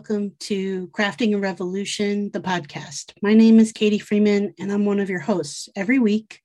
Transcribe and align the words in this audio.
Welcome 0.00 0.32
to 0.40 0.88
Crafting 0.88 1.34
a 1.34 1.38
Revolution, 1.38 2.30
the 2.30 2.40
podcast. 2.40 3.12
My 3.20 3.34
name 3.34 3.58
is 3.58 3.70
Katie 3.70 3.98
Freeman 3.98 4.54
and 4.58 4.72
I'm 4.72 4.86
one 4.86 4.98
of 4.98 5.10
your 5.10 5.20
hosts. 5.20 5.68
Every 5.76 5.98
week, 5.98 6.40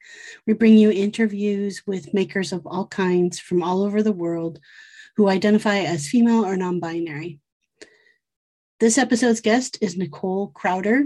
we 0.46 0.52
bring 0.52 0.78
you 0.78 0.92
interviews 0.92 1.82
with 1.88 2.14
makers 2.14 2.52
of 2.52 2.68
all 2.68 2.86
kinds 2.86 3.40
from 3.40 3.64
all 3.64 3.84
over 3.84 4.04
the 4.04 4.12
world 4.12 4.60
who 5.16 5.30
identify 5.30 5.78
as 5.78 6.10
female 6.10 6.46
or 6.46 6.58
non 6.58 6.82
binary. 6.82 7.40
This 8.82 8.98
episode's 8.98 9.40
guest 9.40 9.78
is 9.80 9.96
Nicole 9.96 10.50
Crowder. 10.50 11.06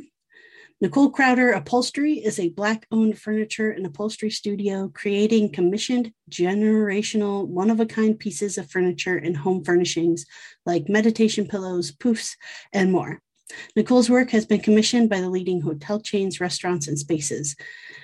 Nicole 0.82 1.10
Crowder 1.10 1.52
Upholstery 1.52 2.20
is 2.20 2.40
a 2.40 2.52
Black 2.52 2.88
owned 2.90 3.20
furniture 3.20 3.70
and 3.70 3.86
upholstery 3.86 4.30
studio 4.30 4.90
creating 4.94 5.52
commissioned 5.52 6.14
generational 6.32 7.46
one 7.46 7.70
of 7.70 7.82
a 7.82 7.86
kind 7.86 8.18
pieces 8.18 8.58
of 8.58 8.72
furniture 8.72 9.18
and 9.18 9.36
home 9.36 9.62
furnishings 9.62 10.26
like 10.66 10.88
meditation 10.88 11.46
pillows, 11.50 11.92
poofs, 11.92 12.38
and 12.72 12.94
more. 12.94 13.22
Nicole's 13.76 14.10
work 14.10 14.30
has 14.30 14.46
been 14.46 14.62
commissioned 14.62 15.10
by 15.10 15.20
the 15.20 15.30
leading 15.30 15.60
hotel 15.60 16.00
chains, 16.00 16.40
restaurants, 16.40 16.88
and 16.88 16.98
spaces. 16.98 17.58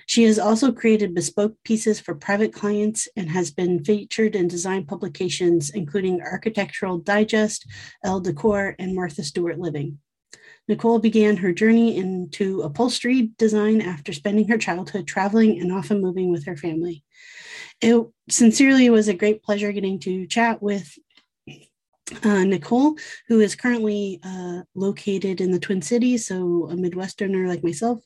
She 0.06 0.26
has 0.26 0.38
also 0.38 0.74
created 0.74 1.16
bespoke 1.16 1.56
pieces 1.64 2.02
for 2.02 2.14
private 2.14 2.52
clients 2.52 3.08
and 3.16 3.30
has 3.30 3.52
been 3.52 3.86
featured 3.86 4.36
in 4.36 4.50
design 4.50 4.86
publications 4.86 5.70
including 5.70 6.22
Architectural 6.22 6.98
Digest, 6.98 7.66
Elle 8.04 8.20
Decor, 8.20 8.76
and 8.80 8.94
Martha 8.94 9.24
Stewart 9.24 9.60
Living. 9.60 10.00
Nicole 10.68 11.00
began 11.00 11.38
her 11.38 11.52
journey 11.52 11.98
into 11.98 12.62
upholstery 12.62 13.32
design 13.38 13.82
after 13.82 14.14
spending 14.14 14.48
her 14.48 14.58
childhood 14.58 15.08
traveling 15.08 15.60
and 15.60 15.72
often 15.72 16.02
moving 16.02 16.32
with 16.32 16.46
her 16.46 16.58
family. 16.58 17.04
It 17.82 18.06
sincerely 18.30 18.90
was 18.90 19.08
a 19.08 19.14
great 19.14 19.44
pleasure 19.44 19.72
getting 19.72 20.00
to 20.00 20.26
chat 20.28 20.62
with 20.62 20.98
uh, 22.24 22.44
Nicole, 22.44 22.96
who 23.28 23.40
is 23.40 23.56
currently 23.56 24.20
uh, 24.24 24.62
located 24.76 25.42
in 25.42 25.52
the 25.52 25.60
Twin 25.60 25.82
Cities, 25.82 26.28
so 26.28 26.68
a 26.70 26.76
Midwesterner 26.76 27.48
like 27.48 27.64
myself. 27.64 28.00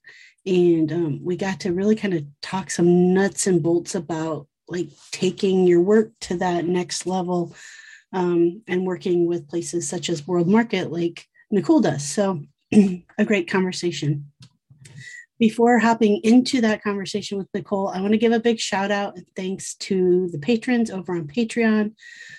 And 0.46 0.92
um, 0.92 1.20
we 1.24 1.36
got 1.36 1.62
to 1.62 1.74
really 1.74 1.96
kind 1.96 2.14
of 2.14 2.26
talk 2.42 2.72
some 2.72 3.14
nuts 3.14 3.48
and 3.48 3.62
bolts 3.62 3.96
about 3.96 4.48
like 4.68 4.90
taking 5.12 5.68
your 5.68 5.82
work 5.82 6.12
to 6.22 6.38
that 6.38 6.66
next 6.66 7.06
level 7.06 7.54
um, 8.14 8.62
and 8.68 8.86
working 8.86 9.28
with 9.28 9.50
places 9.50 9.88
such 9.88 10.10
as 10.10 10.28
World 10.28 10.48
Market, 10.48 10.92
like 10.92 11.26
Nicole 11.52 11.81
does. 11.81 12.08
So, 12.08 12.42
a 12.73 13.25
great 13.25 13.50
conversation. 13.50 14.31
Before 15.39 15.80
hopping 15.80 16.19
into 16.23 16.59
that 16.61 16.83
conversation 16.83 17.38
with 17.38 17.47
Nicole, 17.53 17.88
I 17.88 18.02
want 18.02 18.11
to 18.11 18.17
give 18.17 18.33
a 18.33 18.41
big 18.41 18.59
shout 18.59 18.91
out 18.91 19.16
and 19.16 19.25
thanks 19.38 19.75
to 19.75 20.28
the 20.31 20.38
patrons 20.38 20.91
over 20.91 21.16
on 21.16 21.28
Patreon. 21.28 21.94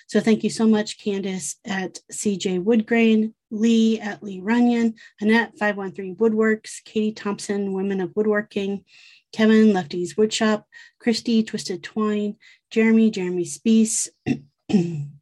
So, 0.06 0.20
thank 0.20 0.44
you 0.44 0.50
so 0.50 0.66
much, 0.66 0.98
Candace 1.02 1.56
at 1.64 1.98
CJ 2.12 2.62
Woodgrain, 2.62 3.32
Lee 3.50 3.98
at 4.00 4.22
Lee 4.22 4.40
Runyon, 4.40 4.94
Annette 5.20 5.52
513 5.58 6.16
Woodworks, 6.16 6.84
Katie 6.84 7.12
Thompson, 7.12 7.72
Women 7.72 8.00
of 8.00 8.14
Woodworking, 8.14 8.84
Kevin 9.32 9.72
Lefty's 9.72 10.14
Woodshop, 10.14 10.64
Christy 11.00 11.42
Twisted 11.42 11.82
Twine, 11.82 12.36
Jeremy, 12.70 13.10
Jeremy 13.10 13.44
Spees. 13.44 14.08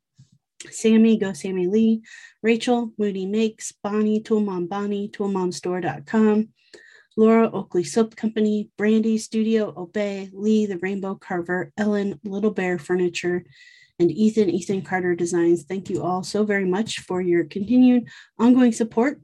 Sammy, 0.70 1.18
go 1.18 1.32
Sammy 1.32 1.66
Lee, 1.66 2.02
Rachel, 2.42 2.92
Moody 2.98 3.26
Makes, 3.26 3.72
Bonnie, 3.82 4.20
Tool 4.20 4.40
Mom 4.40 4.66
Bonnie, 4.66 5.08
ToolMomStore.com, 5.08 6.48
Laura 7.16 7.50
Oakley 7.50 7.84
Soap 7.84 8.16
Company, 8.16 8.70
Brandy 8.76 9.18
Studio, 9.18 9.72
Obey, 9.76 10.30
Lee, 10.32 10.66
The 10.66 10.78
Rainbow 10.78 11.16
Carver, 11.16 11.72
Ellen, 11.76 12.20
Little 12.24 12.52
Bear 12.52 12.78
Furniture, 12.78 13.44
and 13.98 14.10
Ethan, 14.10 14.50
Ethan 14.50 14.82
Carter 14.82 15.14
Designs. 15.14 15.64
Thank 15.64 15.90
you 15.90 16.02
all 16.02 16.22
so 16.22 16.44
very 16.44 16.64
much 16.64 17.00
for 17.00 17.20
your 17.20 17.44
continued 17.44 18.08
ongoing 18.38 18.72
support 18.72 19.20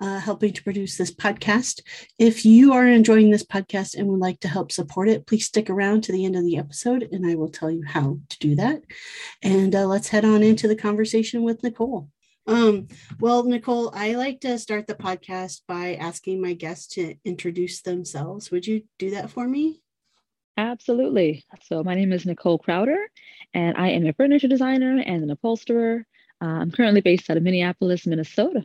uh, 0.00 0.18
helping 0.18 0.52
to 0.52 0.62
produce 0.62 0.96
this 0.96 1.14
podcast. 1.14 1.80
If 2.18 2.44
you 2.44 2.72
are 2.72 2.86
enjoying 2.86 3.30
this 3.30 3.44
podcast 3.44 3.94
and 3.94 4.08
would 4.08 4.20
like 4.20 4.40
to 4.40 4.48
help 4.48 4.72
support 4.72 5.08
it, 5.08 5.26
please 5.26 5.46
stick 5.46 5.70
around 5.70 6.02
to 6.04 6.12
the 6.12 6.24
end 6.24 6.36
of 6.36 6.44
the 6.44 6.58
episode 6.58 7.08
and 7.10 7.26
I 7.26 7.34
will 7.34 7.48
tell 7.48 7.70
you 7.70 7.82
how 7.86 8.18
to 8.28 8.38
do 8.38 8.54
that. 8.56 8.82
And 9.42 9.74
uh, 9.74 9.86
let's 9.86 10.08
head 10.08 10.24
on 10.24 10.42
into 10.42 10.68
the 10.68 10.76
conversation 10.76 11.42
with 11.42 11.62
Nicole. 11.62 12.08
Um, 12.46 12.86
well, 13.18 13.42
Nicole, 13.42 13.90
I 13.92 14.14
like 14.14 14.40
to 14.42 14.58
start 14.58 14.86
the 14.86 14.94
podcast 14.94 15.62
by 15.66 15.96
asking 15.96 16.40
my 16.40 16.52
guests 16.52 16.94
to 16.94 17.16
introduce 17.24 17.82
themselves. 17.82 18.50
Would 18.50 18.66
you 18.66 18.82
do 18.98 19.10
that 19.10 19.30
for 19.30 19.48
me? 19.48 19.80
Absolutely. 20.56 21.44
So, 21.64 21.82
my 21.82 21.94
name 21.94 22.12
is 22.12 22.24
Nicole 22.24 22.58
Crowder, 22.58 22.98
and 23.52 23.76
I 23.76 23.90
am 23.90 24.06
a 24.06 24.12
furniture 24.12 24.48
designer 24.48 25.02
and 25.04 25.24
an 25.24 25.30
upholsterer. 25.30 26.06
Uh, 26.40 26.46
I'm 26.46 26.70
currently 26.70 27.00
based 27.00 27.28
out 27.28 27.36
of 27.36 27.42
Minneapolis, 27.42 28.06
Minnesota. 28.06 28.64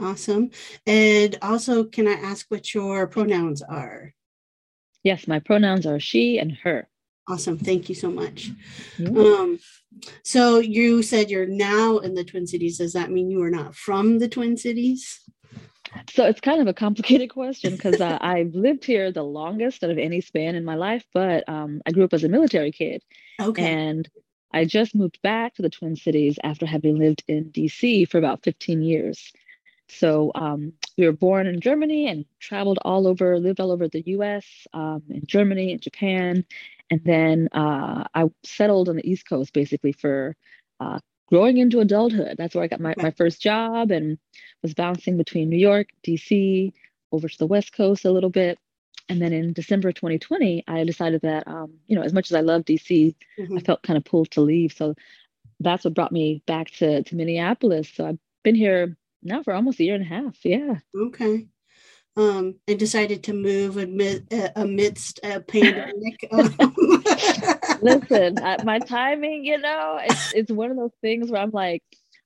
Awesome. 0.00 0.50
And 0.86 1.36
also, 1.42 1.84
can 1.84 2.08
I 2.08 2.12
ask 2.12 2.46
what 2.48 2.74
your 2.74 3.06
pronouns 3.06 3.62
are? 3.62 4.12
Yes, 5.02 5.28
my 5.28 5.38
pronouns 5.38 5.86
are 5.86 6.00
she 6.00 6.38
and 6.38 6.52
her. 6.52 6.88
Awesome. 7.28 7.58
Thank 7.58 7.88
you 7.88 7.94
so 7.94 8.10
much. 8.10 8.50
Um, 9.06 9.58
so 10.24 10.58
you 10.58 11.02
said 11.02 11.30
you're 11.30 11.46
now 11.46 11.98
in 11.98 12.14
the 12.14 12.24
Twin 12.24 12.46
Cities. 12.46 12.78
Does 12.78 12.92
that 12.92 13.10
mean 13.10 13.30
you 13.30 13.42
are 13.42 13.50
not 13.50 13.74
from 13.74 14.18
the 14.18 14.28
Twin 14.28 14.56
Cities? 14.56 15.20
So 16.10 16.26
it's 16.26 16.40
kind 16.40 16.60
of 16.60 16.66
a 16.66 16.74
complicated 16.74 17.30
question 17.32 17.76
because 17.76 18.00
uh, 18.00 18.18
I've 18.20 18.54
lived 18.54 18.84
here 18.84 19.10
the 19.10 19.22
longest 19.22 19.84
out 19.84 19.90
of 19.90 19.98
any 19.98 20.20
span 20.20 20.54
in 20.54 20.64
my 20.64 20.74
life, 20.74 21.04
but 21.14 21.48
um, 21.48 21.80
I 21.86 21.92
grew 21.92 22.04
up 22.04 22.12
as 22.12 22.24
a 22.24 22.28
military 22.28 22.72
kid. 22.72 23.02
Okay. 23.40 23.72
And 23.72 24.08
I 24.52 24.64
just 24.64 24.94
moved 24.94 25.18
back 25.22 25.54
to 25.54 25.62
the 25.62 25.70
Twin 25.70 25.96
Cities 25.96 26.38
after 26.44 26.66
having 26.66 26.98
lived 26.98 27.24
in 27.26 27.50
DC 27.50 28.08
for 28.08 28.18
about 28.18 28.44
15 28.44 28.82
years. 28.82 29.32
So 29.88 30.32
um, 30.34 30.72
we 30.96 31.06
were 31.06 31.12
born 31.12 31.46
in 31.46 31.60
Germany 31.60 32.08
and 32.08 32.24
traveled 32.40 32.78
all 32.82 33.06
over, 33.06 33.38
lived 33.38 33.60
all 33.60 33.70
over 33.70 33.88
the 33.88 34.02
US, 34.06 34.44
um, 34.72 35.02
in 35.10 35.26
Germany 35.26 35.72
and 35.72 35.80
Japan. 35.80 36.44
And 36.90 37.02
then 37.04 37.48
uh, 37.52 38.04
I 38.14 38.30
settled 38.42 38.88
on 38.88 38.96
the 38.96 39.08
East 39.08 39.28
Coast 39.28 39.52
basically 39.52 39.92
for 39.92 40.36
uh, 40.80 40.98
growing 41.28 41.58
into 41.58 41.80
adulthood. 41.80 42.36
That's 42.36 42.54
where 42.54 42.64
I 42.64 42.68
got 42.68 42.80
my, 42.80 42.94
my 42.96 43.10
first 43.10 43.40
job 43.40 43.90
and 43.90 44.18
was 44.62 44.74
bouncing 44.74 45.16
between 45.16 45.48
New 45.48 45.58
York, 45.58 45.88
DC, 46.06 46.72
over 47.12 47.28
to 47.28 47.38
the 47.38 47.46
West 47.46 47.72
Coast 47.72 48.04
a 48.04 48.10
little 48.10 48.30
bit. 48.30 48.58
And 49.08 49.20
then 49.20 49.32
in 49.32 49.52
December 49.52 49.92
2020, 49.92 50.64
I 50.66 50.84
decided 50.84 51.20
that, 51.22 51.46
um, 51.46 51.74
you 51.86 51.96
know, 51.96 52.02
as 52.02 52.12
much 52.12 52.30
as 52.30 52.34
I 52.34 52.40
love 52.40 52.64
DC, 52.64 53.14
mm-hmm. 53.38 53.58
I 53.58 53.60
felt 53.60 53.82
kind 53.82 53.96
of 53.96 54.04
pulled 54.04 54.30
to 54.32 54.40
leave. 54.40 54.72
So 54.72 54.94
that's 55.60 55.84
what 55.84 55.94
brought 55.94 56.12
me 56.12 56.42
back 56.46 56.70
to, 56.72 57.02
to 57.02 57.16
Minneapolis. 57.16 57.90
So 57.94 58.06
I've 58.06 58.18
been 58.42 58.54
here 58.54 58.96
now 59.24 59.42
for 59.42 59.54
almost 59.54 59.80
a 59.80 59.84
year 59.84 59.94
and 59.94 60.04
a 60.04 60.08
half. 60.08 60.36
Yeah. 60.44 60.76
Okay. 60.94 61.48
Um, 62.16 62.54
and 62.68 62.78
decided 62.78 63.24
to 63.24 63.32
move 63.32 63.76
amid, 63.76 64.32
uh, 64.32 64.50
amidst 64.54 65.18
a 65.24 65.40
pandemic. 65.40 66.28
Listen, 67.82 68.36
my 68.64 68.78
timing, 68.78 69.44
you 69.44 69.58
know, 69.58 69.98
it's, 70.00 70.32
it's 70.32 70.52
one 70.52 70.70
of 70.70 70.76
those 70.76 70.94
things 71.02 71.30
where 71.30 71.42
I'm 71.42 71.50
like, 71.50 71.82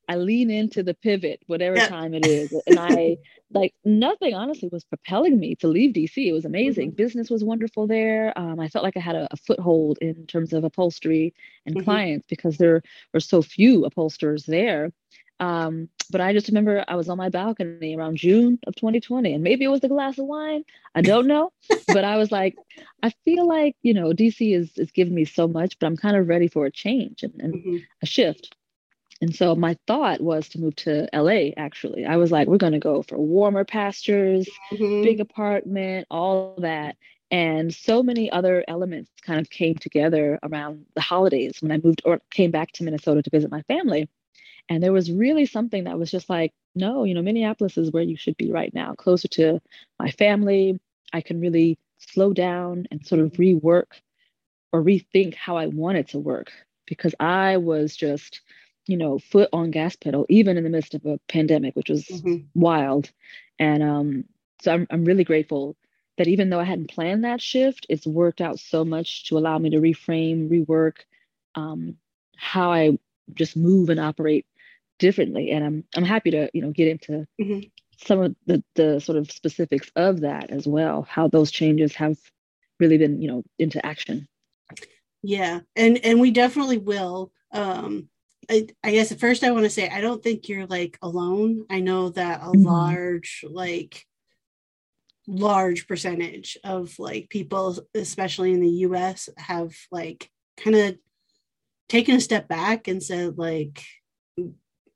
I 0.08 0.16
lean 0.16 0.50
into 0.50 0.82
the 0.82 0.94
pivot, 0.94 1.42
whatever 1.46 1.76
yeah. 1.76 1.88
time 1.88 2.14
it 2.14 2.26
is. 2.26 2.52
And 2.66 2.78
I 2.78 3.18
like 3.52 3.74
nothing 3.84 4.34
honestly 4.34 4.68
was 4.72 4.84
propelling 4.84 5.38
me 5.38 5.54
to 5.56 5.68
leave 5.68 5.94
DC. 5.94 6.16
It 6.16 6.32
was 6.32 6.46
amazing. 6.46 6.88
Mm-hmm. 6.88 6.96
Business 6.96 7.30
was 7.30 7.44
wonderful 7.44 7.86
there. 7.86 8.32
Um, 8.36 8.58
I 8.58 8.68
felt 8.68 8.84
like 8.84 8.96
I 8.96 9.00
had 9.00 9.16
a, 9.16 9.28
a, 9.30 9.36
foothold 9.36 9.98
in 10.00 10.26
terms 10.26 10.52
of 10.52 10.64
upholstery 10.64 11.34
and 11.66 11.74
mm-hmm. 11.74 11.84
clients 11.84 12.26
because 12.28 12.56
there 12.56 12.82
were 13.12 13.20
so 13.20 13.42
few 13.42 13.84
upholsterers 13.84 14.44
there. 14.44 14.92
Um, 15.40 15.88
but 16.10 16.20
I 16.20 16.32
just 16.32 16.48
remember 16.48 16.84
I 16.88 16.96
was 16.96 17.08
on 17.08 17.18
my 17.18 17.28
balcony 17.28 17.96
around 17.96 18.16
June 18.16 18.58
of 18.66 18.74
2020, 18.74 19.32
and 19.34 19.44
maybe 19.44 19.64
it 19.64 19.68
was 19.68 19.80
the 19.80 19.88
glass 19.88 20.18
of 20.18 20.26
wine. 20.26 20.64
I 20.94 21.02
don't 21.02 21.26
know, 21.26 21.52
but 21.88 22.04
I 22.04 22.16
was 22.16 22.32
like, 22.32 22.56
I 23.02 23.12
feel 23.24 23.46
like 23.46 23.76
you 23.82 23.94
know 23.94 24.12
DC 24.12 24.54
is 24.54 24.76
is 24.76 24.90
giving 24.90 25.14
me 25.14 25.24
so 25.24 25.46
much, 25.46 25.78
but 25.78 25.86
I'm 25.86 25.96
kind 25.96 26.16
of 26.16 26.28
ready 26.28 26.48
for 26.48 26.66
a 26.66 26.70
change 26.70 27.22
and, 27.22 27.34
and 27.40 27.54
mm-hmm. 27.54 27.76
a 28.02 28.06
shift. 28.06 28.54
And 29.20 29.34
so 29.34 29.56
my 29.56 29.76
thought 29.88 30.20
was 30.20 30.48
to 30.50 30.60
move 30.60 30.76
to 30.76 31.08
LA. 31.12 31.50
Actually, 31.56 32.06
I 32.06 32.16
was 32.16 32.30
like, 32.30 32.46
we're 32.46 32.56
going 32.56 32.72
to 32.72 32.78
go 32.78 33.02
for 33.02 33.18
warmer 33.18 33.64
pastures, 33.64 34.48
mm-hmm. 34.72 35.02
big 35.02 35.20
apartment, 35.20 36.06
all 36.10 36.54
that. 36.58 36.96
And 37.30 37.74
so 37.74 38.02
many 38.02 38.30
other 38.30 38.64
elements 38.68 39.10
kind 39.22 39.40
of 39.40 39.50
came 39.50 39.74
together 39.74 40.38
around 40.42 40.86
the 40.94 41.00
holidays 41.00 41.60
when 41.60 41.72
I 41.72 41.78
moved 41.82 42.00
or 42.04 42.20
came 42.30 42.50
back 42.50 42.72
to 42.72 42.84
Minnesota 42.84 43.22
to 43.22 43.30
visit 43.30 43.50
my 43.50 43.62
family 43.62 44.08
and 44.68 44.82
there 44.82 44.92
was 44.92 45.10
really 45.10 45.46
something 45.46 45.84
that 45.84 45.98
was 45.98 46.10
just 46.10 46.28
like, 46.28 46.52
no, 46.74 47.04
you 47.04 47.14
know, 47.14 47.22
Minneapolis 47.22 47.78
is 47.78 47.90
where 47.90 48.02
you 48.02 48.16
should 48.16 48.36
be 48.36 48.50
right 48.50 48.72
now, 48.74 48.94
closer 48.94 49.28
to 49.28 49.60
my 49.98 50.10
family. 50.10 50.78
I 51.12 51.20
can 51.20 51.40
really 51.40 51.78
slow 51.98 52.32
down 52.32 52.86
and 52.90 53.04
sort 53.04 53.20
of 53.20 53.32
rework 53.32 53.86
or 54.72 54.82
rethink 54.82 55.34
how 55.34 55.56
I 55.56 55.66
wanted 55.66 56.08
to 56.08 56.18
work 56.18 56.52
because 56.86 57.14
I 57.18 57.56
was 57.56 57.96
just, 57.96 58.42
you 58.86 58.96
know, 58.96 59.18
foot 59.18 59.48
on 59.52 59.70
gas 59.70 59.96
pedal, 59.96 60.26
even 60.28 60.56
in 60.56 60.64
the 60.64 60.70
midst 60.70 60.94
of 60.94 61.04
a 61.06 61.18
pandemic, 61.28 61.74
which 61.74 61.88
was 61.88 62.04
mm-hmm. 62.04 62.44
wild. 62.54 63.10
And 63.58 63.82
um, 63.82 64.24
so 64.62 64.72
I'm, 64.72 64.86
I'm 64.90 65.04
really 65.04 65.24
grateful 65.24 65.76
that 66.18 66.28
even 66.28 66.50
though 66.50 66.60
I 66.60 66.64
hadn't 66.64 66.90
planned 66.90 67.24
that 67.24 67.40
shift, 67.40 67.86
it's 67.88 68.06
worked 68.06 68.40
out 68.40 68.58
so 68.58 68.84
much 68.84 69.28
to 69.28 69.38
allow 69.38 69.58
me 69.58 69.70
to 69.70 69.80
reframe, 69.80 70.50
rework 70.50 70.98
um, 71.54 71.96
how 72.36 72.70
I 72.72 72.98
just 73.34 73.56
move 73.56 73.88
and 73.88 74.00
operate 74.00 74.46
differently. 74.98 75.50
And 75.50 75.64
I'm 75.64 75.84
I'm 75.96 76.04
happy 76.04 76.30
to, 76.32 76.50
you 76.52 76.62
know, 76.62 76.70
get 76.70 76.88
into 76.88 77.26
mm-hmm. 77.40 77.60
some 78.04 78.20
of 78.20 78.36
the 78.46 78.62
the 78.74 79.00
sort 79.00 79.18
of 79.18 79.30
specifics 79.30 79.90
of 79.96 80.20
that 80.20 80.50
as 80.50 80.66
well, 80.66 81.06
how 81.08 81.28
those 81.28 81.50
changes 81.50 81.94
have 81.96 82.16
really 82.80 82.98
been, 82.98 83.20
you 83.20 83.28
know, 83.28 83.42
into 83.58 83.84
action. 83.84 84.28
Yeah. 85.22 85.60
And 85.76 85.98
and 86.04 86.20
we 86.20 86.30
definitely 86.30 86.78
will. 86.78 87.32
Um 87.52 88.08
I, 88.50 88.66
I 88.82 88.92
guess 88.92 89.12
at 89.12 89.20
first 89.20 89.44
I 89.44 89.50
want 89.50 89.64
to 89.64 89.70
say 89.70 89.88
I 89.88 90.00
don't 90.00 90.22
think 90.22 90.48
you're 90.48 90.66
like 90.66 90.98
alone. 91.02 91.64
I 91.70 91.80
know 91.80 92.10
that 92.10 92.40
a 92.40 92.46
mm-hmm. 92.46 92.66
large 92.66 93.44
like 93.48 94.04
large 95.26 95.86
percentage 95.86 96.56
of 96.64 96.98
like 96.98 97.28
people 97.28 97.78
especially 97.94 98.52
in 98.54 98.60
the 98.60 98.70
US 98.86 99.28
have 99.36 99.74
like 99.90 100.30
kind 100.56 100.74
of 100.74 100.96
taken 101.88 102.16
a 102.16 102.20
step 102.20 102.48
back 102.48 102.88
and 102.88 103.02
said 103.02 103.36
like 103.36 103.82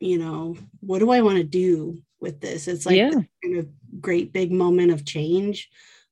you 0.02 0.18
know 0.18 0.56
what 0.80 0.98
do 0.98 1.10
I 1.10 1.22
want 1.22 1.38
to 1.38 1.44
do 1.44 1.98
with 2.20 2.40
this? 2.40 2.68
It's 2.68 2.86
like 2.86 2.96
yeah. 2.96 3.10
kind 3.10 3.58
of 3.58 3.68
great 4.00 4.32
big 4.32 4.52
moment 4.52 4.92
of 4.92 5.04
change. 5.04 5.70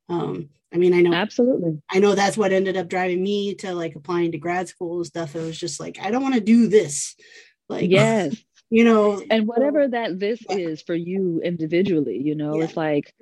Um 0.08 0.50
I 0.72 0.76
mean, 0.76 0.94
I 0.94 1.00
know 1.00 1.12
absolutely. 1.12 1.82
I 1.90 1.98
know 1.98 2.14
that's 2.14 2.37
what 2.37 2.52
ended 2.52 2.76
up 2.76 2.88
driving 2.88 3.22
me 3.22 3.54
to 3.56 3.75
like 3.75 3.96
applying 3.96 4.32
to 4.32 4.38
grad 4.38 4.69
school 4.69 4.98
and 4.98 5.06
stuff. 5.06 5.34
It 5.34 5.40
was 5.40 5.58
just 5.58 5.81
like, 5.81 5.98
I 6.00 6.10
don't 6.10 6.22
want 6.22 6.37
to 6.37 6.40
do 6.40 6.69
this. 6.69 7.16
Like, 7.69 7.90
yes, 7.90 8.37
you 8.70 8.84
know, 8.84 9.20
and 9.31 9.48
whatever 9.48 9.88
that 9.88 10.20
this 10.20 10.40
yeah. 10.48 10.56
is 10.56 10.82
for 10.82 10.94
you 10.94 11.40
individually, 11.42 12.19
you 12.19 12.37
know, 12.37 12.56
yeah. 12.56 12.64
it's 12.64 12.76
like 12.76 13.12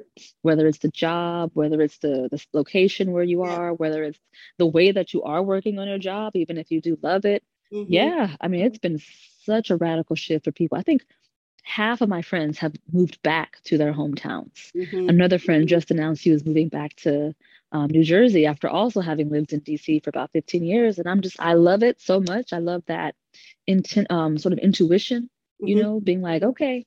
whether 0.43 0.67
it's 0.67 0.79
the 0.79 0.91
job, 0.91 1.51
whether 1.55 1.81
it's 1.81 1.99
the 1.99 2.29
the 2.31 2.45
location 2.53 3.13
where 3.13 3.25
you 3.25 3.43
are, 3.43 3.73
whether 3.73 4.03
it's 4.05 4.19
the 4.59 4.67
way 4.67 4.93
that 4.93 5.15
you 5.15 5.23
are 5.23 5.43
working 5.43 5.79
on 5.79 5.89
your 5.89 5.99
job, 5.99 6.37
even 6.37 6.59
if 6.59 6.71
you 6.71 6.83
do 6.83 6.99
love 7.03 7.25
it. 7.25 7.43
Mm-hmm. 7.73 7.93
Yeah, 7.93 8.37
I 8.41 8.49
mean, 8.49 8.67
it's 8.67 8.79
been 8.79 9.01
such 9.49 9.71
a 9.71 9.77
radical 9.77 10.15
shift 10.15 10.45
for 10.45 10.53
people. 10.53 10.77
I 10.77 10.83
think 10.83 11.07
half 11.63 12.01
of 12.03 12.09
my 12.09 12.23
friends 12.23 12.59
have 12.59 12.75
moved 12.93 13.21
back 13.23 13.59
to 13.65 13.79
their 13.79 13.93
hometowns. 13.93 14.73
Mm-hmm. 14.75 15.09
Another 15.09 15.39
friend 15.39 15.63
mm-hmm. 15.63 15.77
just 15.77 15.91
announced 15.91 16.23
he 16.23 16.31
was 16.31 16.45
moving 16.45 16.69
back 16.69 16.95
to 16.97 17.35
um, 17.73 17.89
New 17.89 18.05
Jersey 18.05 18.47
after 18.47 18.69
also 18.69 19.01
having 19.01 19.31
lived 19.31 19.53
in 19.53 19.61
DC 19.63 20.05
for 20.05 20.11
about 20.11 20.33
15 20.33 20.65
years. 20.65 20.99
And 20.99 21.09
I'm 21.09 21.23
just, 21.23 21.41
I 21.41 21.55
love 21.55 21.83
it 21.83 22.01
so 22.01 22.21
much. 22.21 22.53
I 22.53 22.59
love 22.59 22.83
that 22.87 23.15
intent, 23.67 24.11
um, 24.11 24.37
sort 24.39 24.53
of 24.53 24.59
intuition, 24.59 25.23
mm-hmm. 25.25 25.67
you 25.69 25.83
know, 25.83 26.01
being 26.01 26.23
like, 26.23 26.43
okay, 26.43 26.87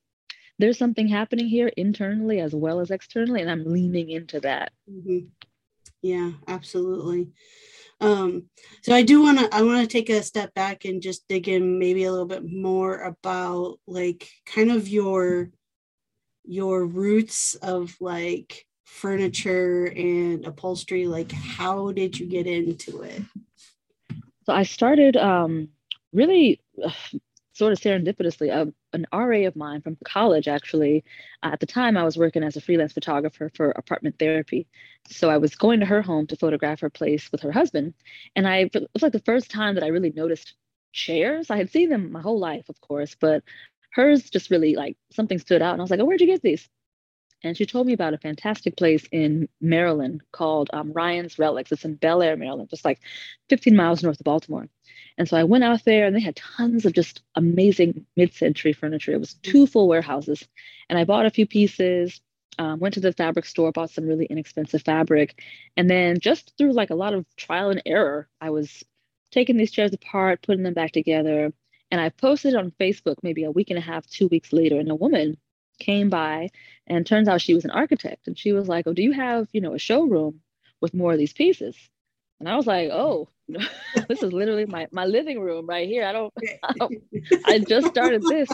there's 0.59 0.77
something 0.77 1.07
happening 1.07 1.47
here 1.47 1.71
internally 1.75 2.39
as 2.39 2.53
well 2.53 2.79
as 2.79 2.91
externally. 2.91 3.41
And 3.41 3.49
I'm 3.49 3.65
leaning 3.65 4.09
into 4.09 4.39
that. 4.41 4.71
Mm-hmm. 4.89 5.27
Yeah, 6.01 6.31
absolutely. 6.47 7.31
Um, 8.01 8.49
so 8.81 8.95
I 8.95 9.03
do 9.03 9.21
want 9.21 9.39
to 9.39 9.55
I 9.55 9.61
want 9.61 9.81
to 9.81 9.87
take 9.87 10.09
a 10.09 10.23
step 10.23 10.53
back 10.55 10.85
and 10.85 11.01
just 11.01 11.27
dig 11.27 11.47
in 11.47 11.77
maybe 11.77 12.03
a 12.03 12.11
little 12.11 12.27
bit 12.27 12.43
more 12.43 13.03
about 13.03 13.77
like 13.87 14.27
kind 14.45 14.71
of 14.71 14.87
your 14.87 15.51
your 16.43 16.85
roots 16.85 17.53
of 17.55 17.95
like 18.01 18.65
furniture 18.85 19.85
and 19.85 20.45
upholstery. 20.45 21.05
Like 21.05 21.31
how 21.31 21.91
did 21.91 22.19
you 22.19 22.25
get 22.25 22.47
into 22.47 23.03
it? 23.03 23.21
So 24.45 24.53
i 24.53 24.63
started 24.63 25.15
um 25.15 25.69
really 26.11 26.59
uh, 26.83 26.89
sort 27.53 27.73
of 27.73 27.79
serendipitously. 27.79 28.51
Uh, 28.51 28.71
an 28.93 29.05
RA 29.13 29.47
of 29.47 29.55
mine 29.55 29.81
from 29.81 29.97
college 30.03 30.47
actually. 30.47 31.03
At 31.43 31.59
the 31.59 31.65
time 31.65 31.97
I 31.97 32.03
was 32.03 32.17
working 32.17 32.43
as 32.43 32.55
a 32.57 32.61
freelance 32.61 32.93
photographer 32.93 33.49
for 33.53 33.71
apartment 33.71 34.17
therapy. 34.19 34.67
So 35.09 35.29
I 35.29 35.37
was 35.37 35.55
going 35.55 35.79
to 35.81 35.85
her 35.85 36.01
home 36.01 36.27
to 36.27 36.35
photograph 36.35 36.81
her 36.81 36.89
place 36.89 37.31
with 37.31 37.41
her 37.41 37.51
husband. 37.51 37.93
And 38.35 38.47
I 38.47 38.69
it 38.73 38.89
was 38.93 39.03
like 39.03 39.13
the 39.13 39.19
first 39.19 39.51
time 39.51 39.75
that 39.75 39.83
I 39.83 39.87
really 39.87 40.11
noticed 40.11 40.55
chairs. 40.93 41.49
I 41.49 41.57
had 41.57 41.69
seen 41.71 41.89
them 41.89 42.11
my 42.11 42.21
whole 42.21 42.39
life 42.39 42.69
of 42.69 42.79
course 42.81 43.15
but 43.19 43.43
hers 43.93 44.29
just 44.29 44.51
really 44.51 44.75
like 44.75 44.97
something 45.11 45.39
stood 45.39 45.61
out. 45.61 45.73
And 45.73 45.81
I 45.81 45.83
was 45.83 45.91
like 45.91 45.99
oh 45.99 46.05
where'd 46.05 46.21
you 46.21 46.27
get 46.27 46.41
these 46.41 46.69
and 47.43 47.57
she 47.57 47.65
told 47.65 47.87
me 47.87 47.93
about 47.93 48.13
a 48.13 48.19
fantastic 48.19 48.77
place 48.77 49.07
in 49.11 49.49
Maryland 49.59 50.21
called 50.31 50.69
um, 50.73 50.93
Ryan's 50.93 51.39
Relics. 51.39 51.71
It's 51.71 51.85
in 51.85 51.95
Bel 51.95 52.21
Air, 52.21 52.37
Maryland, 52.37 52.69
just 52.69 52.85
like 52.85 52.99
15 53.49 53.75
miles 53.75 54.03
north 54.03 54.19
of 54.19 54.23
Baltimore. 54.23 54.67
And 55.17 55.27
so 55.27 55.37
I 55.37 55.43
went 55.43 55.63
out 55.63 55.83
there 55.83 56.05
and 56.05 56.15
they 56.15 56.21
had 56.21 56.35
tons 56.35 56.85
of 56.85 56.93
just 56.93 57.21
amazing 57.35 58.05
mid 58.15 58.33
century 58.33 58.73
furniture. 58.73 59.13
It 59.13 59.19
was 59.19 59.33
two 59.35 59.65
full 59.65 59.87
warehouses. 59.87 60.47
And 60.89 60.99
I 60.99 61.03
bought 61.03 61.25
a 61.25 61.31
few 61.31 61.47
pieces, 61.47 62.21
um, 62.59 62.79
went 62.79 62.93
to 62.93 62.99
the 62.99 63.13
fabric 63.13 63.45
store, 63.45 63.71
bought 63.71 63.89
some 63.89 64.07
really 64.07 64.25
inexpensive 64.25 64.83
fabric. 64.83 65.41
And 65.75 65.89
then 65.89 66.19
just 66.19 66.53
through 66.57 66.73
like 66.73 66.91
a 66.91 66.95
lot 66.95 67.13
of 67.13 67.25
trial 67.37 67.71
and 67.71 67.81
error, 67.85 68.27
I 68.39 68.51
was 68.51 68.83
taking 69.31 69.57
these 69.57 69.71
chairs 69.71 69.93
apart, 69.93 70.43
putting 70.43 70.63
them 70.63 70.73
back 70.73 70.91
together. 70.91 71.51
And 71.89 71.99
I 71.99 72.09
posted 72.09 72.55
on 72.55 72.71
Facebook 72.79 73.17
maybe 73.23 73.43
a 73.43 73.51
week 73.51 73.69
and 73.69 73.79
a 73.79 73.81
half, 73.81 74.07
two 74.07 74.27
weeks 74.27 74.53
later. 74.53 74.79
And 74.79 74.91
a 74.91 74.95
woman 74.95 75.37
came 75.81 76.09
by 76.09 76.49
and 76.87 77.05
turns 77.05 77.27
out 77.27 77.41
she 77.41 77.53
was 77.53 77.65
an 77.65 77.71
architect 77.71 78.27
and 78.27 78.37
she 78.37 78.51
was 78.53 78.67
like 78.67 78.87
oh 78.87 78.93
do 78.93 79.03
you 79.03 79.11
have 79.11 79.47
you 79.53 79.61
know 79.61 79.73
a 79.73 79.79
showroom 79.79 80.39
with 80.81 80.93
more 80.93 81.11
of 81.13 81.19
these 81.19 81.33
pieces? 81.33 81.75
And 82.39 82.49
i 82.49 82.55
was 82.55 82.67
like 82.67 82.89
oh 82.91 83.27
this 84.07 84.23
is 84.23 84.31
literally 84.31 84.65
my, 84.65 84.87
my 84.91 85.05
living 85.05 85.39
room 85.39 85.65
right 85.67 85.87
here. 85.87 86.05
I 86.05 86.13
don't, 86.13 86.33
I 86.63 86.73
don't 86.79 86.93
i 87.45 87.59
just 87.59 87.87
started 87.87 88.21
this. 88.23 88.49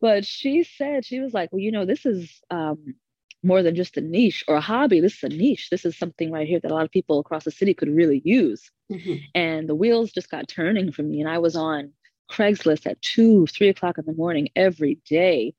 But 0.00 0.24
she 0.24 0.62
said 0.62 1.04
she 1.04 1.18
was 1.20 1.34
like 1.34 1.50
well 1.52 1.60
you 1.60 1.72
know 1.72 1.84
this 1.84 2.06
is 2.06 2.40
um, 2.50 2.94
more 3.42 3.62
than 3.62 3.74
just 3.74 3.96
a 3.96 4.00
niche 4.00 4.44
or 4.46 4.56
a 4.56 4.60
hobby. 4.60 5.00
This 5.00 5.16
is 5.16 5.22
a 5.24 5.28
niche. 5.28 5.70
This 5.70 5.84
is 5.84 5.98
something 5.98 6.30
right 6.30 6.46
here 6.46 6.60
that 6.60 6.70
a 6.70 6.74
lot 6.74 6.84
of 6.84 6.90
people 6.90 7.18
across 7.18 7.44
the 7.44 7.50
city 7.50 7.74
could 7.74 7.88
really 7.88 8.22
use. 8.24 8.70
Mm-hmm. 8.90 9.14
and 9.36 9.68
the 9.68 9.74
wheels 9.74 10.10
just 10.10 10.30
got 10.30 10.48
turning 10.48 10.90
for 10.90 11.04
me 11.04 11.20
and 11.20 11.30
i 11.30 11.38
was 11.38 11.54
on 11.54 11.92
craigslist 12.28 12.86
at 12.86 13.00
two 13.00 13.46
three 13.46 13.68
o'clock 13.68 13.98
in 13.98 14.04
the 14.04 14.12
morning 14.12 14.48
every 14.56 14.98
day 15.08 15.54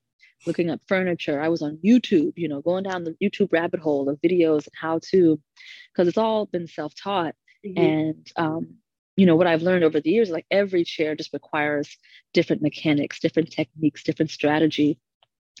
looking 0.46 0.70
up 0.70 0.80
furniture. 0.86 1.40
I 1.40 1.48
was 1.48 1.62
on 1.62 1.78
YouTube, 1.84 2.32
you 2.36 2.48
know, 2.48 2.60
going 2.60 2.84
down 2.84 3.04
the 3.04 3.16
YouTube 3.22 3.52
rabbit 3.52 3.80
hole 3.80 4.08
of 4.08 4.20
videos 4.20 4.66
and 4.66 4.74
how 4.74 5.00
to, 5.10 5.40
because 5.92 6.08
it's 6.08 6.18
all 6.18 6.46
been 6.46 6.66
self 6.66 6.94
taught. 6.94 7.34
Mm-hmm. 7.64 7.82
And, 7.82 8.32
um, 8.36 8.74
you 9.16 9.26
know, 9.26 9.36
what 9.36 9.46
I've 9.46 9.62
learned 9.62 9.84
over 9.84 10.00
the 10.00 10.10
years, 10.10 10.30
like 10.30 10.46
every 10.50 10.84
chair 10.84 11.14
just 11.14 11.32
requires 11.32 11.96
different 12.32 12.62
mechanics, 12.62 13.20
different 13.20 13.50
techniques, 13.50 14.02
different 14.02 14.30
strategy. 14.30 14.98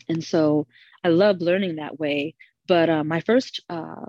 And 0.08 0.24
so 0.24 0.66
I 1.04 1.08
love 1.08 1.40
learning 1.40 1.76
that 1.76 1.98
way. 1.98 2.34
But 2.66 2.88
uh, 2.88 3.04
my 3.04 3.20
first, 3.20 3.62
uh, 3.68 4.06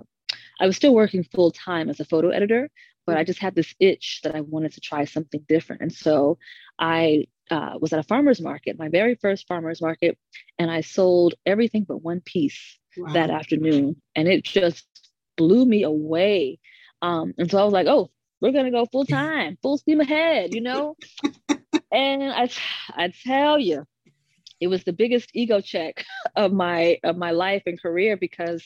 I 0.60 0.66
was 0.66 0.76
still 0.76 0.94
working 0.94 1.24
full 1.24 1.50
time 1.50 1.90
as 1.90 2.00
a 2.00 2.04
photo 2.04 2.30
editor, 2.30 2.70
but 3.06 3.16
I 3.16 3.24
just 3.24 3.40
had 3.40 3.54
this 3.54 3.74
itch 3.80 4.20
that 4.24 4.34
I 4.34 4.40
wanted 4.40 4.72
to 4.74 4.80
try 4.80 5.04
something 5.04 5.44
different. 5.48 5.82
And 5.82 5.92
so 5.92 6.38
I 6.78 7.26
uh, 7.50 7.78
was 7.80 7.92
at 7.92 7.98
a 7.98 8.04
farmer's 8.04 8.40
market, 8.40 8.78
my 8.78 8.88
very 8.88 9.14
first 9.14 9.46
farmer's 9.46 9.82
market, 9.82 10.18
and 10.58 10.70
I 10.70 10.80
sold 10.80 11.34
everything 11.44 11.84
but 11.86 12.02
one 12.02 12.20
piece 12.20 12.78
wow. 12.96 13.12
that 13.12 13.30
afternoon. 13.30 14.00
And 14.14 14.28
it 14.28 14.44
just 14.44 14.86
blew 15.36 15.64
me 15.64 15.82
away. 15.82 16.58
Um, 17.02 17.34
and 17.38 17.50
so 17.50 17.58
I 17.58 17.64
was 17.64 17.72
like, 17.72 17.86
oh, 17.86 18.10
we're 18.40 18.52
going 18.52 18.66
to 18.66 18.70
go 18.70 18.86
full 18.86 19.04
time, 19.06 19.58
full 19.62 19.78
steam 19.78 20.00
ahead, 20.00 20.54
you 20.54 20.60
know? 20.60 20.96
and 21.92 22.22
I, 22.22 22.48
I 22.90 23.12
tell 23.24 23.58
you, 23.58 23.86
it 24.60 24.68
was 24.68 24.84
the 24.84 24.92
biggest 24.92 25.30
ego 25.34 25.60
check 25.60 26.04
of 26.36 26.52
my 26.52 26.98
of 27.04 27.16
my 27.16 27.32
life 27.32 27.62
and 27.66 27.80
career 27.80 28.16
because 28.16 28.64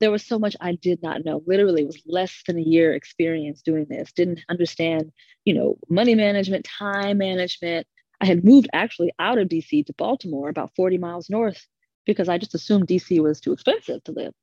there 0.00 0.10
was 0.10 0.24
so 0.24 0.38
much 0.38 0.56
I 0.60 0.74
did 0.74 1.02
not 1.02 1.24
know. 1.24 1.42
Literally, 1.46 1.82
it 1.82 1.86
was 1.86 2.02
less 2.06 2.42
than 2.46 2.58
a 2.58 2.62
year 2.62 2.92
experience 2.92 3.62
doing 3.62 3.86
this. 3.88 4.12
Didn't 4.12 4.40
understand, 4.48 5.12
you 5.44 5.54
know, 5.54 5.78
money 5.88 6.14
management, 6.14 6.64
time 6.78 7.18
management. 7.18 7.86
I 8.20 8.26
had 8.26 8.44
moved 8.44 8.68
actually 8.72 9.12
out 9.18 9.38
of 9.38 9.48
DC 9.48 9.86
to 9.86 9.92
Baltimore, 9.94 10.48
about 10.48 10.74
40 10.76 10.98
miles 10.98 11.30
north, 11.30 11.66
because 12.06 12.28
I 12.28 12.38
just 12.38 12.54
assumed 12.54 12.86
DC 12.86 13.20
was 13.20 13.40
too 13.40 13.52
expensive 13.52 14.02
to 14.04 14.12
live. 14.12 14.34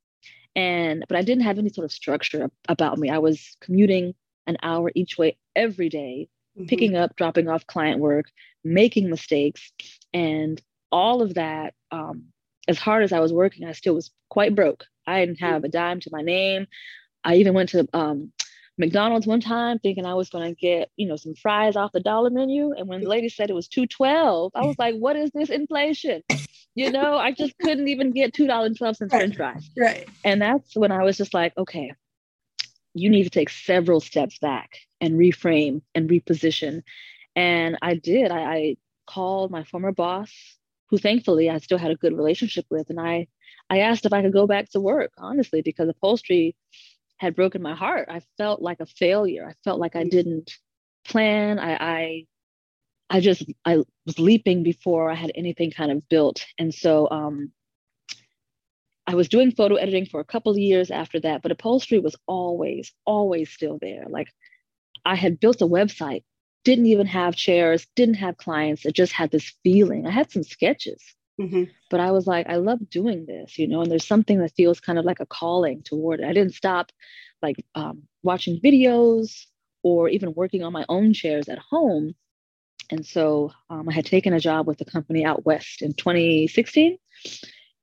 And 0.56 1.06
but 1.08 1.18
I 1.18 1.22
didn't 1.22 1.44
have 1.44 1.58
any 1.58 1.70
sort 1.70 1.86
of 1.86 1.92
structure 1.92 2.50
about 2.68 2.98
me. 2.98 3.10
I 3.10 3.20
was 3.20 3.56
commuting 3.62 4.14
an 4.48 4.58
hour 4.62 4.92
each 4.96 5.18
way 5.18 5.38
every 5.56 5.90
day, 5.90 6.28
mm-hmm. 6.58 6.68
picking 6.68 6.96
up, 6.96 7.16
dropping 7.16 7.48
off 7.48 7.68
client 7.68 8.00
work, 8.00 8.26
making 8.64 9.10
mistakes, 9.10 9.72
and 10.14 10.62
all 10.92 11.22
of 11.22 11.36
that. 11.36 11.74
Um, 11.92 12.26
as 12.68 12.78
hard 12.78 13.04
as 13.04 13.12
I 13.12 13.20
was 13.20 13.34
working, 13.34 13.66
I 13.66 13.72
still 13.72 13.96
was 13.96 14.12
quite 14.30 14.56
broke. 14.56 14.86
I 15.08 15.26
didn't 15.26 15.40
have 15.40 15.64
a 15.64 15.70
dime 15.70 16.00
to 16.02 16.10
my 16.12 16.22
name. 16.22 16.68
I 17.24 17.36
even 17.36 17.54
went 17.54 17.70
to 17.70 17.88
um, 17.94 18.32
McDonald's 18.78 19.28
one 19.28 19.42
time 19.42 19.80
thinking 19.80 20.06
I 20.06 20.14
was 20.14 20.30
going 20.30 20.54
to 20.54 20.60
get, 20.60 20.90
you 20.96 21.08
know, 21.08 21.16
some 21.16 21.36
fries 21.36 21.76
off 21.76 21.92
the 21.92 22.00
dollar 22.00 22.30
menu. 22.30 22.74
And 22.74 22.88
when 22.88 23.02
the 23.02 23.10
lady 23.10 23.30
said 23.30 23.50
it 23.50 23.54
was 23.54 23.68
212, 23.68 24.52
I 24.56 24.66
was 24.66 24.78
like, 24.80 24.96
what 24.96 25.16
is 25.16 25.32
this 25.34 25.50
inflation? 25.50 26.24
You 26.74 26.90
know, 26.90 27.18
I 27.18 27.34
just 27.34 27.58
couldn't 27.60 27.90
even 27.90 28.12
get 28.12 28.34
$2.12 28.34 29.02
right. 29.02 29.10
french 29.12 29.36
fries. 29.36 29.70
Right. 29.78 30.08
And 30.24 30.42
that's 30.42 30.76
when 30.76 30.92
I 30.92 31.04
was 31.04 31.18
just 31.18 31.34
like, 31.34 31.54
okay, 31.58 31.92
you 32.94 33.10
need 33.10 33.24
to 33.24 33.30
take 33.30 33.50
several 33.50 34.00
steps 34.00 34.38
back 34.40 34.78
and 35.00 35.16
reframe 35.16 35.82
and 35.94 36.10
reposition. 36.10 36.84
And 37.36 37.78
I 37.82 37.96
did. 37.96 38.32
I, 38.32 38.40
I 38.40 38.78
called 39.06 39.52
my 39.52 39.64
former 39.64 39.92
boss, 39.92 40.32
who 40.90 40.98
thankfully 40.98 41.50
I 41.50 41.58
still 41.58 41.78
had 41.78 41.92
a 41.92 41.96
good 41.96 42.16
relationship 42.16 42.66
with. 42.70 42.90
And 42.90 43.00
I 43.00 43.28
I 43.70 43.80
asked 43.80 44.06
if 44.06 44.12
I 44.12 44.22
could 44.22 44.34
go 44.34 44.48
back 44.48 44.70
to 44.72 44.82
work, 44.82 45.12
honestly, 45.18 45.62
because 45.62 45.88
upholstery 45.88 46.56
had 47.22 47.36
broken 47.36 47.62
my 47.62 47.76
heart. 47.76 48.10
I 48.10 48.22
felt 48.38 48.64
like 48.64 48.80
a 48.80 48.88
failure. 48.88 49.48
I 49.48 49.54
felt 49.64 49.80
like 49.80 49.96
I 49.96 50.04
didn't 50.06 50.52
plan. 51.06 51.60
I, 51.60 51.76
I 51.76 52.26
I 53.12 53.20
just 53.20 53.46
I 53.64 53.78
was 54.08 54.18
leaping 54.18 54.64
before 54.64 55.12
I 55.12 55.14
had 55.14 55.32
anything 55.36 55.70
kind 55.70 55.92
of 55.92 56.10
built. 56.10 56.44
And 56.58 56.74
so 56.74 57.08
um, 57.12 57.52
I 59.06 59.14
was 59.14 59.30
doing 59.30 59.52
photo 59.52 59.76
editing 59.76 60.08
for 60.08 60.20
a 60.20 60.26
couple 60.26 60.52
of 60.52 60.58
years 60.58 60.90
after 60.90 61.20
that, 61.20 61.44
but 61.44 61.52
upholstery 61.52 62.00
was 62.00 62.16
always, 62.26 62.92
always 63.06 63.52
still 63.52 63.78
there. 63.80 64.06
Like 64.10 64.30
I 65.06 65.16
had 65.16 65.40
built 65.40 65.62
a 65.62 65.68
website, 65.68 66.24
didn't 66.64 66.88
even 66.88 67.06
have 67.06 67.36
chairs, 67.36 67.86
didn't 67.96 68.16
have 68.16 68.38
clients. 68.38 68.84
It 68.84 68.96
just 68.96 69.14
had 69.14 69.30
this 69.30 69.54
feeling. 69.64 70.08
I 70.08 70.12
had 70.12 70.32
some 70.32 70.44
sketches, 70.44 71.04
mm-hmm. 71.40 71.64
but 71.90 72.00
I 72.00 72.12
was 72.12 72.28
like, 72.28 72.48
I 72.48 72.56
love 72.56 72.90
doing 72.90 73.26
this, 73.26 73.58
you 73.58 73.68
know, 73.68 73.82
and 73.82 73.92
there's 73.92 74.08
something 74.08 74.40
that 74.40 74.56
feels 74.56 74.80
kind 74.80 75.00
of 75.00 75.06
like 75.06 75.20
a 75.20 75.26
calling 75.26 75.82
toward 75.84 76.20
it. 76.20 76.26
I 76.26 76.34
didn't 76.34 76.56
stop 76.56 76.92
like 77.42 77.64
um, 77.76 78.04
watching 78.24 78.60
videos 78.60 79.46
or 79.84 80.10
even 80.10 80.34
working 80.34 80.64
on 80.64 80.74
my 80.74 80.86
own 80.90 81.14
chairs 81.14 81.50
at 81.50 81.60
home. 81.60 82.14
And 82.90 83.06
so 83.06 83.52
um, 83.70 83.88
I 83.90 83.94
had 83.94 84.06
taken 84.06 84.34
a 84.34 84.40
job 84.40 84.68
with 84.68 84.82
a 84.82 84.86
company 84.86 85.26
out 85.26 85.46
west 85.46 85.82
in 85.82 85.94
2016. 85.94 86.98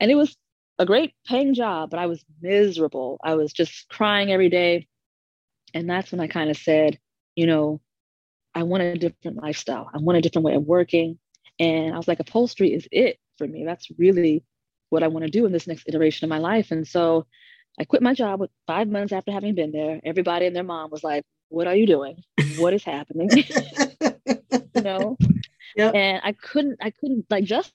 And 0.01 0.11
it 0.11 0.15
was 0.15 0.37
a 0.79 0.87
great 0.87 1.15
paying 1.27 1.55
job, 1.55 1.91
but 1.91 1.99
I 1.99 2.07
was 2.07 2.25
miserable. 2.41 3.19
I 3.25 3.35
was 3.35 3.53
just 3.53 3.89
crying 3.89 4.31
every 4.31 4.49
day. 4.49 4.87
And 5.75 5.89
that's 5.89 6.13
when 6.13 6.21
I 6.21 6.29
kind 6.29 6.51
of 6.51 6.57
said, 6.57 6.99
you 7.35 7.47
know, 7.47 7.81
I 8.55 8.63
want 8.63 8.83
a 8.83 8.97
different 8.97 9.43
lifestyle. 9.43 9.91
I 9.93 9.99
want 9.99 10.19
a 10.19 10.21
different 10.21 10.45
way 10.45 10.55
of 10.55 10.65
working. 10.65 11.19
And 11.59 11.95
I 11.95 11.97
was 11.97 12.09
like, 12.09 12.21
upholstery 12.21 12.73
is 12.73 12.89
it 12.93 13.19
for 13.39 13.47
me. 13.47 13.65
That's 13.65 13.89
really 13.97 14.45
what 14.91 15.03
I 15.03 15.09
want 15.09 15.25
to 15.25 15.31
do 15.31 15.47
in 15.47 15.53
this 15.53 15.67
next 15.67 15.89
iteration 15.89 16.25
of 16.25 16.31
my 16.31 16.39
life. 16.39 16.71
And 16.71 16.87
so 16.87 17.27
I 17.81 17.85
quit 17.85 18.03
my 18.03 18.15
job 18.15 18.41
with 18.41 18.51
five 18.67 18.89
months 18.89 19.13
after 19.13 19.33
having 19.33 19.55
been 19.55 19.73
there. 19.73 20.01
Everybody 20.05 20.47
and 20.47 20.57
their 20.57 20.65
mom 20.65 20.91
was 20.91 21.05
like, 21.05 21.25
What 21.49 21.67
are 21.67 21.77
you 21.77 21.87
doing? 21.87 22.23
What 22.59 22.75
is 22.75 22.85
happening? 22.85 23.31
you 24.75 24.83
know? 24.83 25.17
Yep. 25.77 25.95
And 25.95 26.21
I 26.25 26.33
couldn't, 26.33 26.79
I 26.83 26.91
couldn't 26.91 27.27
like 27.31 27.45
just 27.45 27.73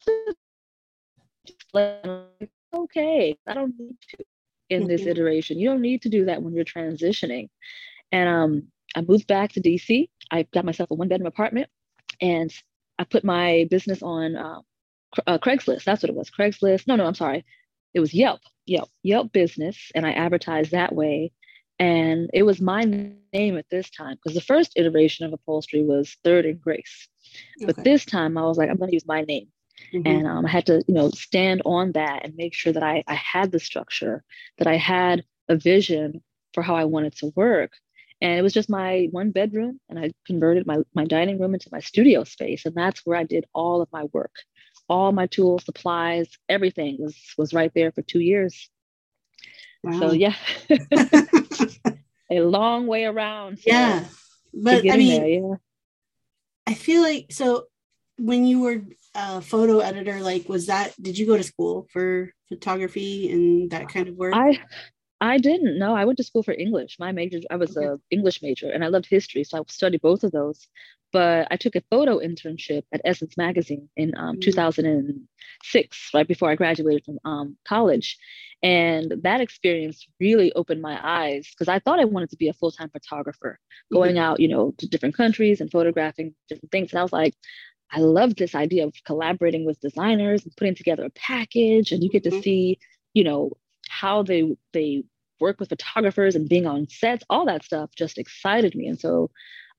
okay. 2.74 3.38
I 3.48 3.54
don't 3.54 3.74
need 3.80 3.96
to 4.10 4.26
in 4.70 4.88
this 4.88 5.02
mm-hmm. 5.02 5.12
iteration. 5.12 5.60
You 5.60 5.70
don't 5.70 5.82
need 5.82 6.02
to 6.04 6.10
do 6.10 6.26
that 6.26 6.42
when 6.42 6.54
you're 6.54 6.66
transitioning. 6.66 7.50
And 8.12 8.30
um, 8.30 8.64
I 8.96 9.02
moved 9.02 9.28
back 9.28 9.54
to 9.54 9.62
DC. 9.62 10.10
I 10.32 10.44
got 10.54 10.66
myself 10.66 10.92
a 10.92 10.96
one 10.96 11.08
bedroom 11.08 11.28
apartment 11.28 11.70
and 12.22 12.54
I 12.98 13.04
put 13.04 13.24
my 13.24 13.68
business 13.70 14.02
on 14.02 14.36
uh, 14.36 14.60
uh, 15.28 15.38
Craigslist. 15.38 15.84
That's 15.84 16.04
what 16.04 16.10
it 16.10 16.16
was. 16.16 16.30
Craigslist. 16.30 16.88
No, 16.88 16.96
no, 16.96 17.06
I'm 17.06 17.16
sorry. 17.16 17.46
It 17.94 18.00
was 18.00 18.14
Yelp. 18.14 18.42
Yelp. 18.66 18.90
Yelp 19.04 19.32
business. 19.32 19.92
And 19.96 20.06
I 20.06 20.12
advertised 20.14 20.72
that 20.72 20.94
way. 20.94 21.32
And 21.80 22.30
it 22.34 22.44
was 22.44 22.62
my 22.62 22.84
name 23.34 23.58
at 23.58 23.66
this 23.70 23.90
time 23.90 24.16
because 24.16 24.36
the 24.36 24.42
first 24.42 24.74
iteration 24.76 25.26
of 25.26 25.34
upholstery 25.34 25.84
was 25.84 26.18
Third 26.24 26.46
and 26.46 26.62
Grace. 26.62 27.08
Okay. 27.58 27.66
But 27.66 27.84
this 27.84 28.06
time 28.06 28.38
I 28.38 28.44
was 28.44 28.58
like, 28.58 28.70
I'm 28.70 28.78
going 28.78 28.90
to 28.90 28.96
use 28.96 29.08
my 29.08 29.22
name. 29.22 29.48
Mm-hmm. 29.94 30.08
And 30.08 30.28
um, 30.28 30.46
I 30.46 30.50
had 30.50 30.68
to, 30.68 30.84
you 30.88 30.94
know, 30.94 31.10
stand 31.10 31.62
on 31.66 31.94
that 31.94 32.24
and 32.24 32.36
make 32.36 32.54
sure 32.54 32.72
that 32.74 32.84
I, 32.84 33.04
I 33.08 33.16
had 33.16 33.52
the 33.52 33.60
structure, 33.60 34.24
that 34.60 34.68
I 34.68 34.78
had 34.78 35.24
a 35.50 35.56
vision 35.56 36.22
for 36.54 36.62
how 36.62 36.76
I 36.76 36.86
wanted 36.86 37.16
to 37.18 37.34
work. 37.36 37.72
And 38.22 38.40
it 38.40 38.42
was 38.42 38.54
just 38.54 38.70
my 38.70 39.10
one 39.12 39.32
bedroom, 39.32 39.82
and 39.90 40.00
I 40.00 40.12
converted 40.26 40.66
my, 40.66 40.78
my 40.94 41.04
dining 41.04 41.40
room 41.40 41.54
into 41.54 41.70
my 41.72 41.82
studio 41.82 42.24
space. 42.24 42.66
And 42.66 42.76
that's 42.76 43.02
where 43.06 43.18
I 43.18 43.24
did 43.24 43.46
all 43.54 43.82
of 43.82 43.90
my 43.92 44.06
work. 44.14 44.32
All 44.90 45.12
my 45.12 45.28
tools, 45.28 45.66
supplies, 45.66 46.28
everything 46.50 46.98
was 47.00 47.16
was 47.38 47.54
right 47.54 47.72
there 47.74 47.92
for 47.92 48.02
two 48.02 48.20
years. 48.20 48.70
Wow. 49.84 50.00
So 50.00 50.12
yeah, 50.12 50.36
a 52.32 52.42
long 52.42 52.88
way 52.88 53.06
around. 53.06 53.60
yeah, 53.66 54.06
but 54.54 54.90
I 54.90 54.98
mean, 54.98 55.22
there, 55.22 55.28
yeah. 55.28 55.56
I 56.68 56.74
feel 56.74 57.02
like 57.02 57.28
so 57.32 57.66
when 58.18 58.46
you 58.46 58.62
were 58.62 58.82
a 59.16 59.42
photo 59.42 59.80
editor, 59.80 60.22
like 60.22 60.48
was 60.48 60.68
that 60.68 60.94
did 61.02 61.18
you 61.18 61.26
go 61.26 61.38
to 61.38 61.44
school 61.44 61.88
for 61.92 62.32
photography 62.50 63.32
and 63.32 63.72
that 63.72 63.90
kind 63.90 64.08
of 64.08 64.16
work? 64.16 64.34
I 64.36 64.60
I 65.24 65.38
didn't. 65.38 65.80
No, 65.80 65.96
I 65.96 66.04
went 66.04 66.18
to 66.18 66.24
school 66.24 66.44
for 66.44 66.54
English. 66.54 66.98
My 67.00 67.14
major, 67.14 67.40
I 67.50 67.56
was 67.56 67.78
okay. 67.78 67.88
a 67.88 67.98
English 68.12 68.42
major, 68.42 68.70
and 68.70 68.84
I 68.84 68.88
loved 68.88 69.06
history, 69.06 69.46
so 69.46 69.60
I 69.60 69.62
studied 69.70 70.02
both 70.02 70.24
of 70.24 70.32
those. 70.32 70.68
But 71.14 71.48
I 71.52 71.58
took 71.58 71.76
a 71.76 71.84
photo 71.92 72.18
internship 72.18 72.84
at 72.92 73.02
Essence 73.06 73.38
Magazine 73.38 73.88
in 73.96 74.14
um, 74.18 74.36
mm-hmm. 74.36 74.42
2006, 74.42 76.10
right 76.14 76.28
before 76.28 76.50
I 76.50 76.56
graduated 76.56 77.06
from 77.06 77.20
um, 77.24 77.56
college, 77.66 78.18
and 78.64 79.14
that 79.22 79.40
experience 79.40 80.08
really 80.20 80.52
opened 80.54 80.82
my 80.82 81.00
eyes 81.02 81.48
because 81.52 81.68
I 81.68 81.80
thought 81.80 82.00
I 82.00 82.06
wanted 82.06 82.32
to 82.32 82.38
be 82.38 82.50
a 82.50 82.54
full 82.54 82.72
time 82.72 82.90
photographer, 82.90 83.60
going 83.92 84.16
mm-hmm. 84.16 84.24
out, 84.24 84.40
you 84.40 84.48
know, 84.48 84.74
to 84.80 84.88
different 84.88 85.16
countries 85.16 85.62
and 85.62 85.72
photographing 85.72 86.34
different 86.50 86.72
things. 86.72 86.92
And 86.92 87.00
I 87.00 87.04
was 87.04 87.14
like, 87.14 87.36
I 87.92 88.00
love 88.00 88.36
this 88.36 88.56
idea 88.56 88.88
of 88.88 88.96
collaborating 89.06 89.66
with 89.66 89.80
designers 89.80 90.44
and 90.44 90.56
putting 90.58 90.76
together 90.76 91.06
a 91.06 91.12
package, 91.12 91.92
and 91.92 92.04
you 92.04 92.10
get 92.10 92.24
to 92.24 92.32
mm-hmm. 92.32 92.42
see, 92.42 92.80
you 93.14 93.24
know, 93.24 93.52
how 93.88 94.24
they 94.24 94.56
they 94.72 95.04
work 95.40 95.60
with 95.60 95.70
photographers 95.70 96.36
and 96.36 96.50
being 96.50 96.66
on 96.66 96.90
sets. 96.90 97.24
All 97.30 97.46
that 97.46 97.64
stuff 97.64 97.92
just 97.96 98.18
excited 98.18 98.74
me, 98.74 98.88
and 98.88 99.00
so 99.00 99.30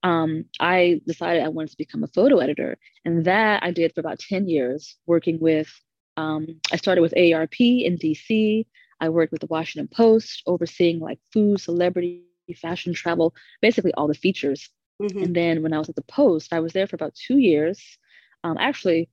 um, 0.04 0.44
I 0.61 1.00
decided 1.06 1.42
I 1.42 1.49
wanted 1.49 1.73
to 1.73 1.78
become 1.78 2.04
a 2.04 2.08
photo 2.08 2.38
editor, 2.38 2.78
and 3.04 3.25
that 3.25 3.64
I 3.64 3.73
did 3.73 3.92
for 3.92 4.00
about 4.00 4.20
ten 4.20 4.49
years, 4.49 4.96
working 5.06 5.40
with. 5.40 5.68
Um, 6.16 6.61
I 6.70 6.76
started 6.76 7.00
with 7.02 7.12
AARP 7.14 7.84
in 7.84 7.99
DC. 7.99 8.66
I 9.00 9.08
worked 9.08 9.32
with 9.32 9.40
the 9.40 9.49
Washington 9.49 9.88
Post, 9.92 10.44
overseeing 10.46 11.00
like 11.00 11.18
food, 11.32 11.61
celebrity, 11.61 12.23
fashion, 12.54 12.94
travel, 12.94 13.34
basically 13.61 13.92
all 13.94 14.06
the 14.06 14.14
features. 14.14 14.70
Mm-hmm. 15.02 15.25
And 15.25 15.34
then 15.34 15.62
when 15.64 15.73
I 15.73 15.80
was 15.80 15.88
at 15.88 15.96
the 15.96 16.02
Post, 16.02 16.52
I 16.52 16.61
was 16.61 16.73
there 16.73 16.87
for 16.87 16.94
about 16.94 17.16
two 17.16 17.38
years 17.38 17.99
um, 18.44 18.58
actually, 18.61 19.08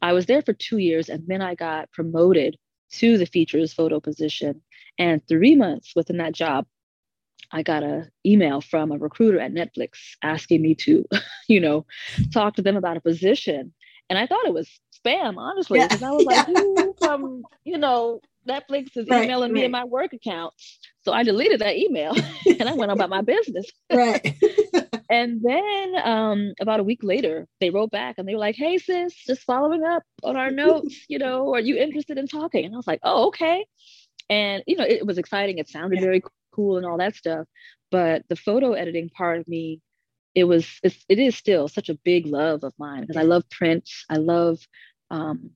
I 0.00 0.12
was 0.12 0.26
there 0.26 0.40
for 0.40 0.54
two 0.54 0.78
years 0.78 1.08
and 1.08 1.24
then 1.26 1.42
I 1.42 1.56
got 1.56 1.92
promoted 1.92 2.56
to 2.92 3.18
the 3.18 3.26
features 3.26 3.74
photo 3.74 4.00
position. 4.00 4.62
And 4.96 5.26
three 5.26 5.56
months 5.56 5.92
within 5.94 6.18
that 6.18 6.32
job, 6.32 6.66
I 7.52 7.62
got 7.62 7.82
an 7.82 8.10
email 8.24 8.60
from 8.60 8.92
a 8.92 8.98
recruiter 8.98 9.40
at 9.40 9.52
Netflix 9.52 9.90
asking 10.22 10.62
me 10.62 10.74
to, 10.76 11.04
you 11.48 11.60
know, 11.60 11.86
talk 12.32 12.56
to 12.56 12.62
them 12.62 12.76
about 12.76 12.96
a 12.96 13.00
position. 13.00 13.72
And 14.08 14.18
I 14.18 14.26
thought 14.26 14.46
it 14.46 14.54
was 14.54 14.68
spam, 14.96 15.36
honestly, 15.36 15.80
because 15.80 16.00
yeah. 16.00 16.08
I 16.08 16.12
was 16.12 16.24
like, 16.24 16.46
who 16.46 16.94
from, 16.98 17.42
you 17.64 17.78
know, 17.78 18.20
Netflix 18.48 18.96
is 18.96 19.08
right, 19.08 19.24
emailing 19.24 19.52
right. 19.52 19.60
me 19.60 19.64
in 19.64 19.70
my 19.70 19.84
work 19.84 20.12
account. 20.12 20.54
So 21.04 21.12
I 21.12 21.22
deleted 21.22 21.60
that 21.60 21.76
email 21.76 22.14
and 22.46 22.68
I 22.68 22.74
went 22.74 22.92
about 22.92 23.10
my 23.10 23.22
business. 23.22 23.66
Right. 23.92 24.36
and 25.10 25.40
then 25.42 25.94
um, 26.04 26.52
about 26.60 26.80
a 26.80 26.84
week 26.84 27.00
later, 27.02 27.46
they 27.60 27.70
wrote 27.70 27.90
back 27.90 28.16
and 28.18 28.28
they 28.28 28.34
were 28.34 28.40
like, 28.40 28.56
hey, 28.56 28.78
sis, 28.78 29.14
just 29.26 29.42
following 29.42 29.84
up 29.84 30.02
on 30.22 30.36
our 30.36 30.50
notes, 30.50 31.04
you 31.08 31.18
know, 31.18 31.54
are 31.54 31.60
you 31.60 31.76
interested 31.76 32.18
in 32.18 32.26
talking? 32.26 32.64
And 32.64 32.74
I 32.74 32.76
was 32.76 32.86
like, 32.86 33.00
oh, 33.02 33.28
okay. 33.28 33.66
And, 34.28 34.62
you 34.66 34.76
know, 34.76 34.84
it 34.84 35.06
was 35.06 35.18
exciting. 35.18 35.58
It 35.58 35.68
sounded 35.68 36.00
yeah. 36.00 36.06
very 36.06 36.22
cool 36.56 36.76
and 36.76 36.86
all 36.86 36.98
that 36.98 37.14
stuff. 37.14 37.46
But 37.90 38.24
the 38.28 38.36
photo 38.36 38.72
editing 38.72 39.10
part 39.10 39.38
of 39.38 39.46
me, 39.46 39.80
it 40.34 40.44
was, 40.44 40.66
it's, 40.82 41.04
it 41.08 41.18
is 41.18 41.36
still 41.36 41.68
such 41.68 41.88
a 41.88 41.98
big 42.04 42.26
love 42.26 42.64
of 42.64 42.72
mine 42.78 43.02
because 43.02 43.16
I 43.16 43.22
love 43.22 43.48
print. 43.50 43.88
I 44.10 44.16
love 44.16 44.58
um, 45.10 45.50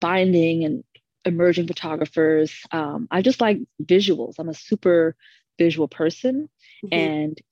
binding 0.00 0.64
and 0.64 0.84
emerging 1.24 1.66
photographers. 1.66 2.54
Um, 2.70 3.08
I 3.10 3.22
just 3.22 3.40
like 3.40 3.58
visuals. 3.82 4.34
I'm 4.38 4.48
a 4.48 4.54
super 4.54 5.14
visual 5.58 5.88
person. 5.88 6.48
Mm-hmm. 6.84 6.94
And 6.94 7.42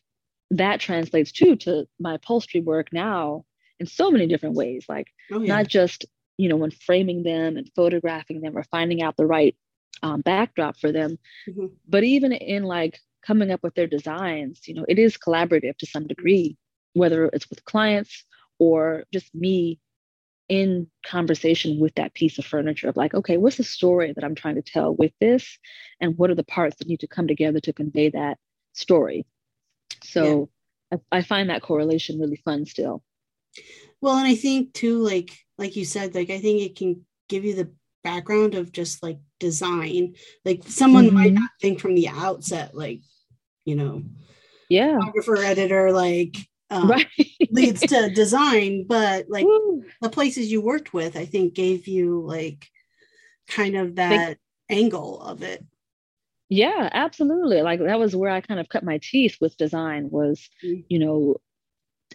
that 0.50 0.80
translates 0.80 1.32
too 1.32 1.56
to 1.56 1.86
my 1.98 2.14
upholstery 2.14 2.60
work 2.60 2.92
now 2.92 3.44
in 3.78 3.86
so 3.86 4.10
many 4.10 4.26
different 4.26 4.56
ways 4.56 4.84
like 4.88 5.06
oh, 5.32 5.40
yeah. 5.40 5.56
not 5.56 5.68
just 5.68 6.04
you 6.36 6.48
know 6.48 6.56
when 6.56 6.70
framing 6.70 7.22
them 7.22 7.56
and 7.56 7.70
photographing 7.74 8.40
them 8.40 8.56
or 8.56 8.64
finding 8.64 9.02
out 9.02 9.16
the 9.16 9.26
right 9.26 9.56
um, 10.02 10.20
backdrop 10.20 10.76
for 10.78 10.92
them 10.92 11.18
mm-hmm. 11.48 11.66
but 11.88 12.04
even 12.04 12.32
in 12.32 12.62
like 12.62 12.98
coming 13.24 13.50
up 13.50 13.62
with 13.62 13.74
their 13.74 13.86
designs 13.86 14.60
you 14.66 14.74
know 14.74 14.84
it 14.88 14.98
is 14.98 15.18
collaborative 15.18 15.76
to 15.76 15.86
some 15.86 16.06
degree 16.06 16.56
whether 16.94 17.26
it's 17.26 17.48
with 17.50 17.64
clients 17.64 18.24
or 18.58 19.04
just 19.12 19.34
me 19.34 19.78
in 20.48 20.88
conversation 21.06 21.78
with 21.78 21.94
that 21.94 22.12
piece 22.14 22.38
of 22.38 22.44
furniture 22.44 22.88
of 22.88 22.96
like 22.96 23.14
okay 23.14 23.36
what's 23.36 23.56
the 23.56 23.64
story 23.64 24.12
that 24.12 24.24
i'm 24.24 24.34
trying 24.34 24.56
to 24.56 24.62
tell 24.62 24.94
with 24.94 25.12
this 25.20 25.58
and 26.00 26.16
what 26.16 26.30
are 26.30 26.34
the 26.34 26.42
parts 26.42 26.76
that 26.76 26.88
need 26.88 27.00
to 27.00 27.06
come 27.06 27.28
together 27.28 27.60
to 27.60 27.72
convey 27.72 28.08
that 28.08 28.38
story 28.72 29.24
so 30.02 30.50
yeah. 30.90 30.98
I, 31.12 31.18
I 31.18 31.22
find 31.22 31.50
that 31.50 31.62
correlation 31.62 32.18
really 32.18 32.40
fun 32.44 32.66
still. 32.66 33.02
Well, 34.00 34.16
and 34.16 34.26
I 34.26 34.34
think 34.34 34.72
too, 34.72 34.98
like 34.98 35.36
like 35.58 35.76
you 35.76 35.84
said, 35.84 36.14
like 36.14 36.30
I 36.30 36.40
think 36.40 36.62
it 36.62 36.76
can 36.76 37.04
give 37.28 37.44
you 37.44 37.54
the 37.54 37.70
background 38.02 38.54
of 38.54 38.72
just 38.72 39.02
like 39.02 39.18
design. 39.38 40.14
Like 40.44 40.62
someone 40.66 41.06
mm-hmm. 41.06 41.14
might 41.14 41.32
not 41.32 41.50
think 41.60 41.80
from 41.80 41.94
the 41.94 42.08
outset, 42.08 42.74
like, 42.74 43.00
you 43.64 43.76
know, 43.76 44.02
yeah, 44.68 44.98
photographer, 44.98 45.36
editor, 45.36 45.92
like 45.92 46.36
um, 46.70 46.90
right. 46.90 47.06
leads 47.50 47.80
to 47.80 48.10
design, 48.14 48.86
but 48.86 49.26
like 49.28 49.44
Woo. 49.44 49.84
the 50.00 50.08
places 50.08 50.50
you 50.50 50.60
worked 50.60 50.94
with, 50.94 51.16
I 51.16 51.24
think 51.24 51.54
gave 51.54 51.88
you 51.88 52.22
like 52.24 52.66
kind 53.48 53.76
of 53.76 53.96
that 53.96 54.38
angle 54.68 55.20
of 55.20 55.42
it. 55.42 55.64
Yeah, 56.48 56.88
absolutely. 56.92 57.62
Like 57.62 57.80
that 57.80 57.98
was 57.98 58.16
where 58.16 58.30
I 58.30 58.40
kind 58.40 58.58
of 58.58 58.68
cut 58.68 58.82
my 58.82 58.98
teeth 59.02 59.36
with 59.40 59.56
design 59.56 60.10
was, 60.10 60.48
mm-hmm. 60.64 60.82
you 60.88 60.98
know, 60.98 61.36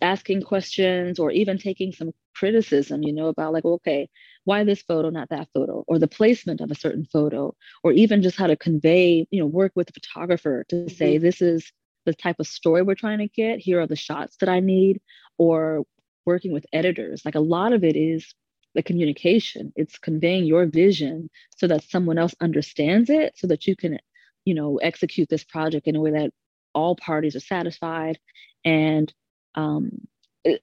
asking 0.02 0.42
questions 0.42 1.20
or 1.20 1.32
even 1.32 1.58
taking 1.58 1.94
some 1.94 2.12
criticism, 2.36 3.04
you 3.04 3.14
know, 3.14 3.28
about 3.28 3.54
like, 3.54 3.66
okay, 3.66 4.10
why 4.46 4.64
this 4.64 4.82
photo, 4.82 5.10
not 5.10 5.30
that 5.30 5.50
photo, 5.54 5.84
or 5.88 6.00
the 6.00 6.08
placement 6.08 6.62
of 6.62 6.72
a 6.72 6.76
certain 6.76 7.06
photo, 7.06 7.54
or 7.84 7.92
even 7.92 8.22
just 8.22 8.38
how 8.38 8.48
to 8.48 8.56
convey, 8.56 9.28
you 9.30 9.40
know, 9.40 9.46
work 9.46 9.74
with 9.76 9.88
the 9.88 9.94
photographer 9.94 10.66
to 10.70 10.76
mm-hmm. 10.76 10.96
say, 10.96 11.18
this 11.18 11.42
is 11.42 11.72
the 12.06 12.14
type 12.14 12.38
of 12.40 12.48
story 12.48 12.84
we're 12.84 12.96
trying 12.96 13.20
to 13.20 13.28
get. 13.28 13.60
Here 13.60 13.82
are 13.82 13.88
the 13.88 13.96
shots 13.96 14.38
that 14.38 14.50
I 14.50 14.60
need, 14.60 15.02
or 15.38 15.84
working 16.26 16.54
with 16.54 16.66
editors. 16.72 17.24
Like 17.26 17.36
a 17.36 17.40
lot 17.40 17.74
of 17.74 17.84
it 17.84 17.96
is 17.96 18.34
the 18.76 18.84
communication, 18.84 19.72
it's 19.76 19.98
conveying 19.98 20.46
your 20.46 20.66
vision 20.66 21.30
so 21.56 21.68
that 21.68 21.84
someone 21.84 22.18
else 22.18 22.36
understands 22.42 23.10
it, 23.10 23.34
so 23.38 23.48
that 23.48 23.66
you 23.66 23.76
can, 23.76 24.00
you 24.44 24.54
know, 24.54 24.78
execute 24.78 25.30
this 25.30 25.44
project 25.44 25.88
in 25.88 25.96
a 25.96 26.02
way 26.02 26.12
that 26.12 26.32
all 26.74 26.96
parties 26.96 27.36
are 27.36 27.40
satisfied 27.40 28.20
and 28.66 29.14
um, 29.56 29.92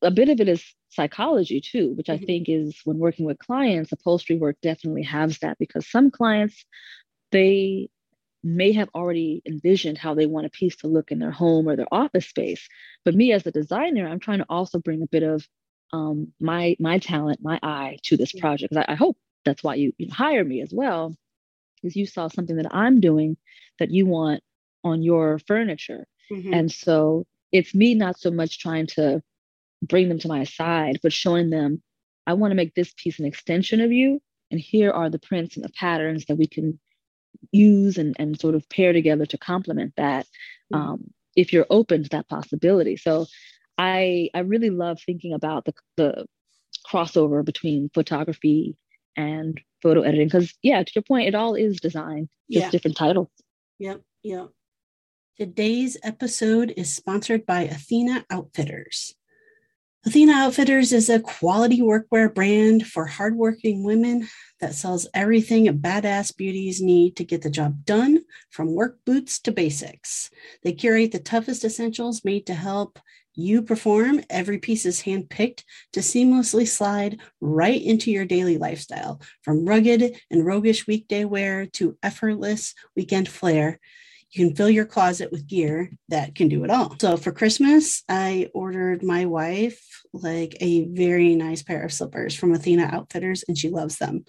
a 0.03 0.11
bit 0.11 0.29
of 0.29 0.41
it 0.41 0.49
is 0.49 0.65
psychology 0.91 1.61
too, 1.61 1.95
which 1.95 2.09
I 2.09 2.17
mm-hmm. 2.17 2.25
think 2.27 2.49
is 2.49 2.81
when 2.85 2.99
working 2.99 3.27
with 3.27 3.39
clients, 3.39 3.93
upholstery 3.93 4.37
work 4.37 4.57
definitely 4.63 5.03
has 5.05 5.39
that 5.39 5.59
because 5.59 5.91
some 5.91 6.11
clients, 6.11 6.65
they 7.31 7.89
may 8.45 8.73
have 8.73 8.89
already 8.95 9.43
envisioned 9.47 9.99
how 9.99 10.15
they 10.15 10.27
want 10.27 10.47
a 10.47 10.51
piece 10.51 10.77
to 10.77 10.89
look 10.89 11.11
in 11.11 11.19
their 11.19 11.31
home 11.31 11.69
or 11.69 11.77
their 11.77 11.93
office 11.93 12.27
space. 12.27 12.67
But 13.05 13.15
me 13.15 13.33
as 13.33 13.47
a 13.47 13.53
designer, 13.53 14.07
I'm 14.07 14.21
trying 14.21 14.39
to 14.39 14.47
also 14.49 14.79
bring 14.79 15.03
a 15.03 15.07
bit 15.07 15.23
of 15.23 15.47
um, 15.93 16.33
my 16.41 16.77
my 16.81 16.99
talent, 16.99 17.41
my 17.43 17.59
eye 17.63 17.99
to 18.05 18.17
this 18.17 18.33
project. 18.33 18.75
I, 18.77 18.85
I 18.89 18.95
hope 18.95 19.17
that's 19.45 19.63
why 19.63 19.77
you, 19.77 19.93
you 19.99 20.09
hire 20.11 20.45
me 20.45 20.63
as 20.63 20.73
well, 20.73 21.15
is 21.83 21.97
you 21.97 22.07
saw 22.07 22.29
something 22.29 22.57
that 22.57 22.75
I'm 22.75 23.01
doing 23.01 23.37
that 23.79 23.91
you 23.91 24.07
want 24.07 24.43
on 24.85 25.03
your 25.03 25.39
furniture. 25.39 26.07
Mm-hmm. 26.31 26.53
And 26.53 26.73
so 26.73 27.27
it's 27.51 27.75
me 27.75 27.95
not 27.95 28.19
so 28.19 28.31
much 28.31 28.59
trying 28.59 28.87
to 28.89 29.23
bring 29.83 30.09
them 30.09 30.19
to 30.21 30.29
my 30.29 30.45
side, 30.45 31.01
but 31.03 31.13
showing 31.13 31.51
them, 31.51 31.83
I 32.27 32.35
want 32.35 32.53
to 32.53 32.57
make 32.57 32.75
this 32.75 32.95
piece 32.97 33.19
an 33.19 33.27
extension 33.27 33.81
of 33.81 33.93
you. 33.93 34.21
And 34.51 34.61
here 34.61 34.91
are 34.91 35.11
the 35.11 35.19
prints 35.19 35.57
and 35.57 35.65
the 35.65 35.73
patterns 35.73 36.27
that 36.27 36.37
we 36.37 36.47
can 36.47 36.79
use 37.51 37.99
and, 37.99 38.15
and 38.19 38.39
sort 38.39 38.55
of 38.55 38.69
pair 38.69 38.93
together 38.93 39.27
to 39.27 39.39
complement 39.39 39.95
that 39.97 40.27
mm-hmm. 40.73 40.81
um, 40.81 41.05
if 41.35 41.53
you're 41.53 41.67
open 41.71 42.05
to 42.05 42.09
that 42.11 42.29
possibility. 42.29 42.97
So 42.97 43.27
I 43.79 44.29
I 44.35 44.41
really 44.41 44.71
love 44.71 45.01
thinking 45.01 45.33
about 45.33 45.65
the 45.65 45.73
the 45.97 46.27
crossover 46.87 47.45
between 47.45 47.91
photography 47.95 48.77
and 49.17 49.61
photo 49.83 50.03
editing 50.03 50.27
because 50.27 50.55
yeah, 50.63 50.83
to 50.83 50.93
your 50.95 51.03
point, 51.03 51.29
it 51.29 51.35
all 51.35 51.55
is 51.55 51.81
design, 51.81 52.29
just 52.51 52.67
yeah. 52.67 52.71
different 52.71 52.97
titles. 52.97 53.29
Yep, 53.79 54.03
yep. 54.23 54.49
Today's 55.39 55.97
episode 56.03 56.75
is 56.77 56.95
sponsored 56.95 57.47
by 57.47 57.63
Athena 57.63 58.27
Outfitters. 58.31 59.15
Athena 60.05 60.33
Outfitters 60.33 60.93
is 60.93 61.09
a 61.09 61.21
quality 61.21 61.81
workwear 61.81 62.35
brand 62.35 62.85
for 62.85 63.07
hardworking 63.07 63.85
women 63.85 64.27
that 64.59 64.75
sells 64.75 65.07
everything 65.15 65.67
badass 65.79 66.37
beauties 66.37 66.83
need 66.83 67.15
to 67.15 67.25
get 67.25 67.43
the 67.43 67.51
job 67.51 67.85
done, 67.85 68.25
from 68.51 68.75
work 68.75 68.99
boots 69.07 69.39
to 69.39 69.53
basics. 69.53 70.29
They 70.65 70.73
curate 70.73 71.13
the 71.13 71.21
toughest 71.21 71.63
essentials 71.63 72.25
made 72.25 72.47
to 72.47 72.55
help 72.55 72.99
you 73.37 73.63
perform. 73.63 74.23
Every 74.29 74.59
piece 74.59 74.87
is 74.87 75.03
handpicked 75.03 75.63
to 75.93 76.01
seamlessly 76.01 76.67
slide 76.67 77.21
right 77.41 77.81
into 77.81 78.11
your 78.11 78.25
daily 78.25 78.59
lifestyle, 78.59 79.21
from 79.43 79.65
rugged 79.65 80.17
and 80.33 80.45
roguish 80.45 80.85
weekday 80.85 81.25
wear 81.25 81.67
to 81.75 81.97
effortless 82.03 82.75
weekend 82.97 83.29
flair 83.29 83.79
you 84.33 84.47
can 84.47 84.57
fill 84.57 84.71
your 84.71 84.87
closet 84.87 85.31
with 85.31 85.47
gear 85.47 85.91
that 86.09 86.35
can 86.35 86.49
do 86.49 86.65
it 86.65 86.71
all. 86.71 86.97
So 87.01 87.17
for 87.17 87.33
Christmas, 87.33 88.03
I 88.09 88.49
ordered 88.55 89.03
my 89.03 89.27
wife 89.27 90.03
like 90.13 90.57
a 90.61 90.87
very 90.87 91.35
nice 91.35 91.63
pair 91.63 91.83
of 91.83 91.93
slippers 91.93 92.35
from 92.35 92.53
Athena 92.53 92.89
Outfitters, 92.93 93.45
and 93.47 93.57
she 93.59 93.69
loves 93.69 93.99
them. 93.99 94.25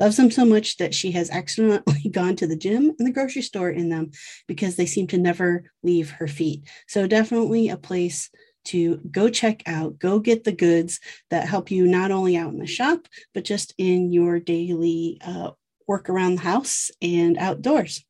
Loves 0.00 0.16
them 0.16 0.32
so 0.32 0.44
much 0.44 0.78
that 0.78 0.92
she 0.92 1.12
has 1.12 1.30
accidentally 1.30 2.08
gone 2.10 2.34
to 2.36 2.48
the 2.48 2.56
gym 2.56 2.92
and 2.98 3.06
the 3.06 3.12
grocery 3.12 3.42
store 3.42 3.70
in 3.70 3.90
them 3.90 4.10
because 4.48 4.74
they 4.74 4.86
seem 4.86 5.06
to 5.08 5.18
never 5.18 5.70
leave 5.84 6.10
her 6.10 6.26
feet. 6.26 6.68
So 6.88 7.06
definitely 7.06 7.68
a 7.68 7.76
place 7.76 8.30
to 8.66 8.96
go 9.10 9.28
check 9.28 9.62
out, 9.66 9.98
go 10.00 10.18
get 10.18 10.42
the 10.42 10.52
goods 10.52 10.98
that 11.30 11.46
help 11.46 11.70
you 11.70 11.86
not 11.86 12.10
only 12.10 12.36
out 12.36 12.52
in 12.52 12.58
the 12.58 12.66
shop, 12.66 13.06
but 13.34 13.44
just 13.44 13.72
in 13.78 14.10
your 14.10 14.40
daily 14.40 15.20
uh, 15.24 15.50
work 15.86 16.08
around 16.08 16.36
the 16.36 16.40
house 16.40 16.90
and 17.00 17.38
outdoors. 17.38 18.04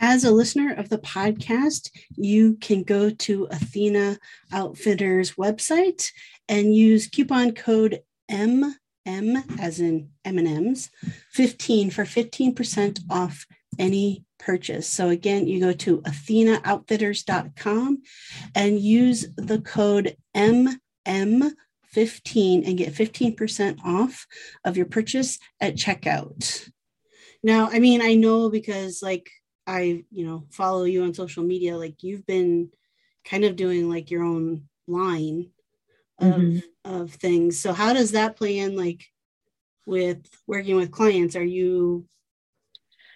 As 0.00 0.24
a 0.24 0.30
listener 0.30 0.74
of 0.74 0.90
the 0.90 0.98
podcast, 0.98 1.90
you 2.16 2.56
can 2.60 2.84
go 2.84 3.10
to 3.10 3.48
Athena 3.50 4.18
Outfitters 4.52 5.32
website 5.32 6.12
and 6.48 6.72
use 6.74 7.08
coupon 7.08 7.52
code 7.52 8.00
M 8.28 8.76
M 9.04 9.42
as 9.58 9.80
in 9.80 10.10
M&Ms 10.24 10.90
15 11.32 11.90
for 11.90 12.04
15% 12.04 13.00
off 13.10 13.44
any 13.78 14.24
purchase. 14.38 14.86
So 14.86 15.08
again, 15.08 15.48
you 15.48 15.60
go 15.60 15.72
to 15.72 16.02
athenaoutfitters.com 16.02 18.02
and 18.54 18.78
use 18.78 19.26
the 19.36 19.60
code 19.60 20.16
MM15 20.36 21.52
and 22.66 22.78
get 22.78 22.92
15% 22.92 23.78
off 23.84 24.26
of 24.64 24.76
your 24.76 24.86
purchase 24.86 25.38
at 25.60 25.76
checkout. 25.76 26.70
Now, 27.42 27.68
I 27.72 27.78
mean, 27.78 28.02
I 28.02 28.14
know 28.14 28.50
because 28.50 29.00
like 29.02 29.30
I, 29.68 30.04
you 30.10 30.26
know, 30.26 30.44
follow 30.50 30.84
you 30.84 31.04
on 31.04 31.12
social 31.12 31.44
media, 31.44 31.76
like 31.76 32.02
you've 32.02 32.26
been 32.26 32.70
kind 33.24 33.44
of 33.44 33.54
doing 33.54 33.90
like 33.90 34.10
your 34.10 34.24
own 34.24 34.62
line 34.86 35.50
of 36.18 36.34
mm-hmm. 36.34 36.90
of 36.90 37.12
things. 37.12 37.60
So 37.60 37.74
how 37.74 37.92
does 37.92 38.12
that 38.12 38.36
play 38.36 38.58
in 38.58 38.76
like 38.76 39.04
with 39.86 40.26
working 40.46 40.76
with 40.76 40.90
clients? 40.90 41.36
Are 41.36 41.44
you 41.44 42.06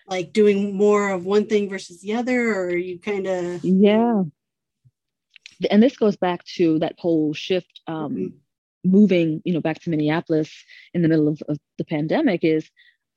like 0.07 0.35
doing 0.35 0.77
more 0.77 1.11
of 1.11 1.25
one 1.25 1.47
thing 1.47 1.71
versus 1.71 2.03
the 2.03 2.15
other 2.15 2.53
or 2.53 2.67
are 2.67 2.77
you 2.77 2.99
kind 2.99 3.27
of 3.27 3.65
Yeah. 3.65 4.23
And 5.71 5.83
this 5.83 5.97
goes 5.97 6.17
back 6.17 6.45
to 6.57 6.81
that 6.81 6.97
whole 6.99 7.33
shift 7.33 7.81
um 7.87 8.15
mm-hmm. 8.15 8.91
moving, 8.91 9.41
you 9.47 9.55
know, 9.55 9.63
back 9.63 9.81
to 9.81 9.91
Minneapolis 9.91 10.53
in 10.93 11.01
the 11.01 11.09
middle 11.09 11.29
of, 11.29 11.43
of 11.49 11.59
the 11.79 11.85
pandemic 11.85 12.45
is 12.45 12.69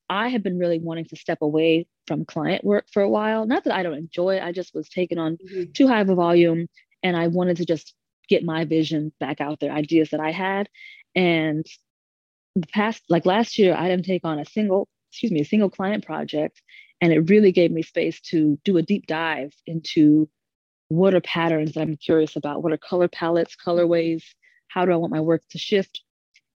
I 0.09 0.29
have 0.29 0.43
been 0.43 0.59
really 0.59 0.79
wanting 0.79 1.05
to 1.05 1.15
step 1.15 1.39
away 1.41 1.87
from 2.07 2.25
client 2.25 2.63
work 2.63 2.85
for 2.91 3.01
a 3.01 3.09
while. 3.09 3.45
Not 3.45 3.63
that 3.63 3.73
I 3.73 3.83
don't 3.83 3.97
enjoy 3.97 4.37
it, 4.37 4.43
I 4.43 4.51
just 4.51 4.73
was 4.73 4.87
taking 4.89 5.17
on 5.17 5.37
mm-hmm. 5.37 5.71
too 5.73 5.87
high 5.87 6.01
of 6.01 6.09
a 6.09 6.15
volume 6.15 6.67
and 7.03 7.15
I 7.17 7.27
wanted 7.27 7.57
to 7.57 7.65
just 7.65 7.93
get 8.27 8.43
my 8.43 8.65
vision 8.65 9.11
back 9.19 9.41
out 9.41 9.59
there, 9.59 9.71
ideas 9.71 10.09
that 10.09 10.19
I 10.19 10.31
had. 10.31 10.69
And 11.15 11.65
the 12.55 12.67
past, 12.67 13.03
like 13.09 13.25
last 13.25 13.57
year, 13.57 13.75
I 13.75 13.87
didn't 13.87 14.05
take 14.05 14.25
on 14.25 14.39
a 14.39 14.45
single, 14.45 14.87
excuse 15.11 15.31
me, 15.31 15.41
a 15.41 15.45
single 15.45 15.69
client 15.69 16.05
project. 16.05 16.61
And 17.01 17.11
it 17.11 17.29
really 17.29 17.51
gave 17.51 17.71
me 17.71 17.83
space 17.83 18.21
to 18.29 18.57
do 18.63 18.77
a 18.77 18.81
deep 18.81 19.05
dive 19.05 19.53
into 19.67 20.29
what 20.87 21.13
are 21.13 21.21
patterns 21.21 21.73
that 21.73 21.81
I'm 21.81 21.97
curious 21.97 22.35
about? 22.35 22.63
What 22.63 22.71
are 22.71 22.77
color 22.77 23.07
palettes, 23.07 23.55
colorways? 23.55 24.23
How 24.67 24.85
do 24.85 24.91
I 24.91 24.95
want 24.95 25.11
my 25.11 25.21
work 25.21 25.41
to 25.51 25.57
shift? 25.57 26.01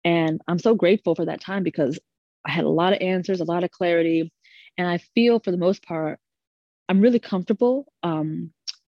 And 0.03 0.41
I'm 0.47 0.59
so 0.59 0.75
grateful 0.75 1.15
for 1.15 1.25
that 1.25 1.41
time 1.41 1.63
because 1.63 1.99
I 2.45 2.51
had 2.51 2.65
a 2.65 2.69
lot 2.69 2.93
of 2.93 3.01
answers, 3.01 3.41
a 3.41 3.45
lot 3.45 3.63
of 3.63 3.71
clarity. 3.71 4.31
And 4.77 4.87
I 4.87 4.97
feel 4.97 5.39
for 5.39 5.51
the 5.51 5.57
most 5.57 5.83
part, 5.83 6.19
I'm 6.87 7.01
really 7.01 7.19
comfortable 7.19 7.91
um, 8.01 8.51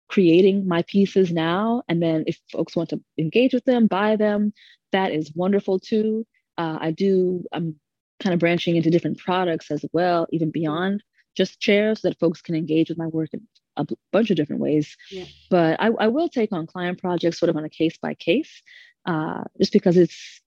creating 0.08 0.66
my 0.66 0.82
pieces 0.82 1.32
now. 1.32 1.82
And 1.88 2.02
then 2.02 2.24
if 2.26 2.38
folks 2.50 2.74
want 2.74 2.90
to 2.90 3.00
engage 3.18 3.54
with 3.54 3.64
them, 3.64 3.86
buy 3.86 4.16
them, 4.16 4.52
that 4.92 5.12
is 5.12 5.32
wonderful 5.34 5.78
too. 5.78 6.26
Uh, 6.56 6.78
I 6.80 6.90
do, 6.90 7.44
I'm 7.52 7.78
kind 8.20 8.32
of 8.32 8.40
branching 8.40 8.76
into 8.76 8.90
different 8.90 9.18
products 9.18 9.70
as 9.70 9.84
well, 9.92 10.26
even 10.30 10.50
beyond 10.50 11.02
just 11.36 11.60
chairs 11.60 12.00
so 12.00 12.08
that 12.08 12.18
folks 12.18 12.40
can 12.40 12.54
engage 12.54 12.88
with 12.88 12.98
my 12.98 13.08
work 13.08 13.30
in 13.32 13.40
a 13.76 13.86
bunch 14.12 14.30
of 14.30 14.36
different 14.36 14.62
ways. 14.62 14.96
Yeah. 15.10 15.24
But 15.50 15.80
I, 15.80 15.88
I, 15.98 16.06
will 16.06 16.28
take 16.28 16.52
on 16.52 16.66
client 16.66 17.00
projects 17.00 17.40
sort 17.40 17.50
of 17.50 17.56
on 17.56 17.64
a 17.64 17.68
case 17.68 17.98
by 17.98 18.14
case, 18.14 18.62
uh, 19.04 19.42
just 19.58 19.72
because 19.72 19.96
it's, 19.96 20.40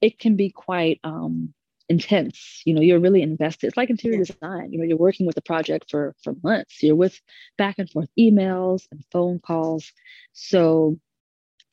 it 0.00 0.20
can 0.20 0.36
be 0.36 0.50
quite 0.50 1.00
um, 1.02 1.52
intense 1.90 2.62
you 2.64 2.72
know 2.72 2.80
you're 2.80 3.00
really 3.00 3.20
invested. 3.20 3.66
It's 3.66 3.76
like 3.76 3.90
interior 3.90 4.24
design 4.24 4.72
you 4.72 4.78
know 4.78 4.84
you're 4.84 4.96
working 4.96 5.26
with 5.26 5.34
the 5.34 5.42
project 5.42 5.90
for 5.90 6.14
for 6.24 6.34
months. 6.42 6.82
You're 6.82 6.96
with 6.96 7.20
back 7.58 7.78
and 7.78 7.90
forth 7.90 8.08
emails 8.18 8.86
and 8.90 9.04
phone 9.12 9.40
calls. 9.40 9.92
So 10.32 10.98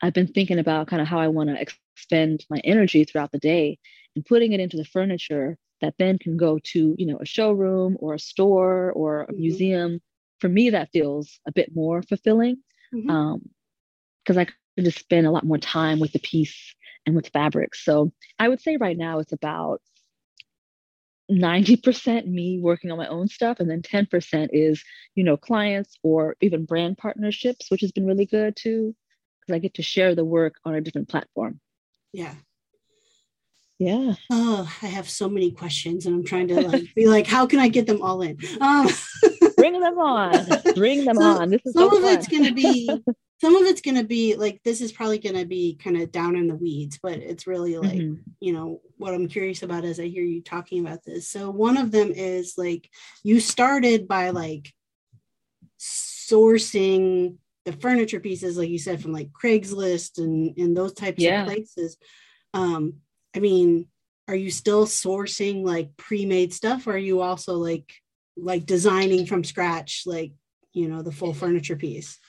i've 0.01 0.13
been 0.13 0.27
thinking 0.27 0.59
about 0.59 0.87
kind 0.87 1.01
of 1.01 1.07
how 1.07 1.19
i 1.19 1.27
want 1.27 1.49
to 1.49 1.59
expend 1.59 2.45
my 2.51 2.59
energy 2.63 3.03
throughout 3.03 3.31
the 3.31 3.39
day 3.39 3.79
and 4.15 4.25
putting 4.25 4.51
it 4.53 4.59
into 4.59 4.77
the 4.77 4.85
furniture 4.85 5.57
that 5.81 5.95
then 5.97 6.17
can 6.17 6.37
go 6.37 6.59
to 6.63 6.95
you 6.97 7.05
know 7.05 7.17
a 7.17 7.25
showroom 7.25 7.97
or 7.99 8.13
a 8.13 8.19
store 8.19 8.91
or 8.93 9.21
a 9.21 9.27
mm-hmm. 9.27 9.41
museum. 9.41 10.01
For 10.39 10.49
me 10.49 10.69
that 10.69 10.91
feels 10.91 11.39
a 11.47 11.51
bit 11.51 11.73
more 11.73 12.03
fulfilling 12.03 12.57
mm-hmm. 12.93 13.09
um 13.09 13.49
because 14.23 14.37
i 14.37 14.45
can 14.45 14.85
just 14.85 14.99
spend 14.99 15.25
a 15.25 15.31
lot 15.31 15.43
more 15.43 15.57
time 15.57 15.99
with 15.99 16.11
the 16.13 16.19
piece 16.19 16.75
and 17.05 17.15
with 17.15 17.29
fabrics 17.29 17.83
so 17.83 18.11
i 18.37 18.47
would 18.47 18.61
say 18.61 18.77
right 18.77 18.97
now 18.97 19.17
it's 19.17 19.33
about 19.33 19.81
90% 21.31 22.25
me 22.27 22.59
working 22.59 22.91
on 22.91 22.97
my 22.97 23.07
own 23.07 23.27
stuff 23.27 23.59
and 23.59 23.69
then 23.69 23.81
10% 23.81 24.49
is 24.53 24.81
you 25.15 25.23
know 25.23 25.35
clients 25.35 25.97
or 26.01 26.35
even 26.39 26.65
brand 26.65 26.97
partnerships 26.97 27.69
which 27.69 27.81
has 27.81 27.91
been 27.91 28.05
really 28.05 28.25
good 28.25 28.55
too 28.55 28.95
because 29.41 29.55
I 29.55 29.59
get 29.59 29.73
to 29.75 29.83
share 29.83 30.15
the 30.15 30.25
work 30.25 30.55
on 30.65 30.75
a 30.75 30.81
different 30.81 31.09
platform. 31.09 31.59
Yeah. 32.13 32.33
Yeah. 33.79 34.15
Oh, 34.31 34.73
I 34.81 34.87
have 34.87 35.07
so 35.09 35.29
many 35.29 35.51
questions 35.51 36.05
and 36.05 36.15
I'm 36.15 36.23
trying 36.23 36.47
to 36.47 36.67
like 36.67 36.95
be 36.95 37.07
like, 37.07 37.27
how 37.27 37.45
can 37.45 37.59
I 37.59 37.67
get 37.67 37.85
them 37.85 38.01
all 38.01 38.21
in? 38.21 38.37
Um, 38.59 38.87
Bring 39.57 39.79
them 39.79 39.97
on. 39.99 40.47
Bring 40.75 41.05
them 41.05 41.17
so, 41.17 41.21
on. 41.21 41.49
This 41.49 41.61
is 41.65 41.73
some 41.73 41.89
so 41.89 41.97
of 41.97 42.03
it's 42.05 42.27
gonna 42.27 42.53
be 42.53 43.03
some 43.39 43.55
of 43.55 43.63
it's 43.63 43.81
gonna 43.81 44.03
be 44.03 44.35
like 44.35 44.61
this 44.63 44.81
is 44.81 44.91
probably 44.91 45.19
gonna 45.19 45.45
be 45.45 45.75
kind 45.75 45.97
of 45.97 46.11
down 46.11 46.35
in 46.35 46.47
the 46.47 46.55
weeds, 46.55 46.99
but 47.01 47.13
it's 47.13 47.47
really 47.47 47.77
like, 47.77 47.99
mm-hmm. 47.99 48.21
you 48.39 48.53
know, 48.53 48.81
what 48.97 49.13
I'm 49.13 49.27
curious 49.27 49.61
about 49.63 49.85
as 49.85 49.99
I 49.99 50.07
hear 50.07 50.23
you 50.23 50.41
talking 50.41 50.85
about 50.85 51.03
this. 51.03 51.29
So 51.29 51.51
one 51.51 51.77
of 51.77 51.91
them 51.91 52.11
is 52.11 52.55
like 52.57 52.89
you 53.23 53.39
started 53.39 54.07
by 54.07 54.31
like 54.31 54.73
sourcing 55.79 57.37
the 57.65 57.73
furniture 57.73 58.19
pieces, 58.19 58.57
like 58.57 58.69
you 58.69 58.79
said, 58.79 59.01
from 59.01 59.13
like 59.13 59.29
Craigslist 59.31 60.17
and, 60.17 60.57
and 60.57 60.75
those 60.75 60.93
types 60.93 61.21
yeah. 61.21 61.41
of 61.41 61.47
places. 61.47 61.97
Um, 62.53 62.95
I 63.35 63.39
mean, 63.39 63.87
are 64.27 64.35
you 64.35 64.49
still 64.49 64.85
sourcing 64.85 65.65
like 65.65 65.95
pre-made 65.97 66.53
stuff 66.53 66.87
or 66.87 66.93
are 66.93 66.97
you 66.97 67.21
also 67.21 67.53
like 67.53 67.93
like 68.35 68.65
designing 68.65 69.25
from 69.25 69.43
scratch 69.43 70.03
like 70.05 70.31
you 70.73 70.87
know 70.87 71.01
the 71.01 71.11
full 71.11 71.33
furniture 71.33 71.75
piece 71.75 72.19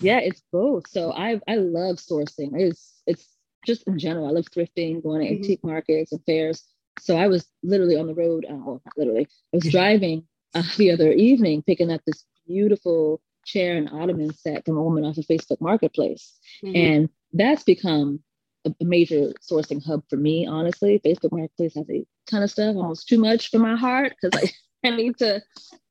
yeah 0.00 0.18
it's 0.18 0.42
both 0.52 0.88
so 0.88 1.12
i 1.12 1.40
i 1.48 1.56
love 1.56 1.96
sourcing 1.96 2.50
it's 2.54 3.02
it's 3.06 3.28
just 3.66 3.82
in 3.86 3.98
general 3.98 4.26
i 4.26 4.30
love 4.30 4.46
thrifting 4.46 5.02
going 5.02 5.20
to 5.20 5.26
mm-hmm. 5.26 5.42
antique 5.42 5.64
markets 5.64 6.12
and 6.12 6.24
fairs 6.24 6.64
so 6.98 7.16
i 7.16 7.26
was 7.26 7.46
literally 7.62 7.96
on 7.96 8.06
the 8.06 8.14
road 8.14 8.44
uh, 8.48 8.54
well 8.54 8.82
not 8.84 8.94
literally 8.96 9.26
i 9.52 9.56
was 9.56 9.64
driving 9.70 10.24
uh, 10.54 10.62
the 10.76 10.90
other 10.90 11.12
evening 11.12 11.62
picking 11.62 11.90
up 11.90 12.00
this 12.06 12.24
beautiful 12.46 13.20
chair 13.44 13.76
and 13.76 13.88
ottoman 13.90 14.32
set 14.34 14.64
from 14.64 14.76
a 14.76 14.82
woman 14.82 15.04
off 15.04 15.18
of 15.18 15.26
facebook 15.26 15.60
marketplace 15.60 16.38
mm-hmm. 16.64 16.76
and 16.76 17.08
that's 17.32 17.62
become 17.62 18.20
a, 18.66 18.74
a 18.80 18.84
major 18.84 19.32
sourcing 19.40 19.84
hub 19.84 20.02
for 20.10 20.16
me 20.16 20.46
honestly 20.46 21.00
facebook 21.04 21.32
marketplace 21.32 21.74
has 21.74 21.88
a 21.90 22.04
ton 22.26 22.42
of 22.42 22.50
stuff 22.50 22.76
almost 22.76 23.08
too 23.08 23.18
much 23.18 23.50
for 23.50 23.58
my 23.58 23.76
heart 23.76 24.14
because 24.20 24.42
i 24.42 24.50
I 24.84 24.90
need 24.90 25.18
to, 25.18 25.42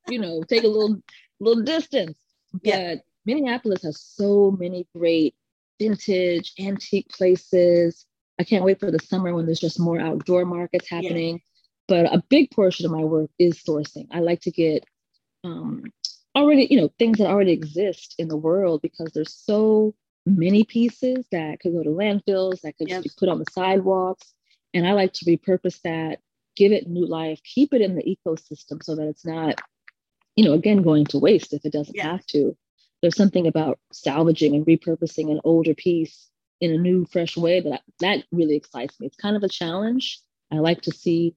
you 0.08 0.18
know, 0.18 0.42
take 0.42 0.64
a 0.64 0.68
little 0.68 1.00
little 1.38 1.62
distance. 1.62 2.18
Yeah. 2.62 2.96
Minneapolis 3.34 3.82
has 3.84 4.00
so 4.00 4.50
many 4.58 4.86
great 4.96 5.34
vintage, 5.80 6.52
antique 6.58 7.08
places. 7.08 8.04
I 8.38 8.44
can't 8.44 8.64
wait 8.64 8.80
for 8.80 8.90
the 8.90 8.98
summer 8.98 9.34
when 9.34 9.46
there's 9.46 9.60
just 9.60 9.78
more 9.78 10.00
outdoor 10.00 10.44
markets 10.44 10.88
happening. 10.88 11.36
Yeah. 11.36 11.40
But 11.88 12.14
a 12.14 12.22
big 12.28 12.50
portion 12.50 12.86
of 12.86 12.92
my 12.92 13.04
work 13.04 13.30
is 13.38 13.62
sourcing. 13.62 14.06
I 14.12 14.20
like 14.20 14.40
to 14.42 14.50
get 14.50 14.84
um, 15.44 15.84
already, 16.36 16.66
you 16.70 16.80
know, 16.80 16.92
things 16.98 17.18
that 17.18 17.28
already 17.28 17.52
exist 17.52 18.14
in 18.18 18.28
the 18.28 18.36
world 18.36 18.82
because 18.82 19.10
there's 19.12 19.34
so 19.34 19.94
many 20.26 20.64
pieces 20.64 21.24
that 21.32 21.60
could 21.60 21.72
go 21.72 21.82
to 21.82 21.90
landfills, 21.90 22.60
that 22.60 22.76
could 22.78 22.88
yep. 22.88 23.02
be 23.02 23.10
put 23.16 23.28
on 23.28 23.38
the 23.38 23.46
sidewalks. 23.52 24.34
And 24.74 24.86
I 24.86 24.92
like 24.92 25.12
to 25.14 25.24
repurpose 25.24 25.80
that 25.82 26.18
give 26.56 26.72
it 26.72 26.88
new 26.88 27.06
life, 27.06 27.40
keep 27.42 27.72
it 27.72 27.80
in 27.80 27.94
the 27.94 28.02
ecosystem 28.02 28.82
so 28.82 28.96
that 28.96 29.08
it's 29.08 29.24
not, 29.24 29.60
you 30.36 30.44
know, 30.44 30.52
again, 30.52 30.82
going 30.82 31.06
to 31.06 31.18
waste 31.18 31.52
if 31.52 31.64
it 31.64 31.72
doesn't 31.72 31.96
yeah. 31.96 32.12
have 32.12 32.26
to. 32.26 32.56
There's 33.02 33.16
something 33.16 33.46
about 33.46 33.78
salvaging 33.92 34.54
and 34.54 34.66
repurposing 34.66 35.30
an 35.30 35.40
older 35.44 35.74
piece 35.74 36.28
in 36.60 36.72
a 36.72 36.78
new, 36.78 37.06
fresh 37.06 37.36
way 37.36 37.60
that 37.60 37.82
that 38.00 38.24
really 38.32 38.56
excites 38.56 38.98
me. 39.00 39.06
It's 39.06 39.16
kind 39.16 39.36
of 39.36 39.42
a 39.42 39.48
challenge. 39.48 40.20
I 40.52 40.56
like 40.56 40.82
to 40.82 40.92
see 40.92 41.34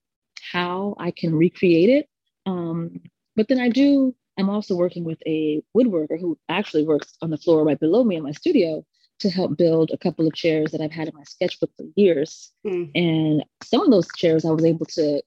how 0.52 0.96
I 1.00 1.12
can 1.12 1.34
recreate 1.34 1.90
it. 1.90 2.10
Um, 2.46 3.00
but 3.36 3.48
then 3.48 3.60
I 3.60 3.70
do, 3.70 4.14
I'm 4.38 4.50
also 4.50 4.76
working 4.76 5.04
with 5.06 5.20
a 5.26 5.64
woodworker 5.76 6.20
who 6.20 6.38
actually 6.50 6.86
works 6.86 7.14
on 7.22 7.30
the 7.30 7.38
floor 7.38 7.64
right 7.64 7.80
below 7.80 8.04
me 8.04 8.18
in 8.18 8.24
my 8.24 8.32
studio 8.32 8.86
to 9.20 9.30
help 9.30 9.58
build 9.58 9.92
a 9.92 9.98
couple 9.98 10.28
of 10.28 10.34
chairs 10.34 10.72
that 10.72 10.82
I've 10.82 10.92
had 10.92 11.08
in 11.08 11.16
my 11.16 11.24
sketchbook 11.24 11.72
for 11.78 11.86
years. 11.96 12.52
Mm. 12.66 12.92
And 12.96 13.46
some 13.64 13.82
of 13.82 13.92
those 13.92 14.08
chairs 14.18 14.44
I 14.44 14.52
was 14.52 14.66
able 14.66 14.86
to 14.88 15.22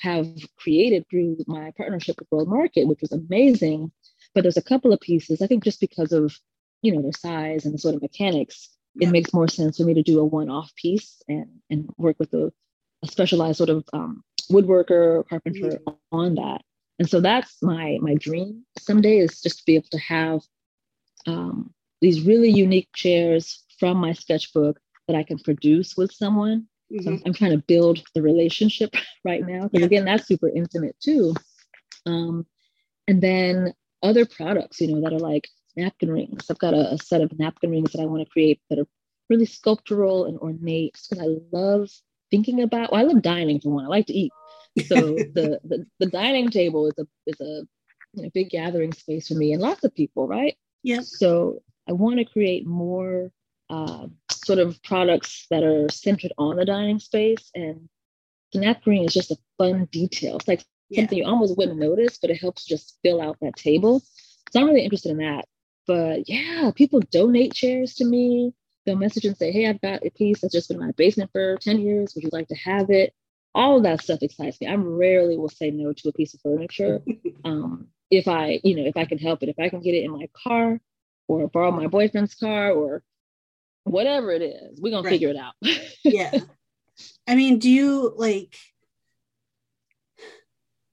have 0.00 0.28
created 0.56 1.06
through 1.10 1.38
my 1.46 1.72
partnership 1.76 2.16
with 2.18 2.28
World 2.30 2.48
Market, 2.48 2.86
which 2.86 3.00
was 3.00 3.12
amazing. 3.12 3.90
But 4.34 4.42
there's 4.42 4.56
a 4.56 4.62
couple 4.62 4.92
of 4.92 5.00
pieces, 5.00 5.42
I 5.42 5.46
think 5.46 5.64
just 5.64 5.80
because 5.80 6.12
of, 6.12 6.36
you 6.82 6.92
know, 6.92 7.02
their 7.02 7.12
size 7.12 7.66
and 7.66 7.80
sort 7.80 7.94
of 7.94 8.02
mechanics, 8.02 8.70
yeah. 8.94 9.08
it 9.08 9.12
makes 9.12 9.34
more 9.34 9.48
sense 9.48 9.78
for 9.78 9.84
me 9.84 9.94
to 9.94 10.02
do 10.02 10.20
a 10.20 10.24
one-off 10.24 10.74
piece 10.76 11.20
and, 11.28 11.46
and 11.68 11.90
work 11.96 12.16
with 12.18 12.32
a, 12.34 12.52
a 13.02 13.08
specialized 13.08 13.58
sort 13.58 13.70
of 13.70 13.84
um, 13.92 14.22
woodworker 14.50 14.90
or 14.90 15.24
carpenter 15.24 15.78
on 16.12 16.36
that. 16.36 16.62
And 16.98 17.08
so 17.08 17.20
that's 17.20 17.56
my 17.62 17.98
my 18.02 18.14
dream 18.14 18.66
someday 18.78 19.18
is 19.18 19.40
just 19.40 19.58
to 19.58 19.64
be 19.66 19.76
able 19.76 19.88
to 19.90 19.98
have 19.98 20.42
um, 21.26 21.72
these 22.02 22.26
really 22.26 22.50
unique 22.50 22.90
chairs 22.94 23.64
from 23.78 23.96
my 23.96 24.12
sketchbook 24.12 24.78
that 25.08 25.16
I 25.16 25.22
can 25.22 25.38
produce 25.38 25.96
with 25.96 26.12
someone. 26.12 26.68
Mm-hmm. 26.92 27.04
So 27.04 27.10
I'm, 27.10 27.22
I'm, 27.24 27.32
trying 27.32 27.52
to 27.52 27.64
build 27.66 28.02
the 28.14 28.20
relationship 28.20 28.94
right 29.24 29.46
now 29.46 29.68
because 29.68 29.86
again, 29.86 30.04
that's 30.04 30.26
super 30.26 30.48
intimate 30.48 30.96
too. 31.00 31.34
Um, 32.04 32.46
and 33.08 33.22
then 33.22 33.72
other 34.02 34.24
products, 34.26 34.80
you 34.80 34.88
know, 34.88 35.00
that 35.02 35.12
are 35.12 35.18
like 35.18 35.48
napkin 35.76 36.10
rings. 36.10 36.50
I've 36.50 36.58
got 36.58 36.74
a, 36.74 36.92
a 36.94 36.98
set 36.98 37.20
of 37.20 37.38
napkin 37.38 37.70
rings 37.70 37.92
that 37.92 38.00
I 38.00 38.06
want 38.06 38.24
to 38.24 38.30
create 38.30 38.60
that 38.70 38.78
are 38.78 38.88
really 39.28 39.46
sculptural 39.46 40.26
and 40.26 40.38
ornate 40.38 40.98
because 41.08 41.24
I 41.24 41.56
love 41.56 41.90
thinking 42.30 42.62
about. 42.62 42.92
Well, 42.92 43.00
I 43.00 43.04
love 43.04 43.22
dining 43.22 43.60
for 43.60 43.70
one. 43.70 43.84
I 43.84 43.88
like 43.88 44.06
to 44.06 44.14
eat. 44.14 44.32
So 44.86 44.96
the, 45.34 45.60
the 45.64 45.86
the 45.98 46.06
dining 46.06 46.50
table 46.50 46.86
is 46.86 46.94
a 46.98 47.06
is 47.26 47.40
a 47.40 47.66
you 48.14 48.22
know, 48.24 48.30
big 48.34 48.50
gathering 48.50 48.92
space 48.92 49.28
for 49.28 49.34
me 49.34 49.52
and 49.52 49.62
lots 49.62 49.84
of 49.84 49.94
people, 49.94 50.26
right? 50.26 50.56
Yeah. 50.82 51.00
So 51.02 51.62
I 51.88 51.92
want 51.92 52.18
to 52.18 52.24
create 52.24 52.66
more 52.66 53.30
uh, 53.68 54.06
sort 54.30 54.58
of 54.58 54.82
products 54.82 55.46
that 55.50 55.62
are 55.62 55.88
centered 55.90 56.32
on 56.38 56.56
the 56.56 56.64
dining 56.64 56.98
space. 56.98 57.50
And 57.54 57.88
the 58.52 58.60
napkin 58.60 59.04
is 59.04 59.14
just 59.14 59.30
a 59.30 59.36
fun 59.58 59.86
detail. 59.92 60.36
It's 60.36 60.48
like 60.48 60.64
yeah. 60.90 61.02
something 61.02 61.18
you 61.18 61.24
almost 61.24 61.56
wouldn't 61.56 61.78
notice, 61.78 62.18
but 62.18 62.30
it 62.30 62.40
helps 62.40 62.64
just 62.64 62.98
fill 63.02 63.20
out 63.20 63.38
that 63.40 63.56
table. 63.56 64.02
So 64.50 64.60
I'm 64.60 64.66
really 64.66 64.84
interested 64.84 65.12
in 65.12 65.18
that. 65.18 65.46
But 65.86 66.28
yeah, 66.28 66.70
people 66.74 67.00
donate 67.00 67.54
chairs 67.54 67.94
to 67.96 68.04
me. 68.04 68.52
They'll 68.84 68.96
message 68.96 69.24
and 69.24 69.36
say, 69.36 69.52
Hey, 69.52 69.66
I've 69.66 69.80
got 69.80 70.04
a 70.04 70.10
piece 70.10 70.40
that's 70.40 70.52
just 70.52 70.68
been 70.68 70.80
in 70.80 70.86
my 70.86 70.92
basement 70.92 71.30
for 71.32 71.56
10 71.56 71.80
years. 71.80 72.14
Would 72.14 72.24
you 72.24 72.30
like 72.32 72.48
to 72.48 72.56
have 72.56 72.90
it? 72.90 73.14
All 73.54 73.76
of 73.76 73.82
that 73.82 74.02
stuff 74.02 74.22
excites 74.22 74.60
me. 74.60 74.68
I 74.68 74.74
rarely 74.74 75.36
will 75.36 75.48
say 75.48 75.70
no 75.70 75.92
to 75.92 76.08
a 76.08 76.12
piece 76.12 76.34
of 76.34 76.40
furniture. 76.40 77.02
um, 77.44 77.88
if 78.10 78.28
I, 78.28 78.60
you 78.62 78.76
know, 78.76 78.84
if 78.84 78.96
I 78.96 79.04
can 79.04 79.18
help 79.18 79.42
it, 79.42 79.48
if 79.48 79.58
I 79.58 79.68
can 79.68 79.80
get 79.80 79.94
it 79.94 80.04
in 80.04 80.12
my 80.12 80.28
car, 80.34 80.80
or 81.30 81.46
borrow 81.46 81.70
my 81.70 81.86
boyfriend's 81.86 82.34
car 82.34 82.72
or 82.72 83.02
whatever 83.84 84.32
it 84.32 84.42
is. 84.42 84.80
We're 84.80 84.90
gonna 84.90 85.04
right. 85.04 85.10
figure 85.10 85.28
it 85.28 85.36
out. 85.36 85.54
yeah. 86.04 86.38
I 87.26 87.36
mean, 87.36 87.58
do 87.58 87.70
you 87.70 88.12
like 88.16 88.56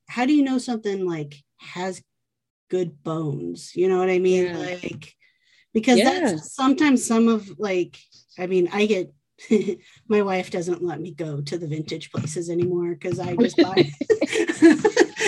how 0.07 0.25
do 0.25 0.33
you 0.33 0.43
know 0.43 0.57
something 0.57 1.05
like 1.05 1.35
has 1.57 2.01
good 2.69 3.03
bones? 3.03 3.75
You 3.75 3.89
know 3.89 3.99
what 3.99 4.09
I 4.09 4.19
mean? 4.19 4.45
Yeah. 4.45 4.57
Like 4.57 5.13
because 5.73 5.99
yeah. 5.99 6.19
that's 6.19 6.55
sometimes 6.55 7.05
some 7.05 7.27
of 7.27 7.59
like 7.59 7.97
I 8.39 8.47
mean, 8.47 8.69
I 8.71 8.85
get 8.85 9.13
my 10.07 10.21
wife 10.21 10.49
doesn't 10.51 10.83
let 10.83 10.99
me 10.99 11.13
go 11.13 11.41
to 11.41 11.57
the 11.57 11.67
vintage 11.67 12.11
places 12.11 12.49
anymore 12.49 12.93
because 12.93 13.19
I 13.19 13.35
just 13.35 13.57
buy 13.57 13.75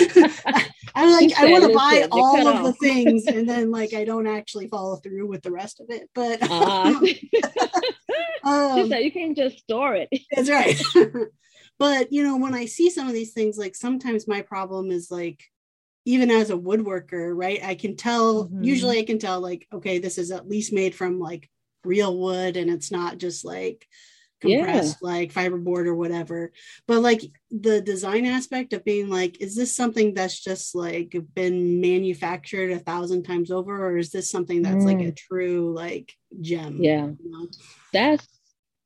I'm 0.94 1.10
like, 1.12 1.38
I 1.38 1.50
want 1.50 1.64
to 1.64 1.74
buy 1.74 2.08
all 2.10 2.46
of 2.46 2.64
the 2.64 2.72
things, 2.74 3.26
and 3.26 3.48
then 3.48 3.70
like 3.70 3.94
I 3.94 4.04
don't 4.04 4.26
actually 4.26 4.68
follow 4.68 4.96
through 4.96 5.26
with 5.28 5.42
the 5.42 5.52
rest 5.52 5.80
of 5.80 5.86
it. 5.88 6.08
But 6.14 6.42
uh, 6.42 7.00
um, 8.44 8.92
you 8.92 9.12
can 9.12 9.34
just 9.34 9.58
store 9.60 9.94
it. 9.94 10.08
That's 10.32 10.50
right. 10.50 10.80
But 11.80 12.12
you 12.12 12.22
know, 12.22 12.36
when 12.36 12.54
I 12.54 12.66
see 12.66 12.90
some 12.90 13.08
of 13.08 13.14
these 13.14 13.32
things, 13.32 13.56
like 13.56 13.74
sometimes 13.74 14.28
my 14.28 14.42
problem 14.42 14.90
is 14.90 15.10
like, 15.10 15.42
even 16.04 16.30
as 16.30 16.50
a 16.50 16.56
woodworker, 16.56 17.32
right? 17.34 17.64
I 17.64 17.74
can 17.74 17.96
tell. 17.96 18.44
Mm-hmm. 18.44 18.62
Usually, 18.62 18.98
I 18.98 19.04
can 19.04 19.18
tell 19.18 19.40
like, 19.40 19.66
okay, 19.72 19.98
this 19.98 20.18
is 20.18 20.30
at 20.30 20.48
least 20.48 20.74
made 20.74 20.94
from 20.94 21.18
like 21.18 21.48
real 21.82 22.16
wood, 22.16 22.58
and 22.58 22.70
it's 22.70 22.92
not 22.92 23.16
just 23.16 23.46
like 23.46 23.86
compressed 24.40 24.98
yeah. 25.02 25.08
like 25.08 25.32
fiberboard 25.32 25.86
or 25.86 25.94
whatever 25.94 26.50
but 26.86 27.00
like 27.00 27.20
the 27.50 27.80
design 27.82 28.24
aspect 28.24 28.72
of 28.72 28.82
being 28.86 29.10
like 29.10 29.38
is 29.38 29.54
this 29.54 29.76
something 29.76 30.14
that's 30.14 30.40
just 30.40 30.74
like 30.74 31.14
been 31.34 31.78
manufactured 31.78 32.70
a 32.70 32.78
thousand 32.78 33.22
times 33.22 33.50
over 33.50 33.86
or 33.86 33.98
is 33.98 34.10
this 34.10 34.30
something 34.30 34.62
that's 34.62 34.82
mm. 34.82 34.86
like 34.86 35.00
a 35.00 35.12
mm. 35.12 35.16
true 35.16 35.74
like 35.74 36.14
gem 36.40 36.78
yeah 36.80 37.04
you 37.04 37.30
know? 37.30 37.48
that's 37.92 38.39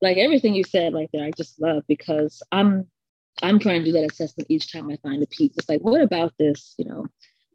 like 0.04 0.16
everything 0.16 0.54
you 0.54 0.64
said 0.64 0.94
right 0.94 1.10
there 1.12 1.24
i 1.24 1.30
just 1.36 1.60
love 1.60 1.82
because 1.88 2.42
i'm 2.52 2.86
i'm 3.42 3.58
trying 3.58 3.80
to 3.80 3.86
do 3.86 3.92
that 3.92 4.10
assessment 4.10 4.50
each 4.50 4.72
time 4.72 4.88
i 4.90 4.96
find 5.02 5.22
a 5.22 5.26
piece 5.26 5.52
it's 5.56 5.68
like 5.68 5.80
what 5.80 6.00
about 6.00 6.32
this 6.38 6.74
you 6.78 6.84
know 6.84 7.06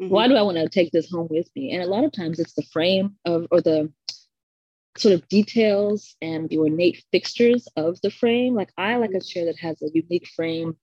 mm-hmm. 0.01 0.09
why 0.09 0.27
do 0.27 0.35
i 0.35 0.41
want 0.41 0.57
to 0.57 0.67
take 0.67 0.91
this 0.91 1.09
home 1.09 1.27
with 1.29 1.49
me 1.55 1.71
and 1.71 1.83
a 1.83 1.87
lot 1.87 2.03
of 2.03 2.11
times 2.11 2.39
it's 2.39 2.53
the 2.53 2.67
frame 2.73 3.15
of 3.25 3.47
or 3.51 3.61
the 3.61 3.89
sort 4.99 5.13
of 5.13 5.27
details 5.29 6.15
and 6.21 6.49
the 6.49 6.57
ornate 6.57 7.03
fixtures 7.11 7.67
of 7.75 7.99
the 8.01 8.11
frame. 8.11 8.55
Like 8.55 8.71
I 8.77 8.97
like 8.97 9.11
a 9.11 9.21
chair 9.21 9.45
that 9.45 9.59
has 9.59 9.81
a 9.81 9.89
unique 9.93 10.27
frame 10.35 10.75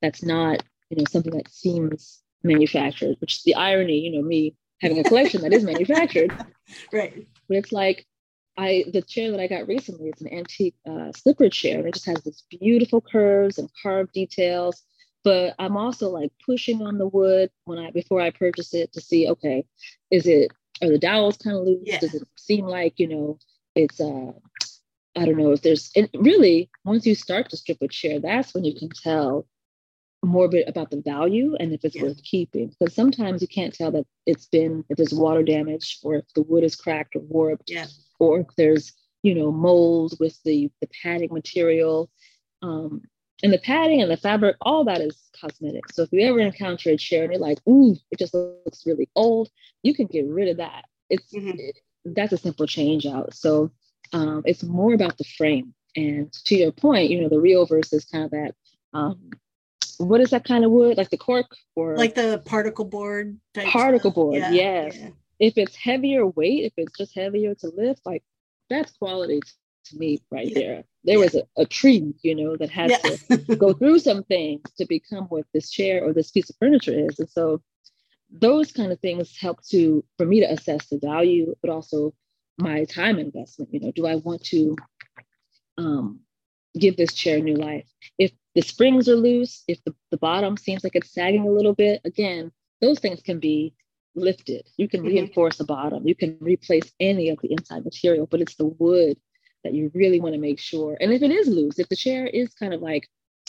that's 0.00 0.22
not, 0.22 0.62
you 0.90 0.98
know, 0.98 1.04
something 1.08 1.34
that 1.36 1.50
seems 1.50 2.22
manufactured, 2.42 3.16
which 3.20 3.36
is 3.36 3.42
the 3.44 3.54
irony, 3.54 3.98
you 3.98 4.12
know, 4.12 4.26
me 4.26 4.54
having 4.80 4.98
a 4.98 5.04
collection 5.04 5.42
that 5.42 5.52
is 5.52 5.64
manufactured. 5.64 6.32
Right. 6.92 7.26
But 7.48 7.58
it's 7.58 7.72
like 7.72 8.06
I 8.56 8.84
the 8.92 9.02
chair 9.02 9.30
that 9.30 9.40
I 9.40 9.46
got 9.46 9.66
recently 9.66 10.10
is 10.10 10.20
an 10.20 10.32
antique 10.32 10.74
uh, 10.88 11.12
slipper 11.12 11.48
chair, 11.48 11.78
and 11.78 11.88
it 11.88 11.94
just 11.94 12.06
has 12.06 12.22
these 12.22 12.44
beautiful 12.50 13.00
curves 13.00 13.58
and 13.58 13.70
carved 13.82 14.12
details. 14.12 14.82
But 15.24 15.54
I'm 15.58 15.76
also 15.76 16.10
like 16.10 16.32
pushing 16.44 16.82
on 16.82 16.98
the 16.98 17.06
wood 17.06 17.50
when 17.64 17.78
I 17.78 17.90
before 17.90 18.20
I 18.20 18.30
purchase 18.30 18.74
it 18.74 18.92
to 18.92 19.00
see, 19.00 19.28
okay, 19.28 19.64
is 20.10 20.26
it 20.26 20.52
are 20.82 20.90
the 20.90 20.98
dowels 20.98 21.36
kind 21.38 21.56
of 21.56 21.64
loose? 21.64 21.82
Yeah. 21.84 21.98
Does 22.00 22.14
it 22.14 22.26
seem 22.36 22.66
like 22.66 22.98
you 22.98 23.08
know 23.08 23.38
it's 23.74 24.00
uh 24.00 24.32
I 25.16 25.24
don't 25.24 25.36
know 25.36 25.52
if 25.52 25.62
there's 25.62 25.90
and 25.96 26.08
really 26.14 26.70
once 26.84 27.06
you 27.06 27.14
start 27.14 27.50
to 27.50 27.56
strip 27.56 27.78
a 27.80 27.88
chair, 27.88 28.20
that's 28.20 28.54
when 28.54 28.64
you 28.64 28.74
can 28.74 28.90
tell 28.90 29.46
more 30.24 30.48
bit 30.48 30.68
about 30.68 30.90
the 30.90 31.00
value 31.00 31.56
and 31.58 31.72
if 31.72 31.84
it's 31.84 31.96
yeah. 31.96 32.02
worth 32.02 32.22
keeping. 32.22 32.68
Because 32.68 32.94
sometimes 32.94 33.42
you 33.42 33.48
can't 33.48 33.74
tell 33.74 33.90
that 33.92 34.06
it's 34.26 34.46
been 34.46 34.84
if 34.88 34.96
there's 34.96 35.12
water 35.12 35.42
damage 35.42 35.98
or 36.02 36.16
if 36.16 36.24
the 36.34 36.42
wood 36.42 36.64
is 36.64 36.76
cracked 36.76 37.16
or 37.16 37.20
warped, 37.20 37.70
yeah. 37.70 37.86
Or 38.22 38.40
if 38.40 38.46
there's 38.56 38.92
you 39.22 39.34
know 39.34 39.50
mold 39.52 40.14
with 40.20 40.38
the 40.44 40.70
the 40.80 40.88
padding 41.02 41.32
material. 41.32 42.10
Um, 42.62 43.02
and 43.44 43.52
the 43.52 43.58
padding 43.58 44.00
and 44.00 44.08
the 44.08 44.16
fabric, 44.16 44.54
all 44.60 44.84
that 44.84 45.00
is 45.00 45.20
cosmetic. 45.40 45.92
So 45.92 46.02
if 46.02 46.12
you 46.12 46.20
ever 46.20 46.38
encounter 46.38 46.90
a 46.90 46.96
chair 46.96 47.24
and 47.24 47.32
you're 47.32 47.40
like, 47.40 47.58
ooh, 47.68 47.96
it 48.12 48.20
just 48.20 48.34
looks 48.34 48.86
really 48.86 49.08
old, 49.16 49.48
you 49.82 49.94
can 49.94 50.06
get 50.06 50.28
rid 50.28 50.46
of 50.46 50.58
that. 50.58 50.84
It's 51.10 51.32
mm-hmm. 51.32 51.58
it, 51.58 51.80
that's 52.04 52.32
a 52.32 52.38
simple 52.38 52.68
change 52.68 53.04
out. 53.04 53.34
So 53.34 53.72
um, 54.12 54.42
it's 54.44 54.62
more 54.62 54.94
about 54.94 55.18
the 55.18 55.24
frame. 55.24 55.74
And 55.96 56.32
to 56.44 56.54
your 56.54 56.70
point, 56.70 57.10
you 57.10 57.20
know, 57.20 57.28
the 57.28 57.40
real 57.40 57.66
versus 57.66 58.04
kind 58.04 58.24
of 58.24 58.30
that 58.30 58.54
um, 58.94 59.30
what 59.98 60.20
is 60.20 60.30
that 60.30 60.44
kind 60.44 60.64
of 60.64 60.70
wood? 60.70 60.96
Like 60.96 61.10
the 61.10 61.18
cork 61.18 61.46
or 61.76 61.96
like 61.96 62.14
the 62.14 62.42
particle 62.44 62.84
board 62.84 63.38
particle 63.54 64.10
stuff. 64.10 64.14
board, 64.14 64.36
yeah, 64.36 64.50
yes. 64.50 64.96
Yeah. 64.96 65.08
If 65.42 65.58
it's 65.58 65.74
heavier 65.74 66.24
weight, 66.24 66.64
if 66.64 66.72
it's 66.76 66.96
just 66.96 67.16
heavier 67.16 67.54
to 67.56 67.72
lift, 67.76 68.06
like 68.06 68.22
that's 68.70 68.92
quality 68.92 69.40
to 69.86 69.98
me 69.98 70.20
right 70.30 70.46
yeah. 70.46 70.54
there. 70.54 70.84
There 71.02 71.18
was 71.18 71.34
a, 71.34 71.42
a, 71.56 71.66
tree, 71.66 72.14
you 72.22 72.36
know, 72.36 72.56
that 72.56 72.70
had 72.70 72.92
to 73.02 73.56
go 73.56 73.72
through 73.72 73.98
some 73.98 74.22
things 74.22 74.62
to 74.78 74.86
become 74.86 75.24
what 75.24 75.46
this 75.52 75.68
chair 75.68 76.04
or 76.04 76.12
this 76.12 76.30
piece 76.30 76.48
of 76.48 76.54
furniture 76.60 76.94
is. 77.08 77.18
And 77.18 77.28
so 77.28 77.60
those 78.30 78.70
kind 78.70 78.92
of 78.92 79.00
things 79.00 79.36
help 79.36 79.60
to 79.70 80.04
for 80.16 80.26
me 80.26 80.38
to 80.40 80.46
assess 80.46 80.86
the 80.86 80.98
value, 80.98 81.56
but 81.60 81.70
also 81.70 82.14
my 82.56 82.84
time 82.84 83.18
investment. 83.18 83.74
You 83.74 83.80
know, 83.80 83.90
do 83.90 84.06
I 84.06 84.14
want 84.14 84.44
to 84.44 84.76
um, 85.76 86.20
give 86.78 86.96
this 86.96 87.14
chair 87.14 87.40
new 87.40 87.56
life? 87.56 87.88
If 88.16 88.30
the 88.54 88.62
springs 88.62 89.08
are 89.08 89.16
loose, 89.16 89.64
if 89.66 89.82
the, 89.84 89.94
the 90.12 90.18
bottom 90.18 90.56
seems 90.56 90.84
like 90.84 90.94
it's 90.94 91.12
sagging 91.12 91.46
a 91.46 91.50
little 91.50 91.74
bit, 91.74 92.00
again, 92.04 92.52
those 92.80 93.00
things 93.00 93.20
can 93.22 93.40
be 93.40 93.74
lifted. 94.14 94.66
You 94.76 94.88
can 94.88 95.00
mm-hmm. 95.00 95.08
reinforce 95.08 95.56
the 95.56 95.64
bottom, 95.64 96.06
you 96.06 96.14
can 96.14 96.36
replace 96.40 96.92
any 97.00 97.28
of 97.30 97.38
the 97.42 97.52
inside 97.52 97.84
material, 97.84 98.26
but 98.26 98.40
it's 98.40 98.56
the 98.56 98.66
wood 98.66 99.18
that 99.64 99.74
you 99.74 99.90
really 99.94 100.20
want 100.20 100.34
to 100.34 100.40
make 100.40 100.58
sure. 100.58 100.96
And 101.00 101.12
if 101.12 101.22
it 101.22 101.30
is 101.30 101.48
loose, 101.48 101.78
if 101.78 101.88
the 101.88 101.96
chair 101.96 102.26
is 102.26 102.52
kind 102.54 102.74
of 102.74 102.80
like, 102.80 103.08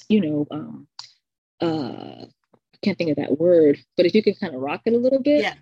you 0.09 0.21
know, 0.21 0.47
um, 0.51 0.87
uh, 1.61 2.25
I 2.25 2.77
can't 2.83 2.97
think 2.97 3.11
of 3.11 3.17
that 3.17 3.39
word, 3.39 3.79
but 3.97 4.05
if 4.05 4.13
you 4.13 4.21
can 4.21 4.35
kind 4.35 4.53
of 4.53 4.61
rock 4.61 4.81
it 4.85 4.93
a 4.93 4.97
little 4.97 5.21
bit, 5.21 5.41
yeah. 5.41 5.55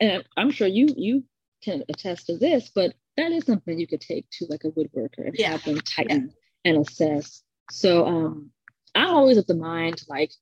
And 0.00 0.24
I'm 0.36 0.50
sure 0.50 0.66
you 0.66 0.88
you 0.96 1.24
can 1.62 1.84
attest 1.88 2.26
to 2.26 2.36
this, 2.36 2.70
but 2.74 2.94
that 3.16 3.30
is 3.30 3.46
something 3.46 3.78
you 3.78 3.86
could 3.86 4.00
take 4.00 4.28
to 4.32 4.46
like 4.50 4.64
a 4.64 4.70
woodworker 4.70 5.24
and 5.24 5.36
yeah. 5.38 5.52
have 5.52 5.62
them 5.62 5.80
tighten 5.80 6.32
yeah. 6.64 6.72
and 6.72 6.86
assess 6.86 7.44
so 7.70 8.06
um, 8.06 8.50
I'm 8.94 9.08
always 9.08 9.38
of 9.38 9.46
the 9.46 9.54
mind 9.54 9.98
to 9.98 10.04
like 10.08 10.32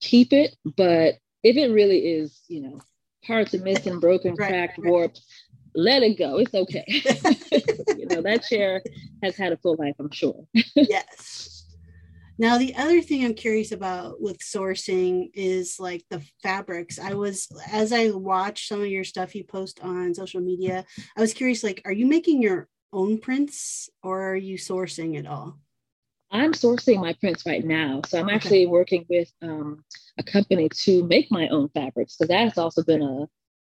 keep 0.00 0.32
it, 0.32 0.56
but 0.64 1.14
if 1.44 1.56
it 1.56 1.68
really 1.68 1.98
is, 1.98 2.40
you 2.48 2.62
know, 2.62 2.80
parts 3.24 3.54
are 3.54 3.58
missing, 3.58 4.00
broken, 4.00 4.34
right, 4.34 4.48
cracked, 4.48 4.78
right. 4.78 4.90
warped, 4.90 5.20
let 5.74 6.02
it 6.02 6.18
go. 6.18 6.38
It's 6.38 6.54
okay. 6.54 6.84
you 7.96 8.06
know, 8.06 8.22
that 8.22 8.44
chair 8.48 8.82
has 9.22 9.36
had 9.36 9.52
a 9.52 9.56
full 9.58 9.76
life, 9.78 9.94
I'm 10.00 10.10
sure. 10.10 10.46
yes. 10.74 11.66
Now, 12.36 12.58
the 12.58 12.74
other 12.74 13.00
thing 13.00 13.24
I'm 13.24 13.34
curious 13.34 13.70
about 13.70 14.20
with 14.20 14.38
sourcing 14.38 15.30
is 15.34 15.78
like 15.78 16.04
the 16.10 16.22
fabrics. 16.42 16.98
I 16.98 17.14
was, 17.14 17.46
as 17.70 17.92
I 17.92 18.10
watched 18.10 18.68
some 18.68 18.80
of 18.80 18.88
your 18.88 19.04
stuff 19.04 19.36
you 19.36 19.44
post 19.44 19.78
on 19.82 20.14
social 20.14 20.40
media, 20.40 20.84
I 21.16 21.20
was 21.20 21.32
curious, 21.32 21.62
like, 21.62 21.82
are 21.84 21.92
you 21.92 22.06
making 22.06 22.42
your 22.42 22.68
own 22.92 23.18
prints 23.18 23.88
or 24.02 24.30
are 24.30 24.36
you 24.36 24.56
sourcing 24.56 25.16
it 25.16 25.26
all? 25.26 25.60
I'm 26.34 26.52
sourcing 26.52 27.00
my 27.00 27.12
prints 27.12 27.46
right 27.46 27.64
now. 27.64 28.02
So 28.06 28.18
I'm 28.18 28.28
actually 28.28 28.66
working 28.66 29.06
with 29.08 29.32
um, 29.40 29.84
a 30.18 30.22
company 30.24 30.68
to 30.82 31.04
make 31.06 31.30
my 31.30 31.46
own 31.48 31.68
fabrics 31.68 32.16
because 32.16 32.28
that's 32.28 32.58
also 32.58 32.82
been 32.82 33.02
a 33.02 33.28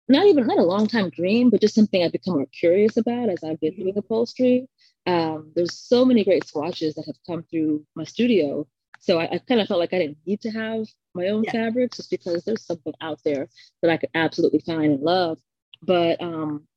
not 0.09 0.25
even 0.25 0.45
not 0.45 0.57
a 0.57 0.63
long 0.63 0.87
time 0.87 1.09
dream, 1.09 1.49
but 1.49 1.61
just 1.61 1.73
something 1.73 2.03
I've 2.03 2.11
become 2.11 2.33
more 2.33 2.47
curious 2.47 2.97
about 2.97 3.29
as 3.29 3.43
I've 3.43 3.61
been 3.61 3.75
doing 3.75 3.97
upholstery. 3.97 4.67
Um, 5.07 5.53
there's 5.55 5.73
so 5.73 6.03
many 6.03 6.25
great 6.25 6.45
swatches 6.45 6.95
that 6.95 7.05
have 7.05 7.15
come 7.25 7.43
through 7.43 7.85
my 7.95 8.03
studio. 8.03 8.67
So 8.99 9.19
I, 9.19 9.35
I 9.35 9.37
kind 9.37 9.61
of 9.61 9.67
felt 9.67 9.79
like 9.79 9.93
I 9.93 9.99
didn't 9.99 10.17
need 10.25 10.41
to 10.41 10.51
have 10.51 10.85
my 11.13 11.27
own 11.27 11.43
yeah. 11.45 11.51
fabrics 11.51 11.97
just 11.97 12.09
because 12.09 12.43
there's 12.43 12.65
something 12.65 12.93
out 12.99 13.19
there 13.23 13.47
that 13.81 13.91
I 13.91 13.97
could 13.97 14.09
absolutely 14.13 14.59
find 14.59 14.91
and 14.93 15.01
love. 15.01 15.37
But 15.81 16.21
um, 16.21 16.67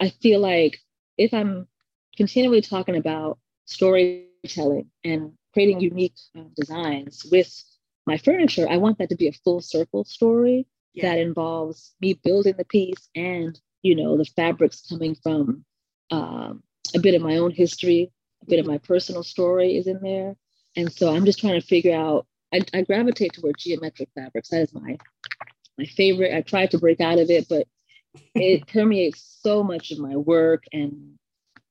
I 0.00 0.08
feel 0.08 0.40
like 0.40 0.78
if 1.18 1.34
I'm 1.34 1.66
continually 2.16 2.62
talking 2.62 2.96
about 2.96 3.38
story 3.66 4.29
storytelling 4.44 4.90
and 5.04 5.32
creating 5.52 5.80
unique 5.80 6.14
designs 6.56 7.26
with 7.30 7.52
my 8.06 8.16
furniture, 8.16 8.66
I 8.68 8.76
want 8.78 8.98
that 8.98 9.08
to 9.10 9.16
be 9.16 9.28
a 9.28 9.32
full 9.32 9.60
circle 9.60 10.04
story 10.04 10.66
yeah. 10.94 11.10
that 11.10 11.18
involves 11.18 11.94
me 12.00 12.14
building 12.14 12.54
the 12.56 12.64
piece 12.64 13.08
and 13.14 13.58
you 13.82 13.94
know 13.94 14.16
the 14.16 14.24
fabrics 14.24 14.86
coming 14.88 15.14
from 15.14 15.64
um, 16.10 16.62
a 16.94 16.98
bit 16.98 17.14
of 17.14 17.22
my 17.22 17.36
own 17.36 17.50
history, 17.50 18.10
a 18.42 18.46
bit 18.46 18.58
of 18.58 18.66
my 18.66 18.78
personal 18.78 19.22
story 19.22 19.76
is 19.76 19.86
in 19.86 20.00
there, 20.00 20.36
and 20.76 20.92
so 20.92 21.14
I'm 21.14 21.24
just 21.24 21.40
trying 21.40 21.60
to 21.60 21.66
figure 21.66 21.96
out. 21.96 22.26
I, 22.52 22.62
I 22.74 22.82
gravitate 22.82 23.34
toward 23.34 23.54
geometric 23.58 24.08
fabrics. 24.12 24.48
That 24.48 24.62
is 24.62 24.74
my 24.74 24.98
my 25.78 25.84
favorite. 25.84 26.34
I 26.34 26.40
tried 26.40 26.72
to 26.72 26.78
break 26.78 27.00
out 27.00 27.20
of 27.20 27.30
it, 27.30 27.48
but 27.48 27.68
it 28.34 28.66
permeates 28.72 29.38
so 29.40 29.62
much 29.62 29.92
of 29.92 30.00
my 30.00 30.16
work 30.16 30.64
and 30.72 31.16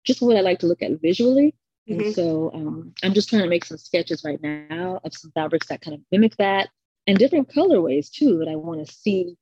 just 0.06 0.22
what 0.22 0.38
I 0.38 0.42
like 0.42 0.60
to 0.60 0.68
look 0.68 0.82
at 0.82 1.02
visually. 1.02 1.54
Mm-hmm. 1.90 2.02
And 2.02 2.16
so 2.16 2.52
um, 2.54 2.94
I'm 3.04 3.14
just 3.14 3.30
trying 3.30 3.42
to 3.42 3.50
make 3.50 3.66
some 3.66 3.78
sketches 3.78 4.24
right 4.24 4.42
now 4.42 5.00
of 5.04 5.14
some 5.14 5.32
fabrics 5.32 5.68
that 5.68 5.82
kind 5.82 5.96
of 5.96 6.02
mimic 6.12 6.36
that 6.38 6.70
and 7.08 7.18
different 7.18 7.50
colorways 7.50 8.12
too 8.12 8.38
that 8.40 8.48
I 8.48 8.56
want 8.56 8.86
to 8.86 8.94
see 8.94 9.36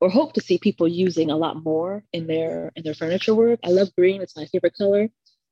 or 0.00 0.08
hope 0.08 0.32
to 0.34 0.40
see 0.40 0.58
people 0.58 0.88
using 0.88 1.30
a 1.30 1.36
lot 1.36 1.62
more 1.62 2.04
in 2.12 2.26
their 2.26 2.72
in 2.76 2.84
their 2.84 2.94
furniture 2.94 3.34
work. 3.34 3.60
I 3.64 3.70
love 3.70 3.94
green, 3.96 4.22
it's 4.22 4.36
my 4.36 4.46
favorite 4.46 4.76
color. 4.76 5.08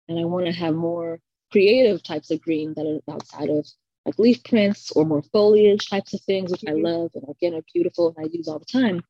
And 0.09 0.19
I 0.19 0.25
want 0.25 0.47
to 0.47 0.53
have 0.53 0.75
more 0.75 1.21
creative 1.53 2.03
types 2.03 2.31
of 2.31 2.41
green 2.41 2.75
that 2.75 2.87
are 2.87 3.13
outside 3.13 3.51
of 3.51 3.67
like 4.07 4.19
leaf 4.19 4.43
prints 4.45 4.91
or 4.93 5.05
more 5.05 5.23
foliage 5.23 5.91
types 5.91 6.15
of 6.15 6.21
things, 6.23 6.51
which 6.51 6.63
mm-hmm. 6.63 6.87
I 6.87 6.91
love 6.91 7.11
and 7.15 7.25
again 7.29 7.55
are 7.55 7.65
beautiful 7.75 8.15
and 8.17 8.25
I 8.25 8.31
use 8.33 8.49
all 8.49 8.59
the 8.59 8.65
time. 8.65 9.03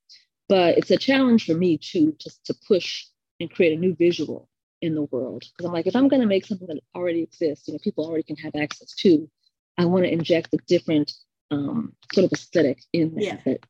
But 0.49 0.79
it's 0.79 0.91
a 0.91 0.97
challenge 0.97 1.45
for 1.45 1.55
me 1.55 1.77
too, 1.79 2.17
just 2.19 2.45
to 2.47 2.55
push 2.67 3.05
and 3.39 3.51
create 3.51 3.77
a 3.77 3.81
new 3.81 3.95
visual 3.95 4.49
in 4.81 4.95
the 4.95 5.03
world. 5.05 5.41
Because 5.41 5.67
I'm 5.67 5.73
like, 5.73 5.87
if 5.87 5.97
I'm 5.97 6.09
going 6.09 6.23
to 6.23 6.29
make 6.29 6.47
something 6.47 6.69
that 6.69 6.81
already 6.95 7.23
exists, 7.23 7.69
you 7.69 7.75
know, 7.75 7.81
people 7.83 8.07
already 8.07 8.23
can 8.23 8.37
have 8.37 8.55
access 8.55 8.95
to, 8.97 9.29
I 9.77 9.85
want 9.85 10.05
to 10.05 10.13
inject 10.13 10.55
a 10.55 10.59
different 10.67 11.13
um, 11.51 11.93
sort 12.13 12.27
of 12.27 12.33
aesthetic 12.33 12.83
in 12.93 13.15
there 13.15 13.25
yeah. 13.25 13.37
that 13.45 13.67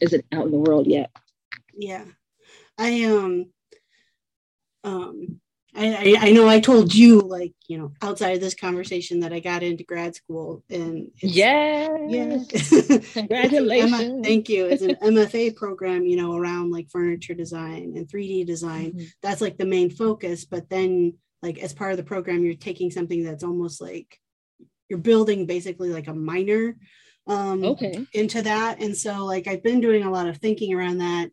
isn't 0.00 0.24
out 0.32 0.46
in 0.46 0.52
the 0.52 0.58
world 0.58 0.86
yet. 0.86 1.10
Yeah, 1.74 2.04
I 2.78 3.04
um 3.04 3.46
um 4.84 5.40
I, 5.74 6.16
I, 6.20 6.32
know 6.32 6.48
I 6.48 6.60
told 6.60 6.94
you 6.94 7.20
like 7.20 7.54
you 7.66 7.78
know 7.78 7.92
outside 8.02 8.32
of 8.34 8.40
this 8.40 8.54
conversation 8.54 9.20
that 9.20 9.32
I 9.32 9.40
got 9.40 9.62
into 9.62 9.84
grad 9.84 10.14
school 10.14 10.62
and 10.68 11.10
yeah. 11.22 11.88
Yeah 12.08 12.38
congratulations. 13.14 14.26
thank 14.26 14.50
you. 14.50 14.66
It's 14.66 14.82
an 14.82 14.96
MFA 14.96 15.56
program 15.56 16.04
you 16.04 16.16
know 16.16 16.36
around 16.36 16.72
like 16.72 16.90
furniture 16.90 17.34
design 17.34 17.94
and 17.96 18.06
3D 18.06 18.46
design. 18.46 18.92
Mm-hmm. 18.92 19.04
that's 19.22 19.40
like 19.40 19.56
the 19.56 19.64
main 19.64 19.90
focus 19.90 20.44
but 20.44 20.68
then 20.68 21.14
like 21.42 21.58
as 21.58 21.72
part 21.72 21.92
of 21.92 21.96
the 21.96 22.04
program 22.04 22.44
you're 22.44 22.54
taking 22.54 22.90
something 22.90 23.24
that's 23.24 23.44
almost 23.44 23.80
like 23.80 24.18
you're 24.88 24.98
building 24.98 25.46
basically 25.46 25.88
like 25.88 26.08
a 26.08 26.14
minor 26.14 26.76
um 27.26 27.64
okay. 27.64 28.06
into 28.12 28.42
that. 28.42 28.80
And 28.80 28.96
so 28.96 29.24
like 29.24 29.46
I've 29.46 29.62
been 29.62 29.80
doing 29.80 30.02
a 30.04 30.10
lot 30.10 30.26
of 30.26 30.36
thinking 30.36 30.74
around 30.74 30.98
that. 30.98 31.30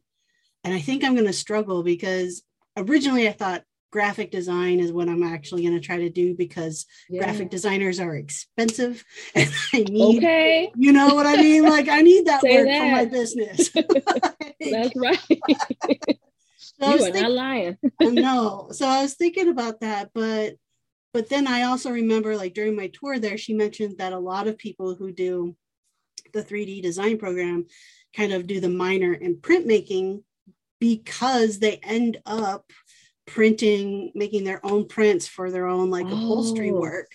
And 0.64 0.74
I 0.74 0.80
think 0.80 1.04
I'm 1.04 1.16
going 1.16 1.26
to 1.26 1.34
struggle 1.34 1.84
because 1.84 2.44
originally 2.78 3.28
I 3.28 3.32
thought 3.32 3.64
graphic 3.92 4.32
design 4.32 4.80
is 4.80 4.92
what 4.92 5.10
I'm 5.10 5.24
actually 5.24 5.64
going 5.64 5.74
to 5.74 5.86
try 5.86 5.98
to 5.98 6.10
do 6.10 6.36
because 6.36 6.86
yeah. 7.10 7.24
graphic 7.24 7.50
designers 7.50 8.00
are 8.00 8.16
expensive 8.16 9.04
and 9.36 9.50
I 9.74 9.80
need 9.80 10.18
okay. 10.18 10.72
you 10.76 10.92
know 10.92 11.16
what 11.16 11.26
I 11.26 11.36
mean 11.38 11.64
like 11.64 11.90
I 11.90 12.02
need 12.02 12.26
that 12.26 12.44
work 12.44 12.68
that. 12.68 12.80
for 12.80 12.92
my 12.92 13.06
business. 13.06 13.70
That's 14.60 14.96
right. 14.96 15.20
so 16.58 16.90
you 16.90 16.96
are 16.96 16.98
thinking, 16.98 17.22
not 17.22 17.32
lying. 17.32 17.78
no. 18.00 18.70
So 18.72 18.88
I 18.88 19.02
was 19.02 19.16
thinking 19.16 19.50
about 19.50 19.80
that 19.82 20.12
but 20.14 20.56
but 21.12 21.30
then 21.30 21.48
I 21.48 21.64
also 21.64 21.90
remember 21.90 22.36
like 22.38 22.54
during 22.54 22.76
my 22.76 22.88
tour 22.88 23.18
there 23.18 23.38
she 23.38 23.54
mentioned 23.54 23.98
that 23.98 24.14
a 24.14 24.20
lot 24.20 24.48
of 24.48 24.58
people 24.58 24.96
who 24.96 25.12
do 25.12 25.56
the 26.34 26.44
3D 26.44 26.84
design 26.84 27.18
program 27.18 27.66
kind 28.16 28.34
of 28.34 28.46
do 28.46 28.60
the 28.60 28.70
minor 28.70 29.14
in 29.14 29.38
printmaking 29.38 30.24
because 30.80 31.60
they 31.60 31.78
end 31.78 32.22
up 32.26 32.72
printing, 33.30 34.12
making 34.16 34.44
their 34.44 34.64
own 34.66 34.88
prints 34.88 35.28
for 35.28 35.52
their 35.52 35.68
own 35.68 35.90
like 35.90 36.06
oh, 36.08 36.14
upholstery 36.14 36.72
work. 36.72 37.10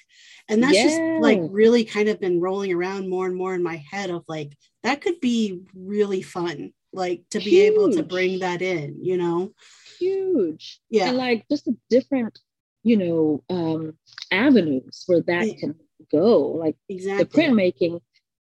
And 0.48 0.62
that's 0.62 0.74
yeah. 0.74 0.84
just 0.84 1.00
like 1.22 1.40
really 1.42 1.84
kind 1.84 2.08
of 2.08 2.20
been 2.20 2.40
rolling 2.40 2.72
around 2.72 3.08
more 3.08 3.26
and 3.26 3.36
more 3.36 3.54
in 3.54 3.62
my 3.62 3.82
head 3.90 4.10
of 4.10 4.24
like, 4.28 4.56
that 4.82 5.00
could 5.00 5.20
be 5.20 5.62
really 5.74 6.22
fun, 6.22 6.72
like 6.92 7.24
to 7.30 7.38
be 7.38 7.50
Huge. 7.50 7.72
able 7.72 7.92
to 7.92 8.02
bring 8.02 8.40
that 8.40 8.60
in, 8.60 9.02
you 9.02 9.16
know? 9.16 9.52
Huge. 9.98 10.80
Yeah. 10.90 11.08
And 11.08 11.16
like 11.16 11.46
just 11.50 11.66
a 11.66 11.76
different, 11.88 12.38
you 12.82 12.96
know, 12.98 13.42
um, 13.48 13.94
avenues 14.30 15.04
where 15.06 15.22
that 15.22 15.46
yeah. 15.46 15.54
can 15.54 15.74
go. 16.12 16.48
Like 16.48 16.76
exactly. 16.88 17.24
the 17.24 17.30
printmaking 17.30 18.00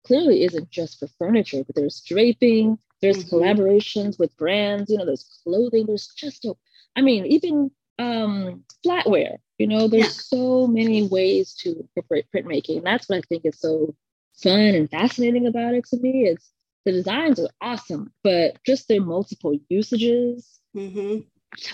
clearly 0.06 0.44
isn't 0.44 0.70
just 0.70 0.98
for 0.98 1.08
furniture, 1.18 1.62
but 1.64 1.76
there's 1.76 2.00
draping, 2.00 2.78
there's 3.02 3.24
mm-hmm. 3.24 3.36
collaborations 3.36 4.18
with 4.18 4.34
brands, 4.38 4.90
you 4.90 4.96
know, 4.96 5.04
there's 5.04 5.42
clothing, 5.44 5.84
there's 5.86 6.08
just 6.16 6.46
a, 6.46 6.54
I 6.96 7.02
mean, 7.02 7.26
even 7.26 7.70
um, 7.98 8.64
flatware, 8.84 9.36
you 9.58 9.66
know, 9.66 9.88
there's 9.88 10.04
yeah. 10.04 10.38
so 10.38 10.66
many 10.66 11.06
ways 11.06 11.54
to 11.60 11.80
incorporate 11.80 12.26
printmaking. 12.34 12.78
And 12.78 12.86
that's 12.86 13.08
what 13.08 13.18
I 13.18 13.22
think 13.28 13.44
is 13.44 13.60
so 13.60 13.94
fun 14.42 14.60
and 14.60 14.90
fascinating 14.90 15.46
about 15.46 15.74
it 15.74 15.84
to 15.86 15.98
me. 15.98 16.24
It's 16.26 16.50
the 16.84 16.92
designs 16.92 17.38
are 17.38 17.50
awesome, 17.60 18.12
but 18.24 18.56
just 18.64 18.88
their 18.88 19.02
multiple 19.02 19.58
usages. 19.68 20.60
Mm-hmm. 20.74 21.20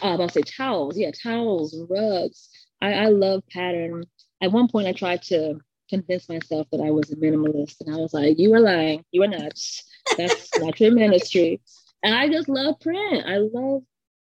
Uh, 0.02 0.20
I'll 0.20 0.28
say 0.28 0.42
towels, 0.42 0.98
yeah, 0.98 1.10
towels, 1.10 1.76
rugs. 1.88 2.48
I, 2.80 2.92
I 2.92 3.06
love 3.06 3.42
pattern. 3.50 4.04
At 4.42 4.52
one 4.52 4.68
point, 4.68 4.88
I 4.88 4.92
tried 4.92 5.22
to 5.24 5.60
convince 5.88 6.28
myself 6.28 6.66
that 6.72 6.80
I 6.80 6.90
was 6.90 7.10
a 7.12 7.16
minimalist, 7.16 7.76
and 7.80 7.94
I 7.94 7.98
was 7.98 8.12
like, 8.12 8.38
"You 8.38 8.54
are 8.54 8.60
lying. 8.60 9.04
You 9.12 9.22
are 9.22 9.28
nuts. 9.28 9.84
That's 10.16 10.58
not 10.58 10.80
your 10.80 10.90
ministry." 10.94 11.60
And 12.02 12.14
I 12.14 12.28
just 12.28 12.48
love 12.48 12.80
print. 12.80 13.26
I 13.26 13.38
love 13.38 13.82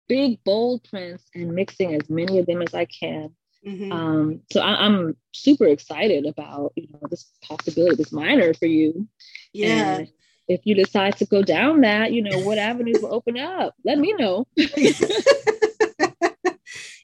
big, 0.07 0.43
bold 0.43 0.87
prints 0.89 1.23
and 1.33 1.53
mixing 1.53 1.95
as 1.95 2.09
many 2.09 2.39
of 2.39 2.45
them 2.45 2.61
as 2.61 2.73
I 2.73 2.85
can. 2.85 3.35
Mm-hmm. 3.65 3.91
Um, 3.91 4.41
so 4.51 4.61
I, 4.61 4.85
am 4.85 5.15
super 5.31 5.65
excited 5.65 6.25
about 6.25 6.73
you 6.75 6.87
know 6.91 6.99
this 7.09 7.31
possibility, 7.43 7.95
this 7.95 8.11
minor 8.11 8.53
for 8.53 8.65
you. 8.65 9.07
Yeah. 9.53 9.99
And 9.99 10.09
if 10.47 10.61
you 10.65 10.75
decide 10.75 11.17
to 11.17 11.25
go 11.25 11.41
down 11.41 11.81
that, 11.81 12.11
you 12.11 12.21
know 12.21 12.39
what 12.39 12.57
avenues 12.57 12.99
will 13.01 13.13
open 13.13 13.37
up. 13.37 13.73
Let 13.85 13.97
me 13.97 14.13
know. 14.13 14.47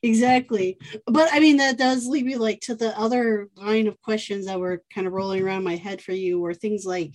exactly. 0.03 0.77
But 1.05 1.29
I 1.31 1.39
mean, 1.39 1.57
that 1.57 1.77
does 1.77 2.07
lead 2.07 2.25
me 2.25 2.35
like 2.35 2.59
to 2.61 2.75
the 2.75 2.97
other 2.97 3.47
line 3.55 3.87
of 3.87 4.01
questions 4.01 4.45
that 4.47 4.59
were 4.59 4.83
kind 4.93 5.07
of 5.07 5.13
rolling 5.13 5.41
around 5.41 5.63
my 5.63 5.77
head 5.77 6.01
for 6.01 6.11
you, 6.11 6.39
were 6.39 6.53
things 6.53 6.85
like 6.85 7.13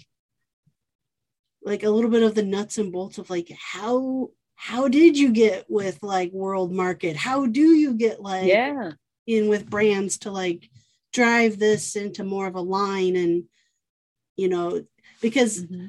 like 1.62 1.82
a 1.82 1.90
little 1.90 2.10
bit 2.10 2.22
of 2.22 2.34
the 2.34 2.42
nuts 2.42 2.78
and 2.78 2.92
bolts 2.92 3.18
of 3.18 3.28
like 3.30 3.50
how 3.58 4.28
how 4.64 4.88
did 4.88 5.18
you 5.18 5.30
get 5.30 5.66
with 5.68 6.02
like 6.02 6.32
world 6.32 6.72
market? 6.72 7.16
How 7.16 7.44
do 7.44 7.60
you 7.60 7.92
get 7.92 8.22
like 8.22 8.46
yeah. 8.46 8.92
in 9.26 9.48
with 9.48 9.68
brands 9.68 10.16
to 10.20 10.30
like 10.30 10.70
drive 11.12 11.58
this 11.58 11.96
into 11.96 12.24
more 12.24 12.46
of 12.46 12.54
a 12.54 12.62
line 12.62 13.14
and 13.14 13.44
you 14.36 14.48
know 14.48 14.82
because 15.20 15.62
mm-hmm. 15.62 15.84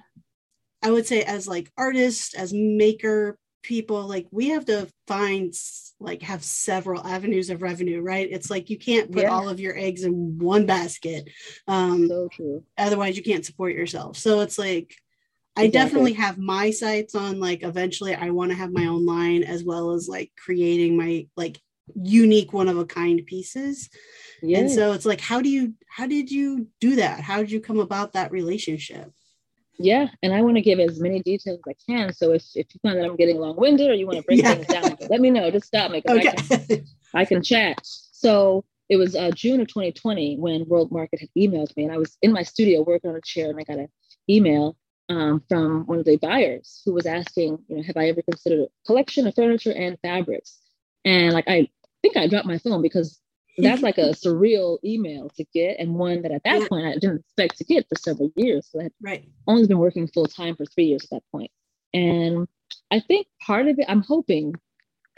i 0.84 0.92
would 0.92 1.08
say 1.08 1.24
as 1.24 1.48
like 1.48 1.72
artists 1.78 2.36
as 2.36 2.54
maker 2.54 3.40
people 3.64 4.06
like 4.08 4.28
we 4.30 4.50
have 4.50 4.66
to 4.66 4.88
find 5.08 5.54
like 6.02 6.22
have 6.22 6.44
several 6.44 7.08
avenues 7.08 7.50
of 7.50 7.62
revenue 7.62 8.02
right? 8.02 8.28
It's 8.30 8.50
like 8.50 8.70
you 8.70 8.78
can't 8.78 9.10
put 9.10 9.24
yeah. 9.24 9.30
all 9.30 9.48
of 9.48 9.62
your 9.62 9.76
eggs 9.78 10.04
in 10.04 10.38
one 10.38 10.66
basket 10.66 11.30
um 11.70 12.10
so 12.10 12.28
true. 12.30 12.64
otherwise 12.78 13.16
you 13.16 13.24
can't 13.24 13.46
support 13.46 13.74
yourself. 13.74 14.18
So 14.18 14.42
it's 14.42 14.60
like 14.60 14.98
I 15.58 15.68
definitely 15.68 16.14
have 16.14 16.38
my 16.38 16.72
sights 16.72 17.16
on 17.16 17.40
like 17.40 17.64
eventually 17.64 18.14
I 18.14 18.30
want 18.32 18.52
to 18.52 18.58
have 18.58 18.72
my 18.72 18.86
own 18.86 19.06
line 19.06 19.44
as 19.44 19.64
well 19.64 19.92
as 19.92 20.08
like 20.08 20.32
creating 20.38 20.98
my 20.98 21.28
like 21.38 21.60
unique 21.94 22.52
one 22.52 22.68
of 22.68 22.78
a 22.78 22.86
kind 22.86 23.26
pieces. 23.26 23.90
Yes. 24.42 24.60
And 24.60 24.72
so 24.72 24.92
it's 24.94 25.06
like 25.06 25.22
how 25.22 25.42
do 25.42 25.50
you 25.50 25.74
how 25.88 26.08
did 26.08 26.30
you 26.30 26.68
do 26.82 26.98
that? 26.98 27.22
How 27.22 27.38
did 27.38 27.52
you 27.52 27.62
come 27.62 27.80
about 27.80 28.14
that 28.14 28.32
relationship? 28.32 29.12
Yeah, 29.78 30.08
and 30.24 30.34
I 30.34 30.42
want 30.42 30.56
to 30.56 30.62
give 30.62 30.80
as 30.80 31.02
many 31.02 31.22
details 31.22 31.60
as 31.60 31.74
I 31.74 31.92
can. 31.92 32.14
So 32.14 32.32
if, 32.32 32.44
if 32.56 32.68
you 32.74 32.80
find 32.82 32.98
that 32.98 33.06
I'm 33.06 33.18
getting 33.18 33.38
long-winded 33.38 33.90
or 33.90 33.94
you 33.94 34.08
want 34.08 34.20
to 34.20 34.24
break 34.24 34.42
yeah. 34.42 34.56
things 34.56 34.68
down, 34.68 34.98
let 35.10 35.20
me 35.20 35.30
know. 35.30 35.52
Just 35.52 35.68
stop 35.68 35.92
me. 35.92 36.02
Okay. 36.08 36.30
I 36.30 36.58
can, 36.58 36.86
I 37.14 37.26
can 37.26 37.44
chat. 37.44 37.80
So 37.84 38.64
it 38.88 38.96
was 38.96 39.16
uh, 39.18 39.32
June 39.32 39.60
of 39.60 39.68
2020 39.68 40.38
when 40.38 40.66
World 40.68 40.92
Market 40.92 41.20
had 41.20 41.30
emailed 41.38 41.76
me, 41.76 41.84
and 41.84 41.92
I 41.92 41.98
was 41.98 42.18
in 42.22 42.32
my 42.32 42.44
studio 42.44 42.84
working 42.84 43.10
on 43.10 43.18
a 43.18 43.22
chair, 43.22 43.50
and 43.50 43.60
I 43.60 43.64
got 43.64 43.80
an 43.80 43.90
email 44.30 44.78
um, 45.10 45.44
from 45.48 45.86
one 45.86 46.00
of 46.00 46.06
the 46.06 46.18
buyers 46.18 46.82
who 46.86 46.94
was 46.94 47.06
asking, 47.06 47.60
you 47.68 47.78
know, 47.78 47.84
have 47.84 47.98
I 47.98 48.10
ever 48.10 48.22
considered 48.22 48.62
a 48.62 48.68
collection 48.86 49.28
of 49.28 49.36
furniture 49.36 49.72
and 49.72 50.00
fabrics? 50.02 50.60
And 51.04 51.34
like, 51.34 51.48
I 51.48 51.70
think 52.02 52.18
I 52.18 52.28
dropped 52.28 52.48
my 52.48 52.58
phone 52.58 52.82
because 52.82 53.20
that's 53.58 53.82
like 53.82 53.98
a 53.98 54.10
surreal 54.24 54.80
email 54.84 55.30
to 55.38 55.46
get, 55.54 55.80
and 55.80 55.96
one 55.96 56.22
that 56.24 56.32
at 56.32 56.44
that 56.44 56.62
yeah. 56.62 56.68
point 56.68 56.88
I 56.88 56.94
didn't 56.94 57.20
expect 57.20 57.58
to 57.58 57.64
get 57.64 57.88
for 57.88 57.96
several 57.96 58.32
years. 58.36 58.68
So 58.72 58.80
I 58.80 58.84
had 58.84 58.92
right. 59.02 59.30
only 59.48 59.68
been 59.68 59.78
working 59.78 60.08
full 60.08 60.26
time 60.26 60.56
for 60.56 60.66
three 60.66 60.86
years 60.86 61.04
at 61.04 61.10
that 61.12 61.24
point. 61.32 61.52
And 61.94 62.48
I 62.92 63.00
think 63.00 63.28
part 63.42 63.68
of 63.68 63.80
it, 63.80 63.86
I'm 63.88 64.02
hoping 64.02 64.54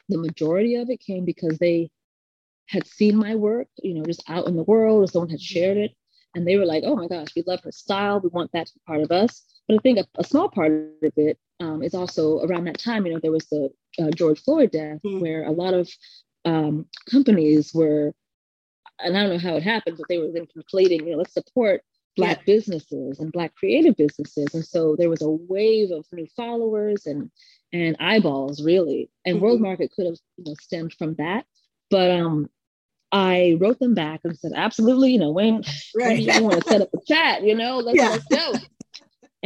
the 0.09 0.17
majority 0.17 0.75
of 0.75 0.89
it 0.89 0.99
came 0.99 1.25
because 1.25 1.57
they 1.57 1.89
had 2.67 2.85
seen 2.85 3.15
my 3.15 3.35
work, 3.35 3.67
you 3.81 3.93
know, 3.93 4.03
just 4.03 4.23
out 4.29 4.47
in 4.47 4.55
the 4.55 4.63
world, 4.63 5.03
or 5.03 5.07
someone 5.07 5.29
had 5.29 5.41
shared 5.41 5.77
it. 5.77 5.91
And 6.35 6.45
they 6.45 6.57
were 6.57 6.65
like, 6.65 6.83
oh 6.85 6.95
my 6.95 7.07
gosh, 7.07 7.29
we 7.35 7.43
love 7.47 7.61
her 7.63 7.71
style. 7.71 8.19
We 8.19 8.29
want 8.29 8.51
that 8.51 8.67
to 8.67 8.73
be 8.73 8.81
part 8.85 9.01
of 9.01 9.11
us. 9.11 9.43
But 9.67 9.75
I 9.75 9.79
think 9.79 9.99
a, 9.99 10.07
a 10.17 10.23
small 10.23 10.49
part 10.49 10.71
of 10.71 11.13
it 11.17 11.37
um, 11.59 11.83
is 11.83 11.93
also 11.93 12.39
around 12.39 12.65
that 12.65 12.79
time, 12.79 13.05
you 13.05 13.13
know, 13.13 13.19
there 13.19 13.31
was 13.31 13.45
the 13.47 13.69
uh, 13.99 14.11
George 14.11 14.41
Floyd 14.41 14.71
death, 14.71 14.99
mm-hmm. 15.05 15.19
where 15.19 15.43
a 15.45 15.51
lot 15.51 15.73
of 15.73 15.89
um, 16.45 16.85
companies 17.09 17.73
were, 17.73 18.13
and 18.99 19.17
I 19.17 19.21
don't 19.21 19.33
know 19.33 19.49
how 19.49 19.55
it 19.55 19.63
happened, 19.63 19.97
but 19.97 20.07
they 20.07 20.19
were 20.19 20.31
then 20.31 20.47
conflating, 20.47 21.05
you 21.05 21.11
know, 21.11 21.17
let's 21.17 21.33
support 21.33 21.81
Black 22.15 22.37
yeah. 22.39 22.53
businesses 22.55 23.19
and 23.19 23.31
Black 23.31 23.53
creative 23.55 23.95
businesses. 23.95 24.53
And 24.53 24.65
so 24.65 24.95
there 24.95 25.09
was 25.09 25.21
a 25.21 25.29
wave 25.29 25.91
of 25.91 26.05
new 26.11 26.27
followers 26.35 27.05
and 27.05 27.29
and 27.73 27.97
eyeballs, 27.99 28.63
really. 28.63 29.09
And 29.25 29.35
mm-hmm. 29.35 29.43
World 29.45 29.61
Market 29.61 29.91
could 29.93 30.05
have 30.05 30.15
you 30.37 30.45
know, 30.45 30.55
stemmed 30.61 30.93
from 30.93 31.15
that. 31.15 31.45
But 31.89 32.11
um, 32.11 32.49
I 33.11 33.57
wrote 33.59 33.79
them 33.79 33.93
back 33.93 34.21
and 34.23 34.37
said, 34.37 34.53
absolutely, 34.55 35.11
you 35.11 35.19
know, 35.19 35.31
when, 35.31 35.63
right. 35.95 36.17
when 36.17 36.21
you 36.21 36.43
want 36.43 36.63
to 36.63 36.69
set 36.69 36.81
up 36.81 36.89
a 36.93 36.97
chat? 37.05 37.43
You 37.43 37.55
know, 37.55 37.77
let's, 37.79 37.97
yeah. 37.97 38.09
let's 38.09 38.25
go. 38.25 38.53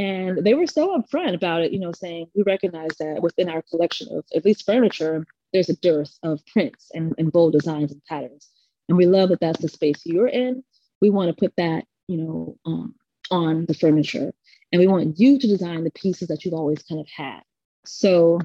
And 0.01 0.43
they 0.43 0.55
were 0.55 0.65
so 0.65 0.97
upfront 0.97 1.35
about 1.35 1.61
it, 1.61 1.71
you 1.71 1.79
know, 1.79 1.91
saying 1.91 2.25
we 2.33 2.41
recognize 2.43 2.95
that 2.99 3.21
within 3.21 3.49
our 3.49 3.61
collection 3.61 4.07
of 4.11 4.25
at 4.35 4.45
least 4.45 4.65
furniture, 4.65 5.27
there's 5.53 5.69
a 5.69 5.75
dearth 5.75 6.17
of 6.23 6.43
prints 6.47 6.89
and, 6.93 7.13
and 7.19 7.31
bold 7.31 7.53
designs 7.53 7.91
and 7.91 8.03
patterns. 8.05 8.49
And 8.89 8.97
we 8.97 9.05
love 9.05 9.29
that 9.29 9.39
that's 9.39 9.61
the 9.61 9.67
space 9.67 10.01
you're 10.05 10.27
in. 10.27 10.63
We 11.01 11.11
want 11.11 11.29
to 11.29 11.39
put 11.39 11.53
that, 11.57 11.85
you 12.07 12.17
know, 12.17 12.57
um, 12.65 12.95
on 13.29 13.65
the 13.67 13.75
furniture. 13.75 14.33
And 14.71 14.79
we 14.79 14.87
want 14.87 15.19
you 15.19 15.37
to 15.37 15.47
design 15.47 15.83
the 15.83 15.91
pieces 15.91 16.29
that 16.29 16.43
you've 16.43 16.55
always 16.55 16.81
kind 16.81 16.99
of 16.99 17.07
had. 17.07 17.41
So 17.85 18.39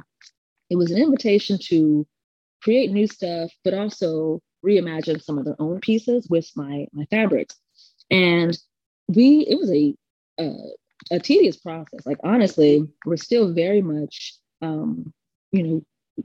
it 0.68 0.76
was 0.76 0.90
an 0.90 0.98
invitation 0.98 1.58
to 1.68 2.06
create 2.62 2.90
new 2.90 3.06
stuff, 3.06 3.50
but 3.64 3.72
also 3.72 4.42
reimagine 4.64 5.22
some 5.22 5.38
of 5.38 5.46
their 5.46 5.56
own 5.58 5.80
pieces 5.80 6.26
with 6.28 6.50
my 6.54 6.86
my 6.92 7.06
fabrics. 7.06 7.54
And 8.10 8.58
we, 9.08 9.46
it 9.48 9.58
was 9.58 9.70
a, 9.70 9.94
uh, 10.38 10.70
a 11.10 11.18
tedious 11.18 11.56
process. 11.56 12.04
Like 12.04 12.18
honestly, 12.24 12.86
we're 13.04 13.16
still 13.16 13.52
very 13.52 13.82
much, 13.82 14.34
um, 14.62 15.12
you 15.52 15.62
know, 15.62 15.82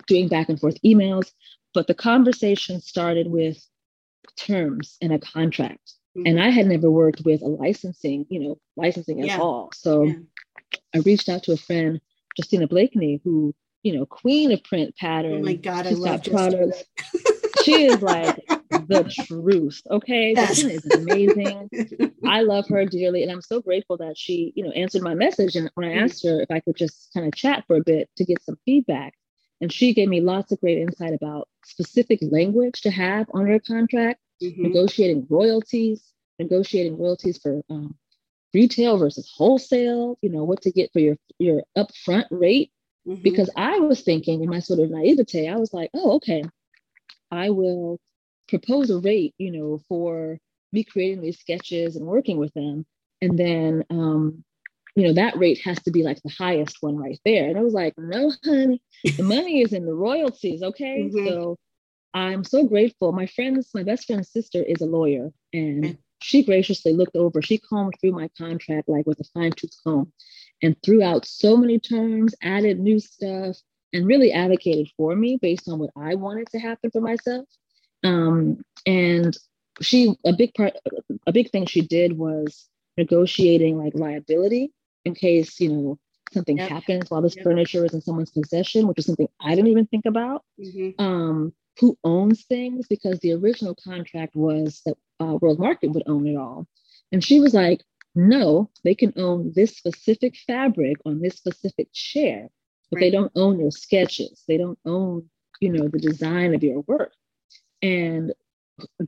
doing 0.07 0.27
back 0.27 0.49
and 0.49 0.59
forth 0.59 0.77
emails, 0.86 1.32
but 1.73 1.88
the 1.88 1.93
conversation 1.93 2.82
started 2.82 3.27
with 3.27 3.57
terms 4.38 4.97
and 5.01 5.13
a 5.13 5.19
contract. 5.19 5.93
Mm-hmm. 6.17 6.27
And 6.27 6.41
I 6.41 6.49
had 6.49 6.67
never 6.67 6.89
worked 6.89 7.21
with 7.23 7.41
a 7.41 7.47
licensing, 7.47 8.25
you 8.29 8.39
know, 8.39 8.57
licensing 8.75 9.23
yeah. 9.23 9.36
at 9.36 9.39
all. 9.39 9.71
So 9.73 10.03
yeah. 10.03 10.15
I 10.95 10.99
reached 10.99 11.29
out 11.29 11.43
to 11.43 11.53
a 11.53 11.57
friend, 11.57 12.01
Justina 12.38 12.67
Blakeney, 12.67 13.21
who, 13.23 13.53
you 13.84 13.95
know, 13.95 14.05
queen 14.05 14.51
of 14.51 14.63
print 14.63 14.95
patterns. 14.97 15.41
Oh 15.41 15.45
my 15.45 15.53
God, 15.53 15.88
I 15.88 15.91
love 15.91 16.23
products. 16.23 16.84
she 17.64 17.86
is 17.86 18.01
like 18.01 18.36
the 18.47 19.26
truth. 19.28 19.82
Okay. 19.89 20.34
Yes. 20.36 20.64
is 20.64 20.86
amazing. 20.86 21.70
I 22.26 22.41
love 22.41 22.68
her 22.70 22.86
dearly. 22.86 23.24
And 23.24 23.32
I'm 23.32 23.41
so 23.41 23.62
grateful 23.62 23.97
that 23.97 24.18
she, 24.18 24.53
you 24.55 24.64
know, 24.64 24.72
answered 24.72 25.01
my 25.01 25.14
message. 25.14 25.55
And 25.55 25.70
when 25.76 25.88
I 25.88 25.93
mm-hmm. 25.93 26.05
asked 26.05 26.24
her 26.24 26.41
if 26.41 26.51
I 26.51 26.59
could 26.59 26.76
just 26.76 27.09
kind 27.14 27.28
of 27.28 27.36
chat 27.36 27.66
for 27.68 27.76
a 27.76 27.84
bit 27.84 28.09
to 28.18 28.26
get 28.26 28.41
some 28.43 28.57
feedback, 28.66 29.14
and 29.59 29.72
she 29.72 29.93
gave 29.93 30.09
me 30.09 30.22
lots 30.22 30.51
of 30.51 30.59
great 30.59 30.80
insight 30.80 31.14
about 31.14 31.47
specific 31.64 32.20
language 32.24 32.82
to 32.82 32.89
have 32.89 33.28
on 33.34 33.47
your 33.47 33.59
contract, 33.59 34.20
mm-hmm. 34.41 34.64
negotiating 34.64 35.28
royalties, 35.30 36.03
negotiating 36.39 36.97
royalties 36.97 37.38
for 37.38 37.62
um, 37.70 37.95
retail 38.53 38.97
versus 38.97 39.32
wholesale, 39.36 40.18
you 40.22 40.32
know, 40.32 40.43
what 40.43 40.62
to 40.64 40.72
get 40.72 40.91
for 40.91 40.99
your, 40.99 41.16
your 41.38 41.62
upfront 41.78 42.26
rate. 42.32 42.72
Mm-hmm. 43.07 43.22
Because 43.22 43.49
I 43.55 43.80
was 43.80 44.01
thinking 44.01 44.43
in 44.43 44.49
my 44.49 44.59
sort 44.59 44.80
of 44.80 44.89
naivete, 44.89 45.47
I 45.47 45.55
was 45.55 45.74
like, 45.74 45.89
oh, 45.93 46.16
okay, 46.18 46.43
I 47.32 47.49
will 47.49 47.99
propose 48.47 48.89
a 48.89 48.99
rate, 48.99 49.34
you 49.38 49.51
know, 49.51 49.82
for 49.88 50.38
me 50.71 50.84
creating 50.84 51.21
these 51.21 51.39
sketches 51.39 51.95
and 51.95 52.05
working 52.05 52.38
with 52.38 52.53
them. 52.53 52.86
And 53.21 53.38
then, 53.38 53.84
um, 53.89 54.43
you 54.95 55.07
know, 55.07 55.13
that 55.13 55.38
rate 55.38 55.61
has 55.63 55.82
to 55.84 55.91
be 55.91 56.03
like 56.03 56.21
the 56.21 56.34
highest 56.38 56.77
one 56.82 56.97
right 56.97 57.19
there. 57.23 57.47
And 57.49 57.57
I 57.57 57.61
was 57.61 57.73
like, 57.73 57.93
no, 57.97 58.32
honey, 58.43 58.82
the 59.15 59.23
money 59.23 59.61
is 59.61 59.73
in 59.73 59.86
the 59.86 59.93
royalties. 59.93 60.61
Okay. 60.61 61.09
Mm-hmm. 61.13 61.27
So 61.27 61.57
I'm 62.13 62.43
so 62.43 62.65
grateful. 62.65 63.11
My 63.11 63.25
friend's, 63.25 63.69
my 63.73 63.84
best 63.84 64.05
friend's 64.05 64.32
sister 64.32 64.61
is 64.61 64.82
a 64.82 64.86
lawyer, 64.86 65.32
and 65.53 65.97
she 66.21 66.43
graciously 66.43 66.93
looked 66.93 67.15
over. 67.15 67.41
She 67.41 67.57
combed 67.57 67.93
through 67.99 68.11
my 68.11 68.29
contract 68.38 68.89
like 68.89 69.05
with 69.07 69.19
a 69.19 69.23
fine 69.34 69.51
tooth 69.51 69.71
comb, 69.84 70.11
and 70.61 70.75
threw 70.84 71.01
out 71.01 71.25
so 71.25 71.55
many 71.55 71.79
terms, 71.79 72.36
added 72.41 72.79
new 72.79 72.99
stuff, 72.99 73.57
and 73.93 74.07
really 74.07 74.31
advocated 74.31 74.89
for 74.97 75.15
me 75.15 75.37
based 75.41 75.67
on 75.67 75.79
what 75.79 75.91
I 75.95 76.15
wanted 76.15 76.47
to 76.51 76.59
happen 76.59 76.91
for 76.91 77.01
myself. 77.01 77.45
Um, 78.03 78.63
and 78.85 79.37
she, 79.81 80.15
a 80.25 80.33
big 80.33 80.53
part, 80.53 80.73
a 81.27 81.31
big 81.31 81.49
thing 81.51 81.65
she 81.65 81.81
did 81.81 82.17
was 82.17 82.67
negotiating 82.97 83.77
like 83.77 83.93
liability 83.95 84.71
in 85.05 85.15
case 85.15 85.59
you 85.59 85.69
know 85.69 85.99
something 86.31 86.57
yep. 86.57 86.69
happens 86.69 87.09
while 87.09 87.21
this 87.21 87.35
yep. 87.35 87.43
furniture 87.43 87.85
is 87.85 87.93
in 87.93 88.01
someone's 88.01 88.31
possession, 88.31 88.87
which 88.87 88.99
is 88.99 89.05
something 89.05 89.27
I 89.39 89.55
didn't 89.55 89.71
even 89.71 89.87
think 89.87 90.05
about. 90.05 90.43
Mm-hmm. 90.59 91.03
Um, 91.03 91.53
who 91.79 91.97
owns 92.03 92.45
things? 92.45 92.87
Because 92.87 93.19
the 93.19 93.33
original 93.33 93.75
contract 93.75 94.35
was 94.35 94.81
that 94.85 94.95
uh, 95.19 95.37
World 95.41 95.59
Market 95.59 95.91
would 95.91 96.03
own 96.07 96.27
it 96.27 96.35
all. 96.35 96.67
And 97.11 97.23
she 97.23 97.39
was 97.39 97.53
like, 97.53 97.83
no, 98.15 98.69
they 98.83 98.95
can 98.95 99.13
own 99.17 99.51
this 99.55 99.75
specific 99.77 100.35
fabric 100.35 100.97
on 101.05 101.21
this 101.21 101.35
specific 101.35 101.89
chair, 101.93 102.49
but 102.91 102.97
right. 102.97 103.01
they 103.01 103.11
don't 103.11 103.31
own 103.35 103.59
your 103.59 103.71
sketches. 103.71 104.43
They 104.47 104.57
don't 104.57 104.77
own, 104.85 105.29
you 105.59 105.71
know, 105.71 105.87
the 105.87 105.99
design 105.99 106.53
of 106.53 106.63
your 106.63 106.81
work. 106.81 107.13
And 107.81 108.33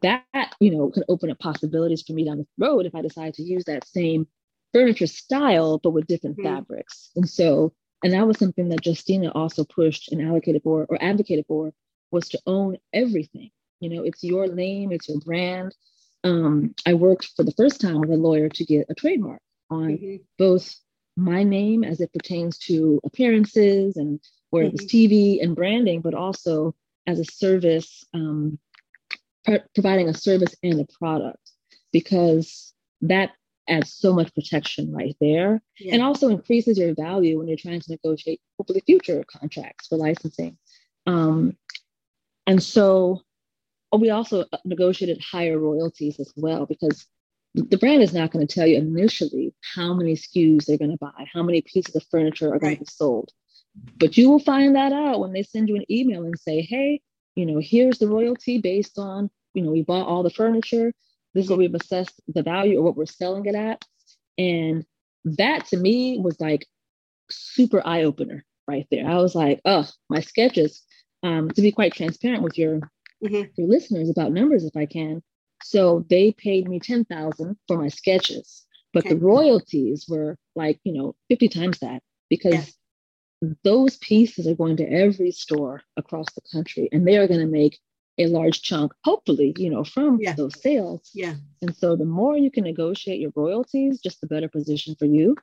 that, 0.02 0.56
you 0.60 0.72
know, 0.72 0.90
can 0.90 1.04
open 1.10 1.30
up 1.30 1.40
possibilities 1.40 2.02
for 2.02 2.14
me 2.14 2.26
down 2.26 2.38
the 2.38 2.48
road 2.58 2.86
if 2.86 2.96
I 2.96 3.02
decide 3.02 3.34
to 3.36 3.44
use 3.44 3.66
that 3.66 3.88
same 3.88 4.28
furniture 4.72 5.08
style, 5.08 5.80
but 5.84 5.92
with 5.92 6.08
different 6.08 6.38
mm-hmm. 6.38 6.56
fabrics. 6.56 7.12
And 7.16 7.30
so, 7.30 7.74
and 8.04 8.14
that 8.14 8.28
was 8.28 8.38
something 8.38 8.70
that 8.70 8.86
Justina 8.86 9.32
also 9.32 9.64
pushed 9.64 10.12
and 10.12 10.22
allocated 10.22 10.64
for 10.64 10.86
or 10.90 11.02
advocated 11.02 11.46
for 11.48 11.74
was 12.12 12.30
to 12.30 12.40
own 12.46 12.78
everything. 12.94 13.52
You 13.80 13.90
know, 13.90 14.04
it's 14.04 14.24
your 14.24 14.48
name, 14.48 14.92
it's 14.92 15.10
your 15.10 15.20
brand. 15.20 15.76
Um, 16.24 16.74
I 16.86 16.94
worked 16.94 17.32
for 17.36 17.44
the 17.44 17.52
first 17.52 17.82
time 17.82 18.00
with 18.00 18.12
a 18.12 18.16
lawyer 18.16 18.50
to 18.50 18.66
get 18.66 18.86
a 18.90 18.96
trademark 18.96 19.42
on 19.70 19.98
mm-hmm. 19.98 20.16
both 20.38 20.76
my 21.16 21.44
name 21.44 21.84
as 21.84 22.02
it 22.02 22.12
pertains 22.14 22.58
to 22.58 23.00
appearances 23.04 23.98
and 23.98 24.20
where 24.50 24.66
mm-hmm. 24.66 24.76
it 24.76 24.82
was 24.82 24.92
TV 24.92 25.42
and 25.42 25.56
branding, 25.56 26.02
but 26.02 26.14
also 26.14 26.76
as 27.06 27.20
a 27.20 27.26
service, 27.26 28.04
um, 28.14 28.58
providing 29.76 30.10
a 30.10 30.14
service 30.14 30.56
and 30.64 30.80
a 30.80 30.86
product, 30.98 31.52
because 31.92 32.74
that 33.02 33.32
adds 33.68 33.94
so 33.94 34.14
much 34.14 34.34
protection 34.34 34.92
right 34.92 35.16
there 35.22 35.62
yeah. 35.80 35.94
and 35.94 36.04
also 36.04 36.28
increases 36.28 36.78
your 36.78 36.94
value 36.96 37.38
when 37.38 37.48
you're 37.48 37.58
trying 37.58 37.80
to 37.80 37.92
negotiate 37.92 38.42
hopefully 38.58 38.84
future 38.86 39.24
contracts 39.28 39.88
for 39.88 39.98
licensing 39.98 40.58
um, 41.06 41.56
and 42.46 42.62
so 42.62 43.22
we 43.98 44.10
also 44.10 44.46
negotiated 44.66 45.22
higher 45.22 45.58
royalties 45.58 46.20
as 46.20 46.34
well 46.36 46.66
because 46.66 47.08
the 47.54 47.78
brand 47.78 48.02
is 48.02 48.14
not 48.14 48.32
going 48.32 48.46
to 48.46 48.54
tell 48.54 48.66
you 48.66 48.78
initially 48.78 49.54
how 49.76 49.94
many 49.94 50.16
SKUs 50.16 50.66
they're 50.66 50.78
going 50.78 50.92
to 50.92 50.98
buy, 50.98 51.28
how 51.32 51.44
many 51.44 51.62
pieces 51.62 51.96
of 51.96 52.04
furniture 52.10 52.54
are 52.54 52.60
going 52.60 52.76
to 52.76 52.82
be 52.82 52.90
sold. 52.90 53.32
But 53.98 54.18
you 54.18 54.30
will 54.30 54.40
find 54.40 54.76
that 54.76 54.92
out 54.92 55.20
when 55.20 55.34
they 55.34 55.44
send 55.44 55.70
you 55.70 55.76
an 55.76 55.92
email 55.92 56.24
and 56.24 56.38
say, 56.38 56.62
hey, 56.62 57.02
you 57.36 57.46
know, 57.46 57.60
here's 57.62 58.00
the 58.00 58.08
royalty 58.08 58.60
based 58.60 58.98
on, 58.98 59.30
you 59.54 59.64
know, 59.64 59.72
we 59.72 59.84
bought 59.84 60.08
all 60.08 60.24
the 60.24 60.30
furniture. 60.30 60.94
This 61.34 61.46
is 61.46 61.50
what 61.50 61.60
we've 61.60 61.74
assessed 61.74 62.20
the 62.28 62.44
value 62.44 62.80
or 62.80 62.84
what 62.84 62.96
we're 62.96 63.06
selling 63.06 63.46
it 63.46 63.56
at. 63.56 63.84
And 64.38 64.86
that 65.26 65.68
to 65.68 65.78
me 65.78 66.20
was 66.20 66.40
like 66.40 66.68
super 67.30 67.86
eye 67.86 68.04
opener 68.04 68.46
right 68.68 68.88
there. 68.92 69.08
I 69.08 69.18
was 69.18 69.36
like, 69.36 69.62
oh, 69.66 69.88
my 70.10 70.22
sketches, 70.22 70.84
um, 71.22 71.50
to 71.52 71.62
be 71.62 71.72
quite 71.72 71.94
transparent 71.94 72.44
with 72.44 72.58
your, 72.58 72.80
mm-hmm. 73.24 73.50
your 73.56 73.68
listeners 73.68 74.10
about 74.10 74.32
numbers 74.32 74.66
if 74.66 74.76
I 74.76 74.86
can. 74.86 75.22
So 75.64 76.06
they 76.10 76.32
paid 76.32 76.68
me 76.68 76.80
10,000 76.80 77.58
for 77.68 77.78
my 77.78 77.88
sketches, 77.88 78.66
but 78.94 79.06
okay. 79.06 79.16
the 79.16 79.20
royalties 79.20 80.06
were 80.08 80.38
like, 80.56 80.80
you 80.84 80.94
know, 80.94 81.16
50 81.30 81.50
times 81.50 81.80
that 81.80 82.02
because 82.30 82.76
yeah. 83.42 83.50
those 83.64 83.98
pieces 83.98 84.48
are 84.48 84.56
going 84.56 84.78
to 84.78 84.88
every 84.88 85.32
store 85.32 85.82
across 85.98 86.28
the 86.34 86.42
country 86.52 86.90
and 86.92 87.08
they 87.08 87.18
are 87.18 87.28
going 87.28 87.40
to 87.40 87.46
make 87.46 87.80
a 88.18 88.28
large 88.28 88.62
chunk, 88.62 88.94
hopefully, 89.04 89.54
you 89.58 89.70
know, 89.70 89.84
from 89.84 90.20
yeah. 90.22 90.34
those 90.34 90.62
sales. 90.62 91.10
Yeah. 91.14 91.36
And 91.62 91.76
so 91.76 91.96
the 91.96 92.06
more 92.06 92.38
you 92.38 92.52
can 92.52 92.64
negotiate 92.64 93.20
your 93.20 93.32
royalties, 93.36 94.00
just 94.02 94.22
the 94.22 94.28
better 94.28 94.48
position 94.48 94.96
for 94.96 95.06
you. 95.06 95.36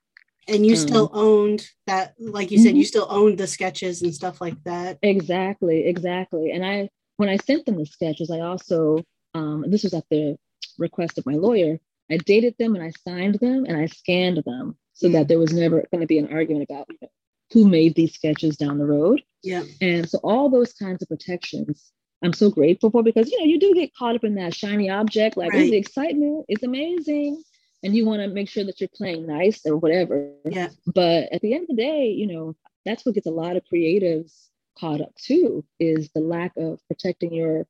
And 0.49 0.65
you 0.65 0.73
um, 0.73 0.79
still 0.79 1.11
owned 1.13 1.67
that, 1.87 2.15
like 2.19 2.51
you 2.51 2.59
said, 2.59 2.71
mm-hmm. 2.71 2.77
you 2.77 2.85
still 2.85 3.07
owned 3.11 3.39
the 3.39 3.47
sketches 3.47 4.03
and 4.03 4.15
stuff 4.15 4.41
like 4.41 4.63
that. 4.65 4.99
Exactly, 5.03 5.87
exactly. 5.87 6.53
And 6.53 6.65
I, 6.65 6.89
when 7.17 7.29
I 7.29 7.37
sent 7.37 7.67
them 7.67 7.77
the 7.77 7.87
sketches, 7.87 8.31
I 8.31 8.41
also, 8.41 9.05
um, 9.35 9.65
this 9.69 9.85
was 9.85 9.95
at 9.95 10.05
the 10.11 10.37
request 10.79 11.19
of 11.19 11.27
my 11.27 11.35
lawyer, 11.35 11.79
I 12.11 12.17
dated 12.17 12.57
them 12.59 12.75
and 12.75 12.85
I 12.85 12.93
signed 13.09 13.37
them 13.37 13.65
and 13.67 13.77
I 13.77 13.87
scanned 13.87 14.43
them 14.45 14.77
so 14.93 15.07
mm-hmm. 15.07 15.15
that 15.15 15.29
there 15.29 15.39
was 15.39 15.53
never 15.53 15.85
going 15.93 16.01
to 16.01 16.07
be 16.07 16.19
an 16.19 16.33
argument 16.33 16.67
about 16.69 16.87
you 16.89 16.99
know, 17.03 17.09
who 17.53 17.69
made 17.69 17.95
these 17.95 18.15
sketches 18.15 18.57
down 18.57 18.79
the 18.79 18.87
road. 18.87 19.23
Yeah. 19.43 19.63
And 19.81 20.09
so 20.09 20.19
all 20.23 20.51
those 20.51 20.73
kinds 20.73 21.03
of 21.03 21.09
protections 21.09 21.93
I'm 22.23 22.33
so 22.33 22.51
grateful 22.51 22.91
for 22.91 23.03
because 23.03 23.31
you 23.31 23.39
know 23.39 23.47
you 23.47 23.59
do 23.59 23.75
get 23.75 23.95
caught 23.95 24.15
up 24.15 24.25
in 24.25 24.35
that 24.35 24.55
shiny 24.55 24.91
object, 24.91 25.37
like 25.37 25.53
right. 25.53 25.71
the 25.71 25.77
excitement, 25.77 26.45
it's 26.49 26.63
amazing, 26.63 27.43
and 27.83 27.95
you 27.95 28.05
want 28.05 28.21
to 28.21 28.29
make 28.29 28.49
sure 28.49 28.65
that 28.65 28.81
you're 28.81 28.91
playing 28.95 29.27
nice 29.27 29.65
or 29.65 29.77
whatever. 29.77 30.31
Yeah. 30.45 30.69
But 30.87 31.33
at 31.33 31.41
the 31.41 31.55
end 31.55 31.63
of 31.63 31.77
the 31.77 31.83
day, 31.83 32.09
you 32.09 32.27
know 32.27 32.57
that's 32.85 33.07
what 33.07 33.15
gets 33.15 33.27
a 33.27 33.31
lot 33.31 33.57
of 33.57 33.63
creatives 33.73 34.33
caught 34.79 35.01
up 35.01 35.15
too 35.17 35.65
is 35.79 36.11
the 36.15 36.21
lack 36.21 36.53
of 36.57 36.81
protecting 36.89 37.33
your 37.35 37.67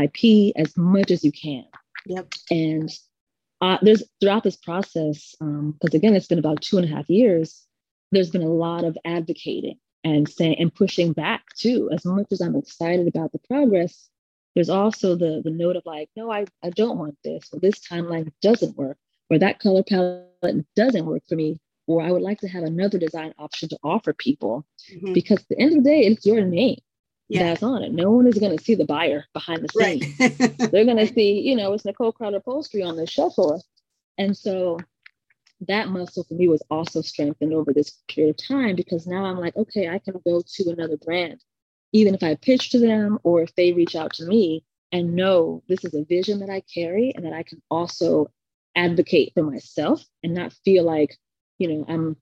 IP 0.00 0.52
as 0.56 0.76
much 0.76 1.10
as 1.10 1.24
you 1.24 1.32
can. 1.32 1.64
Yep. 2.06 2.32
And 2.50 2.90
uh, 3.60 3.78
there's 3.82 4.02
throughout 4.20 4.42
this 4.42 4.56
process, 4.56 5.34
because 5.38 5.40
um, 5.40 5.76
again, 5.94 6.14
it's 6.14 6.26
been 6.26 6.38
about 6.38 6.62
two 6.62 6.78
and 6.78 6.90
a 6.90 6.94
half 6.94 7.08
years. 7.08 7.64
There's 8.10 8.30
been 8.30 8.42
a 8.42 8.52
lot 8.52 8.84
of 8.84 8.98
advocating 9.04 9.78
and 10.04 10.28
saying 10.28 10.56
and 10.58 10.74
pushing 10.74 11.12
back 11.12 11.44
too. 11.56 11.88
As 11.92 12.04
much 12.04 12.26
as 12.32 12.40
I'm 12.40 12.56
excited 12.56 13.06
about 13.06 13.32
the 13.32 13.38
progress, 13.38 14.08
there's 14.54 14.68
also 14.68 15.14
the 15.14 15.42
the 15.44 15.50
note 15.50 15.76
of 15.76 15.84
like, 15.86 16.10
no, 16.16 16.30
I, 16.30 16.46
I 16.62 16.70
don't 16.70 16.98
want 16.98 17.16
this, 17.24 17.48
or 17.52 17.60
this 17.60 17.78
timeline 17.80 18.32
doesn't 18.42 18.76
work, 18.76 18.98
or 19.30 19.38
that 19.38 19.60
color 19.60 19.82
palette 19.82 20.66
doesn't 20.74 21.06
work 21.06 21.22
for 21.28 21.36
me, 21.36 21.60
or 21.86 22.02
I 22.02 22.10
would 22.10 22.22
like 22.22 22.40
to 22.40 22.48
have 22.48 22.64
another 22.64 22.98
design 22.98 23.32
option 23.38 23.68
to 23.68 23.78
offer 23.84 24.12
people. 24.12 24.66
Mm-hmm. 24.92 25.12
Because 25.12 25.38
at 25.38 25.48
the 25.48 25.58
end 25.60 25.78
of 25.78 25.84
the 25.84 25.90
day, 25.90 26.00
it's 26.00 26.26
your 26.26 26.44
name 26.44 26.80
yeah. 27.32 27.44
that's 27.44 27.62
on 27.62 27.82
it. 27.82 27.92
No 27.92 28.10
one 28.10 28.26
is 28.26 28.38
going 28.38 28.56
to 28.56 28.62
see 28.62 28.74
the 28.74 28.84
buyer 28.84 29.24
behind 29.32 29.62
the 29.62 29.68
scenes. 29.68 30.06
Right. 30.18 30.58
They're 30.70 30.84
going 30.84 30.96
to 30.96 31.12
see, 31.12 31.40
you 31.40 31.56
know, 31.56 31.72
it's 31.72 31.84
Nicole 31.84 32.12
Crowder 32.12 32.38
upholstery 32.38 32.82
on 32.82 32.96
the 32.96 33.06
shelf 33.06 33.34
floor. 33.34 33.60
And 34.18 34.36
so 34.36 34.78
that 35.68 35.88
muscle 35.88 36.24
for 36.24 36.34
me 36.34 36.48
was 36.48 36.62
also 36.70 37.02
strengthened 37.02 37.52
over 37.52 37.72
this 37.72 37.98
period 38.08 38.30
of 38.30 38.46
time 38.46 38.76
because 38.76 39.06
now 39.06 39.24
I'm 39.24 39.38
like, 39.38 39.56
okay, 39.56 39.88
I 39.88 39.98
can 39.98 40.14
go 40.24 40.42
to 40.46 40.70
another 40.70 40.96
brand, 40.96 41.42
even 41.92 42.14
if 42.14 42.22
I 42.22 42.34
pitch 42.34 42.70
to 42.70 42.78
them 42.78 43.18
or 43.22 43.42
if 43.42 43.54
they 43.54 43.72
reach 43.72 43.94
out 43.94 44.12
to 44.14 44.26
me 44.26 44.64
and 44.90 45.14
know 45.14 45.62
this 45.68 45.84
is 45.84 45.94
a 45.94 46.04
vision 46.04 46.40
that 46.40 46.50
I 46.50 46.62
carry 46.72 47.12
and 47.14 47.24
that 47.24 47.32
I 47.32 47.44
can 47.44 47.62
also 47.70 48.30
advocate 48.76 49.32
for 49.34 49.42
myself 49.42 50.04
and 50.22 50.34
not 50.34 50.52
feel 50.64 50.84
like, 50.84 51.16
you 51.58 51.68
know, 51.68 51.84
I'm 51.88 52.16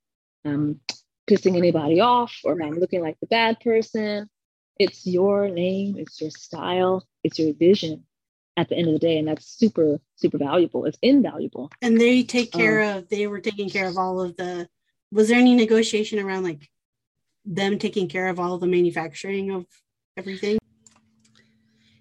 I'm 0.44 0.80
pissing 1.28 1.56
anybody 1.56 2.00
off 2.00 2.34
or 2.44 2.60
I'm 2.62 2.78
looking 2.78 3.00
like 3.00 3.18
the 3.20 3.26
bad 3.26 3.60
person. 3.60 4.28
It's 4.80 5.06
your 5.06 5.50
name, 5.50 5.96
it's 5.98 6.22
your 6.22 6.30
style, 6.30 7.06
it's 7.22 7.38
your 7.38 7.52
vision 7.52 8.02
at 8.56 8.70
the 8.70 8.76
end 8.76 8.88
of 8.88 8.94
the 8.94 8.98
day 8.98 9.18
and 9.18 9.28
that's 9.28 9.46
super 9.46 10.00
super 10.16 10.38
valuable 10.38 10.86
it's 10.86 10.96
invaluable. 11.02 11.70
And 11.82 12.00
they 12.00 12.22
take 12.22 12.50
care 12.50 12.80
um, 12.80 12.96
of 12.96 13.08
they 13.10 13.26
were 13.26 13.40
taking 13.40 13.68
care 13.68 13.86
of 13.86 13.98
all 13.98 14.22
of 14.22 14.38
the 14.38 14.70
was 15.12 15.28
there 15.28 15.38
any 15.38 15.54
negotiation 15.54 16.18
around 16.18 16.44
like 16.44 16.70
them 17.44 17.78
taking 17.78 18.08
care 18.08 18.28
of 18.28 18.40
all 18.40 18.56
the 18.56 18.66
manufacturing 18.66 19.50
of 19.50 19.66
everything? 20.16 20.58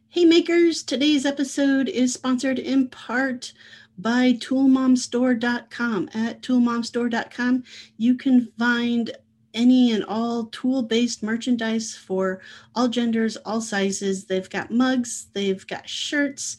Hey 0.08 0.24
makers 0.24 0.82
today's 0.82 1.26
episode 1.26 1.90
is 1.90 2.14
sponsored 2.14 2.60
in 2.60 2.88
part 2.88 3.52
by 3.98 4.32
toolmomstore.com 4.32 6.10
at 6.14 6.42
toolmomstore.com 6.42 7.64
you 7.98 8.16
can 8.16 8.54
find 8.58 9.12
any 9.54 9.92
and 9.92 10.04
all 10.06 10.46
tool 10.46 10.84
based 10.84 11.24
merchandise 11.24 11.96
for 11.96 12.42
all 12.76 12.88
genders, 12.88 13.38
all 13.38 13.62
sizes. 13.62 14.26
They've 14.26 14.50
got 14.50 14.72
mugs, 14.72 15.28
they've 15.34 15.66
got 15.66 15.88
shirts, 15.90 16.58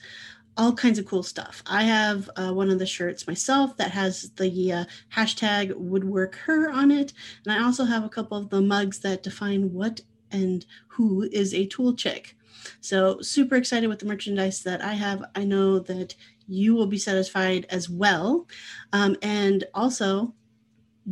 all 0.56 0.72
kinds 0.72 0.98
of 0.98 1.06
cool 1.06 1.22
stuff. 1.22 1.62
I 1.66 1.84
have 1.84 2.28
uh, 2.36 2.52
one 2.52 2.70
of 2.70 2.78
the 2.78 2.86
shirts 2.86 3.26
myself 3.26 3.76
that 3.78 3.92
has 3.92 4.30
the 4.36 4.72
uh, 4.72 4.84
hashtag 5.14 5.74
woodwork 5.74 6.34
her 6.36 6.70
on 6.70 6.90
it. 6.90 7.12
And 7.44 7.54
I 7.54 7.64
also 7.64 7.84
have 7.84 8.04
a 8.04 8.10
couple 8.10 8.36
of 8.36 8.50
the 8.50 8.60
mugs 8.60 8.98
that 9.00 9.22
define 9.22 9.72
what 9.72 10.00
and 10.32 10.66
who 10.88 11.22
is 11.32 11.54
a 11.54 11.66
tool 11.66 11.94
chick. 11.94 12.36
So, 12.80 13.20
super 13.20 13.56
excited 13.56 13.88
with 13.88 14.00
the 14.00 14.06
merchandise 14.06 14.62
that 14.64 14.82
I 14.82 14.92
have. 14.92 15.24
I 15.34 15.44
know 15.44 15.78
that 15.78 16.14
you 16.46 16.74
will 16.74 16.86
be 16.86 16.98
satisfied 16.98 17.66
as 17.70 17.88
well. 17.88 18.46
Um, 18.92 19.16
and 19.22 19.64
also, 19.72 20.34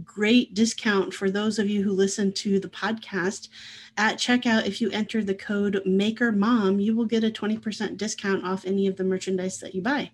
great 0.04 0.54
discount 0.54 1.14
for 1.14 1.30
those 1.30 1.58
of 1.58 1.68
you 1.68 1.82
who 1.82 1.92
listen 1.92 2.32
to 2.32 2.60
the 2.60 2.68
podcast. 2.68 3.48
At 3.96 4.18
checkout, 4.18 4.66
if 4.66 4.80
you 4.80 4.90
enter 4.90 5.24
the 5.24 5.34
code 5.34 5.82
Maker 5.84 6.32
Mom, 6.32 6.80
you 6.80 6.94
will 6.94 7.06
get 7.06 7.24
a 7.24 7.30
20% 7.30 7.96
discount 7.96 8.44
off 8.44 8.64
any 8.64 8.86
of 8.86 8.96
the 8.96 9.04
merchandise 9.04 9.58
that 9.60 9.74
you 9.74 9.82
buy. 9.82 10.10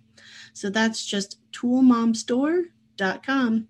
So 0.53 0.70
that's 0.70 1.05
just 1.05 1.39
toolmomstore.com. 1.53 3.68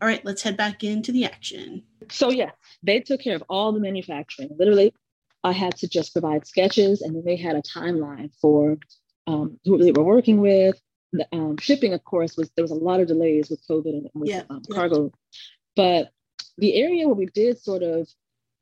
All 0.00 0.08
right, 0.08 0.24
let's 0.24 0.42
head 0.42 0.56
back 0.56 0.84
into 0.84 1.12
the 1.12 1.24
action. 1.24 1.82
So, 2.10 2.30
yeah, 2.30 2.50
they 2.82 3.00
took 3.00 3.20
care 3.20 3.36
of 3.36 3.44
all 3.48 3.72
the 3.72 3.80
manufacturing. 3.80 4.50
Literally, 4.58 4.94
I 5.42 5.52
had 5.52 5.76
to 5.78 5.88
just 5.88 6.12
provide 6.12 6.46
sketches, 6.46 7.02
and 7.02 7.16
then 7.16 7.24
they 7.24 7.36
had 7.36 7.56
a 7.56 7.62
timeline 7.62 8.30
for 8.40 8.78
um, 9.26 9.58
who 9.64 9.78
they 9.78 9.92
were 9.92 10.04
working 10.04 10.40
with. 10.40 10.80
The 11.12 11.26
um, 11.32 11.56
shipping, 11.58 11.94
of 11.94 12.04
course, 12.04 12.36
was 12.36 12.50
there 12.56 12.64
was 12.64 12.72
a 12.72 12.74
lot 12.74 13.00
of 13.00 13.08
delays 13.08 13.48
with 13.48 13.66
COVID 13.68 13.86
and 13.86 14.10
with 14.14 14.30
yeah, 14.30 14.42
um, 14.50 14.62
cargo, 14.70 15.04
yeah. 15.04 15.10
but 15.76 16.10
the 16.58 16.74
area 16.74 17.06
where 17.06 17.14
we 17.14 17.26
did 17.26 17.58
sort 17.58 17.82
of 17.82 18.08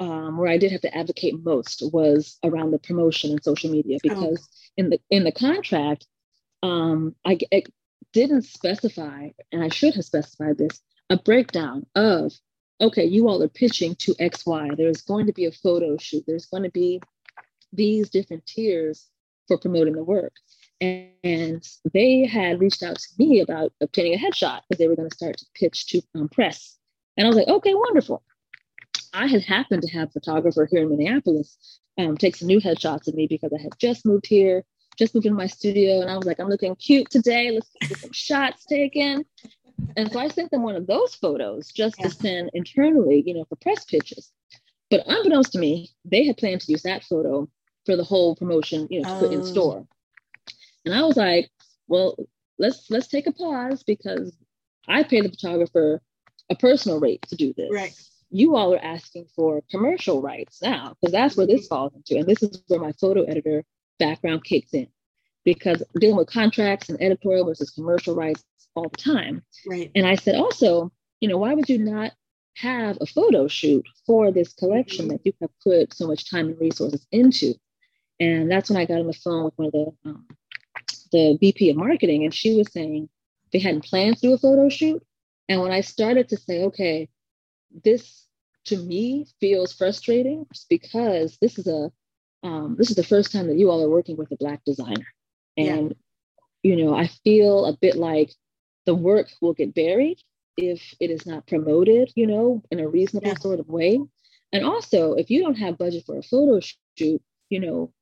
um, 0.01 0.37
where 0.37 0.51
I 0.51 0.59
did 0.59 0.73
have 0.73 0.83
to 0.83 0.97
advocate 0.97 1.43
most 1.43 1.83
was 1.93 2.39
around 2.43 2.73
the 2.73 2.79
promotion 2.79 3.31
and 3.31 3.43
social 3.43 3.71
media 3.71 3.97
oh. 3.97 4.01
because 4.03 4.39
oh. 4.41 4.57
in 4.77 4.91
the 4.91 5.01
in 5.11 5.25
the 5.25 5.33
contract, 5.33 6.07
um, 6.63 7.15
I, 7.25 7.39
I 7.53 7.63
didn't 8.13 8.43
specify, 8.43 9.29
and 9.53 9.63
I 9.63 9.69
should 9.69 9.95
have 9.95 10.05
specified 10.05 10.59
this, 10.59 10.81
a 11.11 11.17
breakdown 11.17 11.87
of 11.95 12.33
okay, 12.81 13.05
you 13.05 13.29
all 13.29 13.43
are 13.43 13.49
pitching 13.49 13.95
to 13.97 14.15
XY. 14.15 14.77
There's 14.77 15.03
going 15.03 15.27
to 15.27 15.33
be 15.33 15.47
a 15.47 15.53
photo 15.53 15.97
shoot. 15.97 16.25
There's 16.27 16.47
going 16.47 16.65
to 16.65 16.71
be 16.71 17.01
these 17.73 18.11
different 18.11 18.47
tiers 18.47 19.09
for 19.47 19.59
promoting 19.59 19.95
the 19.95 20.05
work. 20.05 20.33
And, 21.23 21.67
they 21.93 22.27
had 22.27 22.61
reached 22.61 22.83
out 22.83 22.99
to 22.99 23.09
me 23.19 23.41
about 23.41 23.73
obtaining 23.81 24.15
a 24.15 24.19
headshot 24.19 24.61
because 24.69 24.79
they 24.79 24.89
were 24.89 24.97
going 24.97 25.09
to 25.09 25.17
start 25.17 25.39
to 25.39 25.47
pitch 25.55 25.87
to 25.89 26.03
um, 26.15 26.29
press. 26.29 26.77
And 27.17 27.27
I 27.27 27.29
was 27.29 27.37
like, 27.37 27.49
okay, 27.49 27.75
wonderful. 27.75 28.23
I 29.13 29.27
had 29.27 29.43
happened 29.43 29.83
to 29.83 29.93
have 29.93 30.09
a 30.09 30.13
photographer 30.13 30.69
here 30.71 30.83
in 30.83 30.91
Minneapolis 30.91 31.81
um, 31.99 32.17
take 32.17 32.37
some 32.37 32.49
new 32.49 32.61
headshots 32.61 33.09
of 33.09 33.15
me 33.15 33.27
because 33.27 33.53
I 33.53 33.63
had 33.63 33.73
just 33.79 34.05
moved 34.05 34.27
here, 34.27 34.65
just 34.99 35.15
moved 35.15 35.27
into 35.27 35.39
my 35.39 35.47
studio, 35.47 36.01
and 36.01 36.11
I 36.11 36.17
was 36.17 36.27
like, 36.27 36.41
I'm 36.41 36.49
looking 36.49 36.75
cute 36.77 37.11
today. 37.11 37.51
Let's 37.51 37.71
get 37.81 37.99
some 37.99 38.13
shots 38.13 38.65
taken. 38.67 39.25
And 39.97 40.11
so 40.11 40.19
I 40.19 40.29
sent 40.29 40.51
them 40.51 40.63
one 40.63 40.77
of 40.77 40.87
those 40.87 41.15
photos 41.15 41.69
just 41.73 41.97
yeah. 41.99 42.09
to 42.09 42.15
send 42.15 42.51
internally, 42.55 43.23
you 43.27 43.35
know, 43.35 43.45
for 43.45 43.57
press 43.57 43.85
pitches. 43.85 44.33
But 44.91 45.05
unbeknownst 45.07 45.53
to 45.53 45.59
me, 45.59 45.91
they 46.05 46.25
had 46.25 46.37
planned 46.37 46.61
to 46.63 46.73
use 46.73 46.83
that 46.83 47.05
photo 47.05 47.49
for 47.87 47.97
the 47.97 48.05
whole 48.05 48.37
promotion, 48.37 48.87
you 48.91 49.01
know, 49.01 49.09
to 49.09 49.15
oh. 49.15 49.21
put 49.21 49.33
in 49.33 49.41
oh. 49.41 49.45
store. 49.45 49.87
And 50.85 50.95
I 50.95 51.03
was 51.03 51.17
like, 51.17 51.51
well, 51.89 52.17
let's 52.59 52.91
let's 52.91 53.09
take 53.09 53.27
a 53.27 53.33
pause 53.33 53.83
because 53.83 54.37
I 54.87 55.03
pay 55.03 55.21
the 55.21 55.31
photographer 55.31 56.03
a 56.51 56.55
personal 56.55 57.01
rate 57.01 57.23
to 57.29 57.37
do 57.37 57.55
this. 57.57 57.71
Right. 57.73 57.95
You 58.31 58.57
all 58.57 58.75
are 58.75 58.85
asking 58.85 59.27
for 59.35 59.63
commercial 59.71 60.21
rights 60.21 60.61
now, 60.61 60.97
because 61.01 61.13
that's 61.13 61.37
where 61.37 61.47
this 61.47 61.67
falls 61.67 61.95
into. 61.95 62.17
And 62.17 62.27
this 62.27 62.43
is 62.43 62.63
where 62.67 62.81
my 62.81 62.93
photo 62.93 63.23
editor 63.23 63.65
background 63.99 64.45
kicks 64.45 64.75
in. 64.75 64.89
Because 65.45 65.83
dealing 66.01 66.17
with 66.17 66.29
contracts 66.29 66.89
and 66.89 67.01
editorial 67.03 67.45
versus 67.45 67.71
commercial 67.71 68.15
rights 68.15 68.45
all 68.75 68.89
the 68.89 68.97
time. 68.97 69.43
Right. 69.67 69.91
And 69.95 70.07
I 70.07 70.17
said 70.17 70.35
also, 70.35 70.91
you 71.21 71.29
know, 71.29 71.39
why 71.39 71.55
would 71.55 71.69
you 71.69 71.79
not 71.79 72.13
have 72.57 72.99
a 73.01 73.07
photo 73.07 73.47
shoot 73.47 73.87
for 74.07 74.33
this 74.33 74.53
collection 74.53 75.09
that 75.09 75.21
you 75.25 75.33
have 75.41 75.51
put 75.63 75.95
so 75.95 76.07
much 76.07 76.31
time 76.31 76.49
and 76.49 76.61
resources 76.61 77.07
into? 77.13 77.55
And 78.21 78.51
that's 78.51 78.71
when 78.71 78.79
I 78.79 78.85
got 78.85 79.01
on 79.01 79.07
the 79.07 79.13
phone 79.13 79.45
with 79.45 79.55
one 79.57 79.67
of 79.67 79.73
the 79.73 80.09
um, 80.09 80.27
the 81.15 81.39
VP 81.41 81.71
of 81.71 81.77
marketing, 81.77 82.25
and 82.25 82.35
she 82.35 82.57
was 82.57 82.71
saying 82.73 83.09
they 83.53 83.61
hadn't 83.61 83.85
planned 83.85 84.17
to 84.17 84.23
do 84.23 84.35
a 84.35 84.39
photo 84.39 84.69
shoot. 84.69 85.01
And 85.49 85.61
when 85.61 85.71
I 85.71 85.81
started 85.81 86.29
to 86.31 86.37
say, 86.37 86.65
okay, 86.65 87.09
this 87.85 88.27
to 88.65 88.77
me 88.77 89.27
feels 89.41 89.73
frustrating 89.73 90.47
because 90.69 91.39
this 91.41 91.57
is 91.59 91.69
a 91.69 91.91
um, 92.43 92.75
this 92.77 92.91
is 92.91 92.97
the 92.97 93.05
first 93.05 93.33
time 93.33 93.47
that 93.47 93.57
you 93.57 93.71
all 93.71 93.83
are 93.83 93.89
working 93.89 94.17
with 94.17 94.33
a 94.33 94.37
black 94.37 94.63
designer, 94.67 95.07
and 95.57 95.95
yeah. 96.63 96.75
you 96.75 96.85
know 96.85 96.95
I 96.95 97.07
feel 97.23 97.65
a 97.65 97.77
bit 97.77 97.97
like 97.97 98.33
the 98.85 98.95
work 98.95 99.29
will 99.41 99.55
get 99.55 99.73
buried 99.73 100.19
if 100.57 100.83
it 101.01 101.11
is 101.11 101.27
not 101.27 101.47
promoted, 101.47 102.13
you 102.17 102.27
know, 102.27 102.63
in 102.71 102.81
a 102.81 102.89
reasonable 102.89 103.29
yeah. 103.29 103.39
sort 103.39 103.61
of 103.61 103.69
way. 103.69 104.01
And 104.53 104.65
also, 104.65 105.15
if 105.15 105.31
you 105.31 105.43
don't 105.43 105.59
have 105.59 105.79
budget 105.79 106.05
for 106.07 106.19
a 106.19 106.23
photo 106.23 106.61
shoot, 106.61 107.23
you 107.49 107.61
know, 107.61 107.93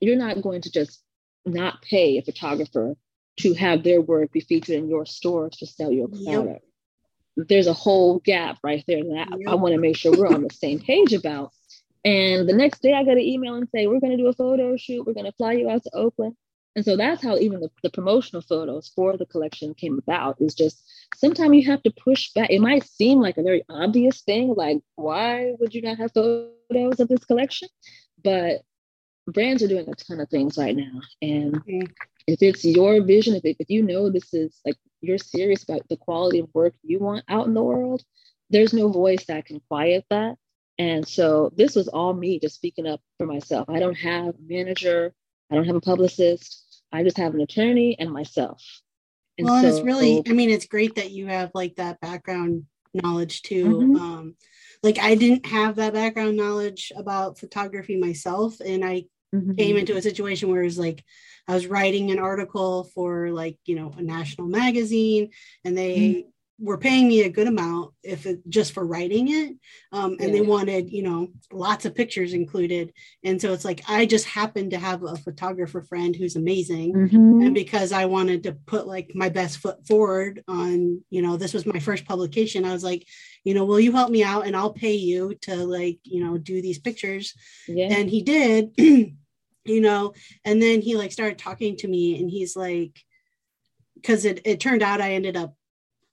you're 0.00 0.16
not 0.16 0.42
going 0.42 0.62
to 0.62 0.72
just 0.72 1.02
not 1.46 1.82
pay 1.82 2.18
a 2.18 2.22
photographer 2.22 2.96
to 3.38 3.54
have 3.54 3.82
their 3.82 4.00
work 4.00 4.32
be 4.32 4.40
featured 4.40 4.76
in 4.76 4.88
your 4.88 5.06
store 5.06 5.50
to 5.50 5.66
sell 5.66 5.90
your 5.90 6.08
product. 6.08 6.64
Yep. 7.36 7.48
There's 7.48 7.66
a 7.66 7.72
whole 7.72 8.18
gap 8.18 8.58
right 8.62 8.84
there 8.86 9.02
that 9.02 9.28
yep. 9.30 9.48
I, 9.48 9.52
I 9.52 9.54
want 9.54 9.74
to 9.74 9.80
make 9.80 9.96
sure 9.96 10.12
we're 10.12 10.28
on 10.28 10.42
the 10.42 10.54
same 10.54 10.80
page 10.80 11.12
about. 11.12 11.52
And 12.04 12.48
the 12.48 12.54
next 12.54 12.82
day 12.82 12.92
I 12.92 13.04
got 13.04 13.12
an 13.12 13.20
email 13.20 13.54
and 13.54 13.68
say, 13.74 13.86
we're 13.86 14.00
going 14.00 14.16
to 14.16 14.22
do 14.22 14.26
a 14.26 14.32
photo 14.32 14.76
shoot. 14.76 15.06
We're 15.06 15.14
going 15.14 15.26
to 15.26 15.32
fly 15.32 15.52
you 15.52 15.70
out 15.70 15.82
to 15.84 15.94
Oakland. 15.94 16.36
And 16.76 16.84
so 16.84 16.96
that's 16.96 17.22
how 17.22 17.36
even 17.36 17.60
the, 17.60 17.70
the 17.82 17.90
promotional 17.90 18.42
photos 18.42 18.92
for 18.94 19.16
the 19.16 19.26
collection 19.26 19.74
came 19.74 19.98
about 19.98 20.40
is 20.40 20.54
just 20.54 20.82
sometimes 21.16 21.56
you 21.56 21.70
have 21.70 21.82
to 21.82 21.90
push 21.90 22.32
back. 22.32 22.50
It 22.50 22.60
might 22.60 22.84
seem 22.84 23.20
like 23.20 23.38
a 23.38 23.42
very 23.42 23.64
obvious 23.68 24.20
thing, 24.20 24.54
like 24.54 24.78
why 24.94 25.52
would 25.58 25.74
you 25.74 25.82
not 25.82 25.98
have 25.98 26.12
photos 26.12 27.00
of 27.00 27.08
this 27.08 27.24
collection? 27.24 27.68
But 28.22 28.62
brands 29.32 29.62
are 29.62 29.68
doing 29.68 29.88
a 29.88 29.94
ton 29.94 30.20
of 30.20 30.28
things 30.28 30.58
right 30.58 30.76
now. 30.76 31.00
And 31.22 31.54
mm-hmm. 31.54 31.86
if 32.26 32.42
it's 32.42 32.64
your 32.64 33.02
vision, 33.02 33.34
if, 33.34 33.42
if 33.44 33.70
you 33.70 33.82
know 33.82 34.10
this 34.10 34.32
is 34.34 34.60
like 34.64 34.76
you're 35.00 35.18
serious 35.18 35.62
about 35.62 35.88
the 35.88 35.96
quality 35.96 36.40
of 36.40 36.48
work 36.54 36.74
you 36.82 36.98
want 36.98 37.24
out 37.28 37.46
in 37.46 37.54
the 37.54 37.62
world, 37.62 38.02
there's 38.50 38.72
no 38.72 38.88
voice 38.88 39.24
that 39.26 39.46
can 39.46 39.60
quiet 39.68 40.04
that. 40.10 40.36
And 40.78 41.06
so 41.06 41.52
this 41.56 41.74
was 41.74 41.88
all 41.88 42.14
me 42.14 42.38
just 42.38 42.54
speaking 42.54 42.86
up 42.86 43.00
for 43.18 43.26
myself. 43.26 43.68
I 43.68 43.78
don't 43.78 43.98
have 43.98 44.34
a 44.34 44.34
manager 44.48 45.14
I 45.50 45.56
don't 45.56 45.66
have 45.66 45.76
a 45.76 45.80
publicist. 45.80 46.82
I 46.92 47.02
just 47.02 47.16
have 47.16 47.34
an 47.34 47.40
attorney 47.40 47.96
and 47.98 48.10
myself. 48.10 48.62
And 49.38 49.46
well, 49.46 49.62
so, 49.62 49.68
it's 49.68 49.80
really, 49.80 50.22
I 50.28 50.32
mean, 50.32 50.50
it's 50.50 50.66
great 50.66 50.96
that 50.96 51.10
you 51.10 51.26
have 51.26 51.50
like 51.54 51.76
that 51.76 52.00
background 52.00 52.64
knowledge 52.94 53.42
too. 53.42 53.64
Mm-hmm. 53.64 53.96
Um, 53.96 54.34
like 54.82 54.98
I 54.98 55.14
didn't 55.14 55.46
have 55.46 55.76
that 55.76 55.94
background 55.94 56.36
knowledge 56.36 56.92
about 56.96 57.38
photography 57.38 57.96
myself, 57.98 58.60
and 58.64 58.84
I 58.84 59.04
mm-hmm. 59.34 59.54
came 59.54 59.76
into 59.76 59.96
a 59.96 60.02
situation 60.02 60.50
where 60.50 60.62
it 60.62 60.66
was 60.66 60.78
like 60.78 61.04
I 61.48 61.54
was 61.54 61.66
writing 61.66 62.10
an 62.10 62.18
article 62.18 62.84
for 62.94 63.30
like 63.30 63.58
you 63.64 63.76
know 63.76 63.92
a 63.96 64.02
national 64.02 64.48
magazine, 64.48 65.30
and 65.64 65.76
they 65.76 65.98
mm-hmm 65.98 66.28
were 66.60 66.78
paying 66.78 67.08
me 67.08 67.22
a 67.22 67.30
good 67.30 67.46
amount 67.46 67.92
if 68.02 68.26
it 68.26 68.40
just 68.48 68.72
for 68.72 68.84
writing 68.84 69.28
it 69.28 69.56
um, 69.92 70.12
and 70.20 70.28
yeah. 70.28 70.32
they 70.32 70.40
wanted 70.42 70.90
you 70.90 71.02
know 71.02 71.28
lots 71.50 71.86
of 71.86 71.94
pictures 71.94 72.34
included 72.34 72.92
and 73.24 73.40
so 73.40 73.52
it's 73.52 73.64
like 73.64 73.82
i 73.88 74.04
just 74.04 74.26
happened 74.26 74.70
to 74.70 74.78
have 74.78 75.02
a 75.02 75.16
photographer 75.16 75.80
friend 75.82 76.14
who's 76.14 76.36
amazing 76.36 76.92
mm-hmm. 76.92 77.40
and 77.40 77.54
because 77.54 77.92
i 77.92 78.04
wanted 78.04 78.42
to 78.42 78.52
put 78.66 78.86
like 78.86 79.10
my 79.14 79.28
best 79.28 79.58
foot 79.58 79.86
forward 79.86 80.44
on 80.46 81.02
you 81.08 81.22
know 81.22 81.36
this 81.36 81.54
was 81.54 81.64
my 81.64 81.78
first 81.78 82.04
publication 82.04 82.64
i 82.64 82.72
was 82.72 82.84
like 82.84 83.06
you 83.42 83.54
know 83.54 83.64
will 83.64 83.80
you 83.80 83.92
help 83.92 84.10
me 84.10 84.22
out 84.22 84.46
and 84.46 84.54
i'll 84.54 84.72
pay 84.72 84.94
you 84.94 85.34
to 85.40 85.56
like 85.56 85.98
you 86.02 86.22
know 86.22 86.36
do 86.36 86.60
these 86.60 86.78
pictures 86.78 87.34
yeah. 87.66 87.88
and 87.90 88.10
he 88.10 88.22
did 88.22 88.70
you 88.78 89.80
know 89.80 90.12
and 90.44 90.62
then 90.62 90.82
he 90.82 90.96
like 90.96 91.12
started 91.12 91.38
talking 91.38 91.76
to 91.76 91.88
me 91.88 92.20
and 92.20 92.30
he's 92.30 92.54
like 92.54 92.98
because 93.94 94.24
it, 94.24 94.40
it 94.44 94.60
turned 94.60 94.82
out 94.82 95.00
i 95.00 95.12
ended 95.12 95.36
up 95.36 95.54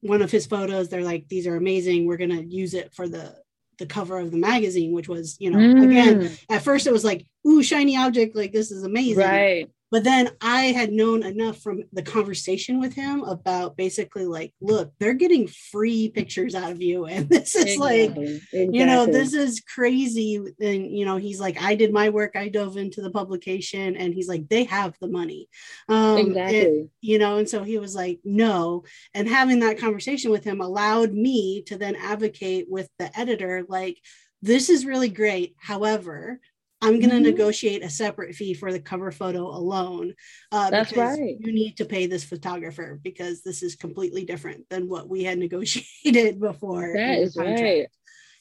one 0.01 0.21
of 0.21 0.31
his 0.31 0.45
photos 0.45 0.89
they're 0.89 1.03
like 1.03 1.27
these 1.27 1.47
are 1.47 1.55
amazing. 1.55 2.05
We're 2.05 2.17
going 2.17 2.29
to 2.31 2.45
use 2.45 2.73
it 2.73 2.93
for 2.93 3.07
the 3.07 3.35
the 3.79 3.85
cover 3.85 4.17
of 4.17 4.31
the 4.31 4.37
magazine 4.37 4.91
which 4.91 5.07
was 5.07 5.37
you 5.39 5.51
know 5.51 5.59
mm. 5.59 5.83
again 5.83 6.35
at 6.49 6.63
first 6.63 6.87
it 6.87 6.93
was 6.93 7.05
like 7.05 7.27
ooh 7.47 7.61
shiny 7.61 7.95
object 7.95 8.35
like 8.35 8.51
this 8.51 8.71
is 8.71 8.83
amazing. 8.83 9.23
Right 9.23 9.69
but 9.89 10.03
then 10.03 10.29
I 10.41 10.65
had 10.65 10.91
known 10.91 11.23
enough 11.23 11.61
from 11.61 11.83
the 11.93 12.01
conversation 12.01 12.79
with 12.79 12.93
him 12.93 13.23
about 13.23 13.77
basically 13.77 14.25
like, 14.25 14.53
look, 14.59 14.91
they're 14.99 15.13
getting 15.13 15.47
free 15.47 16.09
pictures 16.09 16.55
out 16.55 16.71
of 16.71 16.81
you. 16.81 17.05
And 17.17 17.29
this 17.29 17.55
is 17.55 17.63
exactly. 17.63 18.07
like, 18.07 18.17
exactly. 18.17 18.69
you 18.77 18.85
know, 18.85 19.05
this 19.07 19.33
is 19.33 19.61
crazy. 19.61 20.35
And, 20.35 20.95
you 20.95 21.03
know, 21.03 21.17
he's 21.17 21.39
like, 21.39 21.59
I 21.61 21.73
did 21.73 21.91
my 21.91 22.09
work, 22.09 22.35
I 22.35 22.49
dove 22.49 22.77
into 22.77 23.01
the 23.01 23.09
publication, 23.09 23.95
and 23.95 24.13
he's 24.13 24.27
like, 24.27 24.47
they 24.49 24.65
have 24.65 24.95
the 24.99 25.07
money. 25.07 25.47
Um, 25.89 26.17
exactly. 26.17 26.57
It, 26.57 26.89
you 27.01 27.17
know, 27.17 27.37
and 27.37 27.49
so 27.49 27.63
he 27.63 27.79
was 27.79 27.95
like, 27.95 28.19
no. 28.23 28.83
And 29.15 29.27
having 29.27 29.61
that 29.61 29.79
conversation 29.79 30.29
with 30.29 30.43
him 30.43 30.61
allowed 30.61 31.13
me 31.13 31.63
to 31.63 31.77
then 31.77 31.95
advocate 31.95 32.67
with 32.69 32.89
the 32.99 33.17
editor, 33.17 33.65
like, 33.67 33.97
this 34.41 34.69
is 34.69 34.85
really 34.85 35.09
great. 35.09 35.55
However, 35.57 36.39
I'm 36.81 36.99
going 36.99 37.09
to 37.09 37.15
mm-hmm. 37.15 37.23
negotiate 37.23 37.83
a 37.83 37.89
separate 37.89 38.35
fee 38.35 38.53
for 38.53 38.71
the 38.71 38.79
cover 38.79 39.11
photo 39.11 39.47
alone. 39.47 40.13
Uh, 40.51 40.69
That's 40.69 40.95
right. 40.95 41.35
You 41.39 41.51
need 41.51 41.77
to 41.77 41.85
pay 41.85 42.05
this 42.05 42.23
photographer 42.23 42.99
because 43.01 43.41
this 43.41 43.63
is 43.63 43.75
completely 43.75 44.25
different 44.25 44.69
than 44.69 44.87
what 44.87 45.09
we 45.09 45.23
had 45.23 45.39
negotiated 45.39 46.39
before. 46.39 46.93
That 46.95 47.19
is 47.19 47.35
right. 47.35 47.87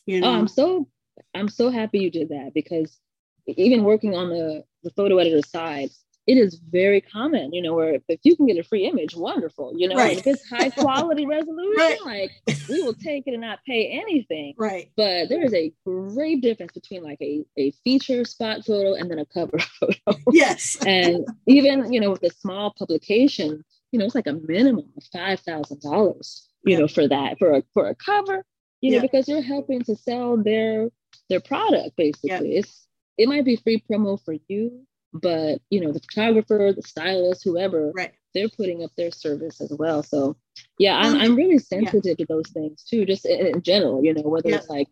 You 0.05 0.21
know? 0.21 0.29
Oh, 0.29 0.33
I'm 0.33 0.49
so 0.49 0.89
I'm 1.35 1.49
so 1.49 1.71
happy 1.71 2.01
you 2.01 2.11
did 2.11 2.29
that 2.29 2.53
because 2.55 2.99
even 3.47 3.85
working 3.85 4.15
on 4.15 4.29
the 4.29 4.65
the 4.83 4.91
photo 4.91 5.19
editor 5.19 5.47
side, 5.47 5.89
it 6.27 6.39
is 6.39 6.61
very 6.71 7.01
common, 7.01 7.53
you 7.53 7.63
know, 7.63 7.75
where 7.75 7.95
if 8.09 8.21
you 8.25 8.35
can 8.35 8.47
get 8.47 8.59
a 8.59 8.65
free 8.65 8.85
image, 8.87 9.15
wonderful, 9.15 9.73
you 9.77 9.89
know, 9.89 9.95
right. 9.95 10.19
if 10.19 10.27
it's 10.27 10.49
high 10.49 10.71
quality 10.79 11.25
resolution, 11.25 11.75
right. 11.79 12.05
like 12.05 12.59
we 12.69 12.83
will 12.83 12.95
take 12.95 13.25
it 13.27 13.33
and 13.33 13.43
not 13.43 13.61
pay 13.65 13.87
anything. 13.87 14.55
Right. 14.59 14.91
But 14.97 15.29
there 15.29 15.45
is 15.45 15.55
a 15.55 15.73
great 15.85 16.43
difference 16.43 16.73
between 16.73 17.05
like 17.05 17.21
a, 17.21 17.45
a 17.57 17.71
feature 17.85 18.25
spot 18.25 18.65
photo 18.65 18.95
and 18.95 19.09
then 19.09 19.21
a 19.21 19.27
cover 19.27 19.59
photo. 19.81 20.21
Yes. 20.33 20.77
and 20.87 21.27
even, 21.47 21.93
you 21.93 22.01
know, 22.01 22.11
with 22.11 22.25
a 22.25 22.31
small 22.31 22.75
publication, 22.77 23.65
you 23.93 23.99
know, 23.99 24.05
it's 24.05 24.17
like 24.17 24.27
a 24.27 24.33
minimum 24.33 24.91
of 24.97 25.05
five 25.13 25.39
thousand 25.41 25.81
dollars, 25.81 26.49
you 26.65 26.73
yeah. 26.73 26.81
know, 26.81 26.89
for 26.89 27.07
that, 27.07 27.39
for 27.39 27.55
a 27.55 27.63
for 27.73 27.89
a 27.89 27.95
cover, 27.95 28.45
you 28.81 28.93
yeah. 28.93 28.99
know, 28.99 29.03
because 29.03 29.29
you're 29.29 29.43
helping 29.43 29.83
to 29.83 29.95
sell 29.95 30.37
their 30.37 30.91
their 31.31 31.41
product 31.41 31.97
basically. 31.97 32.55
Yeah. 32.55 32.59
It's 32.59 32.87
it 33.17 33.29
might 33.29 33.45
be 33.45 33.57
free 33.57 33.83
promo 33.89 34.23
for 34.23 34.35
you, 34.49 34.87
but 35.21 35.61
you 35.71 35.81
know 35.81 35.93
the 35.93 36.01
photographer 36.01 36.73
the 36.75 36.83
stylist 36.83 37.45
whoever 37.45 37.93
right. 37.95 38.13
they're 38.35 38.49
putting 38.49 38.85
up 38.85 38.91
their 38.97 39.11
service 39.11 39.61
as 39.61 39.73
well 39.79 40.03
so 40.03 40.37
yeah 40.79 40.97
i'm, 40.97 41.17
I'm 41.17 41.37
really 41.37 41.59
sensitive 41.59 42.17
yeah. 42.19 42.25
to 42.25 42.27
those 42.29 42.49
things 42.51 42.85
too 42.85 43.05
just 43.05 43.27
in, 43.27 43.47
in 43.47 43.63
general 43.63 44.05
you 44.05 44.15
know 44.15 44.23
whether 44.23 44.51
yeah. 44.51 44.57
it's 44.57 44.69
like 44.69 44.89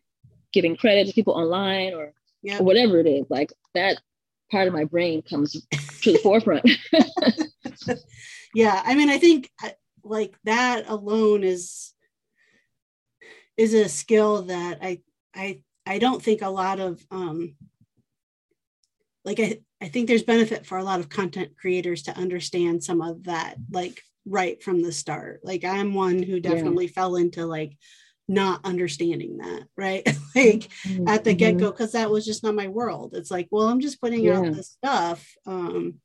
giving 0.52 0.76
credit 0.76 1.06
to 1.06 1.12
people 1.12 1.34
online 1.34 1.94
or, 1.94 2.12
yeah. 2.42 2.58
or 2.58 2.62
whatever 2.62 2.98
it 2.98 3.06
is 3.06 3.26
like 3.28 3.52
that 3.74 4.00
part 4.50 4.68
of 4.68 4.74
my 4.74 4.84
brain 4.84 5.22
comes 5.22 5.52
to 6.00 6.12
the 6.12 6.18
forefront 6.18 6.68
yeah 8.54 8.82
i 8.84 8.94
mean 8.94 9.10
i 9.10 9.18
think 9.18 9.50
uh, 9.62 9.70
like 10.04 10.36
that 10.44 10.88
alone 10.88 11.42
is 11.42 11.92
is 13.56 13.74
a 13.74 13.88
skill 13.88 14.42
that 14.42 14.78
i 14.82 15.00
i 15.34 15.60
i 15.86 15.98
don't 15.98 16.22
think 16.22 16.42
a 16.42 16.48
lot 16.48 16.78
of 16.78 17.04
um 17.10 17.54
like 19.24 19.40
I, 19.40 19.58
I 19.84 19.88
think 19.88 20.08
there's 20.08 20.22
benefit 20.22 20.64
for 20.64 20.78
a 20.78 20.82
lot 20.82 21.00
of 21.00 21.10
content 21.10 21.58
creators 21.58 22.04
to 22.04 22.16
understand 22.16 22.82
some 22.82 23.02
of 23.02 23.24
that 23.24 23.56
like 23.70 24.00
right 24.26 24.62
from 24.62 24.80
the 24.80 24.92
start 24.92 25.40
like 25.44 25.64
i'm 25.64 25.92
one 25.92 26.22
who 26.22 26.40
definitely 26.40 26.86
yeah. 26.86 26.92
fell 26.92 27.16
into 27.16 27.44
like 27.44 27.76
not 28.26 28.64
understanding 28.64 29.36
that 29.36 29.64
right 29.76 30.06
like 30.34 30.70
mm-hmm. 30.86 31.06
at 31.06 31.24
the 31.24 31.34
get-go 31.34 31.70
because 31.70 31.92
that 31.92 32.10
was 32.10 32.24
just 32.24 32.42
not 32.42 32.54
my 32.54 32.68
world 32.68 33.14
it's 33.14 33.30
like 33.30 33.46
well 33.50 33.68
i'm 33.68 33.80
just 33.80 34.00
putting 34.00 34.24
yeah. 34.24 34.38
out 34.38 34.54
this 34.54 34.70
stuff 34.70 35.34
um 35.44 35.96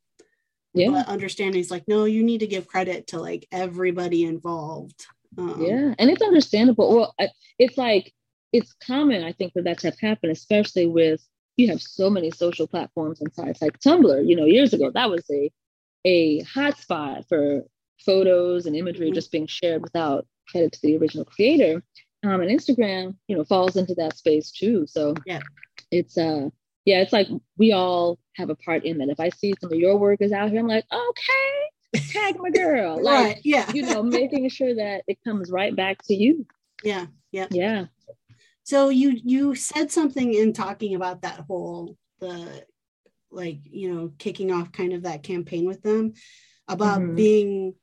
yeah 0.74 0.90
but 0.90 1.08
understanding 1.08 1.62
is 1.62 1.72
like 1.72 1.86
no 1.88 2.04
you 2.04 2.22
need 2.22 2.40
to 2.40 2.48
give 2.48 2.68
credit 2.68 3.08
to 3.08 3.22
like 3.22 3.48
everybody 3.50 4.26
involved 4.26 5.06
um, 5.38 5.62
yeah 5.62 5.96
and 5.98 6.10
it's 6.10 6.22
understandable 6.22 6.94
well 6.94 7.16
it's 7.58 7.78
like 7.78 8.14
it's 8.52 8.76
common 8.86 9.24
i 9.24 9.32
think 9.32 9.54
for 9.54 9.62
that 9.62 9.78
to 9.78 9.88
have 9.88 10.00
happened 10.02 10.34
especially 10.34 10.88
with 10.88 11.26
you 11.60 11.68
have 11.68 11.82
so 11.82 12.10
many 12.10 12.32
social 12.32 12.68
platforms 12.68 13.20
and 13.22 13.34
sites 13.34 13.62
like 13.62 13.78
Tumblr. 13.80 14.28
You 14.28 14.36
know, 14.36 14.46
years 14.46 14.74
ago 14.74 14.92
that 14.92 15.10
was 15.10 15.26
a 15.30 15.52
a 16.06 16.42
hotspot 16.44 17.28
for 17.28 17.66
photos 18.06 18.66
and 18.66 18.76
imagery 18.76 19.08
mm-hmm. 19.08 19.16
just 19.16 19.32
being 19.32 19.48
shared 19.48 19.82
without 19.82 20.26
credit 20.50 20.72
to 20.72 20.80
the 20.82 20.98
original 20.98 21.26
creator. 21.26 21.84
Um, 22.24 22.42
and 22.42 22.50
Instagram, 22.50 23.16
you 23.28 23.36
know, 23.36 23.44
falls 23.44 23.76
into 23.76 23.94
that 23.96 24.18
space 24.18 24.52
too. 24.52 24.86
So 24.88 25.16
yeah, 25.26 25.42
it's 25.92 26.18
uh 26.18 26.50
yeah, 26.86 27.02
it's 27.02 27.14
like 27.14 27.28
we 27.58 27.74
all 27.74 28.20
have 28.36 28.50
a 28.50 28.56
part 28.56 28.86
in 28.86 28.98
that. 29.00 29.10
If 29.10 29.20
I 29.20 29.30
see 29.30 29.54
some 29.60 29.72
of 29.72 29.78
your 29.78 29.98
work 29.98 30.22
is 30.22 30.32
out 30.32 30.50
here, 30.52 30.62
I'm 30.62 30.68
like, 30.68 30.86
okay, 30.92 32.02
tag 32.12 32.38
my 32.40 32.50
girl. 32.52 33.00
Like, 33.04 33.26
right, 33.26 33.42
yeah. 33.44 33.70
you 33.74 33.84
know, 33.84 34.02
making 34.02 34.48
sure 34.50 34.76
that 34.76 35.04
it 35.08 35.20
comes 35.24 35.52
right 35.52 35.76
back 35.76 36.02
to 36.04 36.16
you. 36.16 36.46
Yeah, 36.84 37.08
yeah. 37.32 37.48
Yeah. 37.52 37.86
So 38.70 38.90
you 38.90 39.20
you 39.24 39.56
said 39.56 39.92
something 39.92 40.32
in 40.32 40.54
talking 40.54 40.94
about 40.94 41.24
that 41.24 41.40
whole 41.48 41.98
the 42.20 42.64
like 43.32 43.62
you 43.64 43.92
know 43.92 44.12
kicking 44.20 44.52
off 44.52 44.72
kind 44.72 44.94
of 44.94 45.02
that 45.04 45.24
campaign 45.24 45.66
with 45.66 45.82
them 45.82 46.14
about 46.68 47.02
mm-hmm. 47.02 47.16
being 47.16 47.74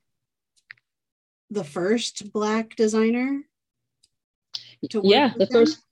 the 1.51 1.65
first 1.65 2.33
black 2.33 2.77
designer 2.77 3.43
to 4.91 5.01
yeah 5.03 5.33
the 5.37 5.47
them? 5.47 5.49
first 5.49 5.83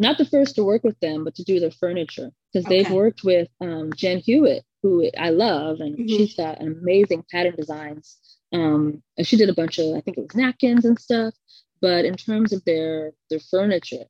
not 0.00 0.18
the 0.18 0.24
first 0.24 0.56
to 0.56 0.64
work 0.64 0.82
with 0.82 0.98
them 0.98 1.22
but 1.22 1.36
to 1.36 1.44
do 1.44 1.60
their 1.60 1.70
furniture 1.70 2.32
because 2.52 2.66
okay. 2.66 2.82
they've 2.82 2.92
worked 2.92 3.22
with 3.22 3.46
um, 3.60 3.92
jen 3.94 4.18
hewitt 4.18 4.64
who 4.82 5.08
i 5.16 5.30
love 5.30 5.78
and 5.78 5.96
mm-hmm. 5.96 6.08
she's 6.08 6.34
got 6.34 6.60
amazing 6.60 7.22
pattern 7.30 7.54
designs 7.54 8.18
um, 8.52 9.04
and 9.16 9.24
she 9.24 9.36
did 9.36 9.50
a 9.50 9.54
bunch 9.54 9.78
of 9.78 9.94
i 9.94 10.00
think 10.00 10.18
it 10.18 10.22
was 10.22 10.34
napkins 10.34 10.84
and 10.84 10.98
stuff 10.98 11.32
but 11.80 12.04
in 12.04 12.16
terms 12.16 12.52
of 12.52 12.64
their 12.64 13.12
their 13.30 13.38
furniture 13.38 14.06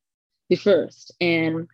the 0.53 0.57
first. 0.57 1.15
And 1.21 1.67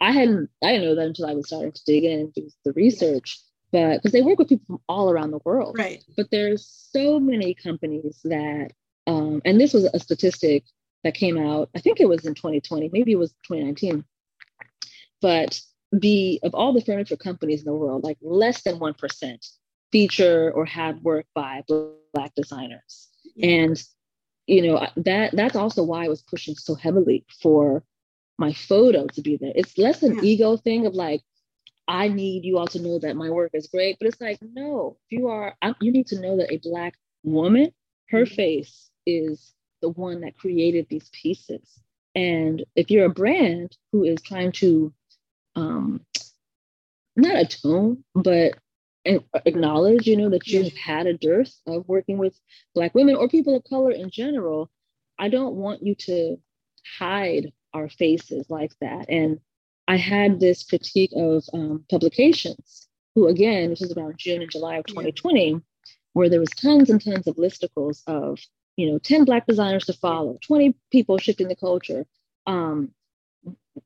I 0.00 0.12
hadn't, 0.12 0.48
I 0.62 0.72
didn't 0.72 0.86
know 0.86 0.94
that 0.94 1.06
until 1.06 1.26
I 1.26 1.34
was 1.34 1.46
starting 1.48 1.72
to 1.72 1.84
dig 1.84 2.04
in 2.04 2.20
and 2.20 2.34
do 2.34 2.48
the 2.64 2.72
research. 2.72 3.38
But 3.70 3.96
because 3.96 4.12
they 4.12 4.22
work 4.22 4.38
with 4.38 4.48
people 4.48 4.64
from 4.66 4.80
all 4.88 5.10
around 5.10 5.30
the 5.30 5.40
world, 5.44 5.76
right? 5.78 6.02
But 6.16 6.30
there's 6.30 6.66
so 6.92 7.20
many 7.20 7.54
companies 7.54 8.20
that, 8.24 8.72
um, 9.06 9.40
and 9.44 9.60
this 9.60 9.72
was 9.72 9.84
a 9.84 9.98
statistic 9.98 10.64
that 11.04 11.14
came 11.14 11.38
out. 11.38 11.70
I 11.74 11.80
think 11.80 12.00
it 12.00 12.08
was 12.08 12.26
in 12.26 12.34
2020, 12.34 12.90
maybe 12.92 13.12
it 13.12 13.18
was 13.18 13.32
2019. 13.48 14.04
But 15.20 15.60
the 15.90 16.40
of 16.42 16.54
all 16.54 16.72
the 16.72 16.80
furniture 16.80 17.16
companies 17.16 17.60
in 17.60 17.66
the 17.66 17.74
world, 17.74 18.02
like 18.02 18.18
less 18.22 18.62
than 18.62 18.78
one 18.78 18.94
percent 18.94 19.46
feature 19.90 20.50
or 20.50 20.64
have 20.64 21.02
work 21.02 21.26
by 21.34 21.62
black 22.12 22.34
designers, 22.34 23.08
yeah. 23.36 23.46
and 23.46 23.82
you 24.46 24.62
know 24.62 24.86
that 24.96 25.36
that's 25.36 25.54
also 25.54 25.82
why 25.82 26.04
I 26.04 26.08
was 26.08 26.22
pushing 26.22 26.56
so 26.56 26.74
heavily 26.74 27.24
for 27.42 27.84
my 28.42 28.52
photo 28.52 29.06
to 29.06 29.22
be 29.22 29.36
there. 29.36 29.52
It's 29.54 29.78
less 29.78 30.02
an 30.02 30.16
yeah. 30.16 30.22
ego 30.22 30.56
thing 30.56 30.84
of 30.86 30.94
like, 30.94 31.22
I 31.86 32.08
need 32.08 32.44
you 32.44 32.58
all 32.58 32.66
to 32.68 32.82
know 32.82 32.98
that 32.98 33.16
my 33.16 33.30
work 33.30 33.52
is 33.54 33.68
great. 33.68 33.96
But 33.98 34.08
it's 34.08 34.20
like, 34.20 34.40
no, 34.42 34.96
you 35.08 35.28
are, 35.28 35.54
I, 35.62 35.74
you 35.80 35.92
need 35.92 36.08
to 36.08 36.20
know 36.20 36.36
that 36.38 36.52
a 36.52 36.58
Black 36.58 36.94
woman, 37.22 37.72
her 38.10 38.24
mm-hmm. 38.24 38.34
face 38.34 38.90
is 39.06 39.54
the 39.80 39.90
one 39.90 40.20
that 40.22 40.36
created 40.36 40.86
these 40.88 41.08
pieces. 41.22 41.66
And 42.14 42.64
if 42.74 42.90
you're 42.90 43.06
a 43.06 43.20
brand 43.22 43.76
who 43.92 44.04
is 44.04 44.20
trying 44.20 44.52
to, 44.62 44.92
um, 45.54 46.04
not 47.14 47.36
atone, 47.36 48.04
but 48.14 48.54
acknowledge, 49.04 50.06
you 50.06 50.16
know, 50.16 50.30
that 50.30 50.46
you've 50.46 50.76
had 50.76 51.06
a 51.06 51.18
dearth 51.28 51.54
of 51.66 51.88
working 51.88 52.18
with 52.18 52.34
Black 52.74 52.94
women 52.94 53.16
or 53.16 53.28
people 53.28 53.56
of 53.56 53.64
color 53.64 53.92
in 53.92 54.10
general, 54.10 54.70
I 55.18 55.28
don't 55.28 55.54
want 55.54 55.82
you 55.82 55.94
to 56.06 56.38
hide 56.98 57.52
our 57.74 57.88
faces 57.88 58.46
like 58.48 58.72
that. 58.80 59.08
And 59.08 59.40
I 59.88 59.96
had 59.96 60.40
this 60.40 60.62
critique 60.64 61.12
of 61.14 61.44
um, 61.52 61.84
publications, 61.90 62.88
who 63.14 63.28
again, 63.28 63.70
this 63.70 63.80
was 63.80 63.92
around 63.92 64.18
June 64.18 64.42
and 64.42 64.50
July 64.50 64.76
of 64.76 64.86
2020, 64.86 65.60
where 66.12 66.28
there 66.28 66.40
was 66.40 66.50
tons 66.50 66.90
and 66.90 67.02
tons 67.02 67.26
of 67.26 67.36
listicles 67.36 68.02
of, 68.06 68.38
you 68.76 68.90
know, 68.90 68.98
10 68.98 69.24
Black 69.24 69.46
designers 69.46 69.84
to 69.86 69.92
follow, 69.92 70.38
20 70.42 70.74
people 70.90 71.18
shifting 71.18 71.48
the 71.48 71.56
culture. 71.56 72.06
Um, 72.46 72.92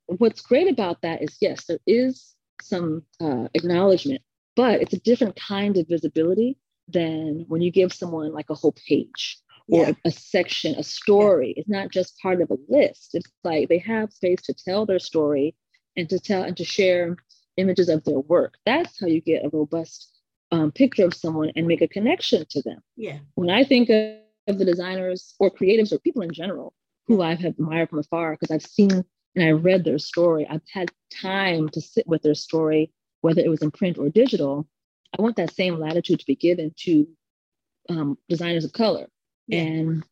what's 0.07 0.43
great 0.43 0.68
about 0.68 1.03
that 1.03 1.22
is, 1.22 1.37
yes, 1.41 1.64
there 1.66 1.78
is 1.87 2.34
some 2.62 3.03
uh, 3.20 3.49
acknowledgement, 3.55 4.22
but 4.55 4.80
it's 4.80 4.95
a 4.95 5.01
different 5.01 5.37
kind 5.37 5.76
of 5.76 5.89
visibility 5.89 6.59
than 6.89 7.45
when 7.49 7.62
you 7.62 7.70
give 7.70 7.93
someone 7.93 8.32
like 8.32 8.51
a 8.51 8.55
whole 8.55 8.74
page 8.87 9.39
or 9.69 9.87
yeah. 9.87 9.93
a 10.05 10.11
section, 10.11 10.75
a 10.77 10.83
story. 10.83 11.49
Yeah. 11.49 11.61
It's 11.61 11.69
not 11.69 11.91
just 11.91 12.19
part 12.21 12.41
of 12.41 12.51
a 12.51 12.59
list. 12.69 13.14
It's 13.14 13.31
like 13.45 13.69
they 13.69 13.79
have 13.79 14.12
space 14.12 14.43
to 14.43 14.55
tell 14.55 14.87
their 14.87 14.99
story 14.99 15.57
and 15.97 16.09
to 16.09 16.19
tell 16.19 16.43
and 16.43 16.57
to 16.57 16.64
share 16.64 17.17
images 17.57 17.89
of 17.89 18.05
their 18.05 18.21
work. 18.21 18.55
That's 18.64 19.01
how 19.01 19.07
you 19.07 19.21
get 19.21 19.45
a 19.45 19.51
robust 19.53 20.12
um, 20.53 20.71
picture 20.71 21.05
of 21.05 21.14
someone 21.14 21.53
and 21.57 21.67
make 21.67 21.83
a 21.83 21.89
connection 21.89 22.45
to 22.51 22.62
them. 22.62 22.81
Yeah. 22.97 23.19
When 23.35 23.51
I 23.51 23.64
think 23.64 23.89
of, 23.91 24.19
of 24.47 24.59
the 24.59 24.64
designers 24.64 25.35
or 25.41 25.51
creatives 25.51 25.93
or 25.93 25.99
people 25.99 26.23
in 26.23 26.33
general 26.33 26.75
who 27.07 27.23
I've 27.23 27.45
admired 27.45 27.91
from 27.91 28.01
afar 28.01 28.33
because 28.33 28.51
I've 28.51 28.62
seen 28.62 29.05
and 29.35 29.45
I 29.45 29.51
read 29.51 29.85
their 29.85 29.99
story, 29.99 30.47
I've 30.49 30.62
had 30.73 30.91
time 31.21 31.69
to 31.71 31.81
sit 31.81 32.07
with 32.07 32.23
their 32.23 32.35
story, 32.35 32.93
whether 33.21 33.41
it 33.41 33.51
was 33.51 33.62
in 33.62 33.71
print 33.71 33.99
or 33.99 34.09
digital. 34.09 34.69
I 35.19 35.23
want 35.23 35.37
that 35.37 35.55
same 35.55 35.79
latitude 35.79 36.21
to 36.21 36.27
be 36.27 36.37
given 36.37 36.73
to 36.81 37.09
um, 37.89 38.19
designers 38.29 38.64
of 38.64 38.73
color 38.73 39.09
and 39.51 40.05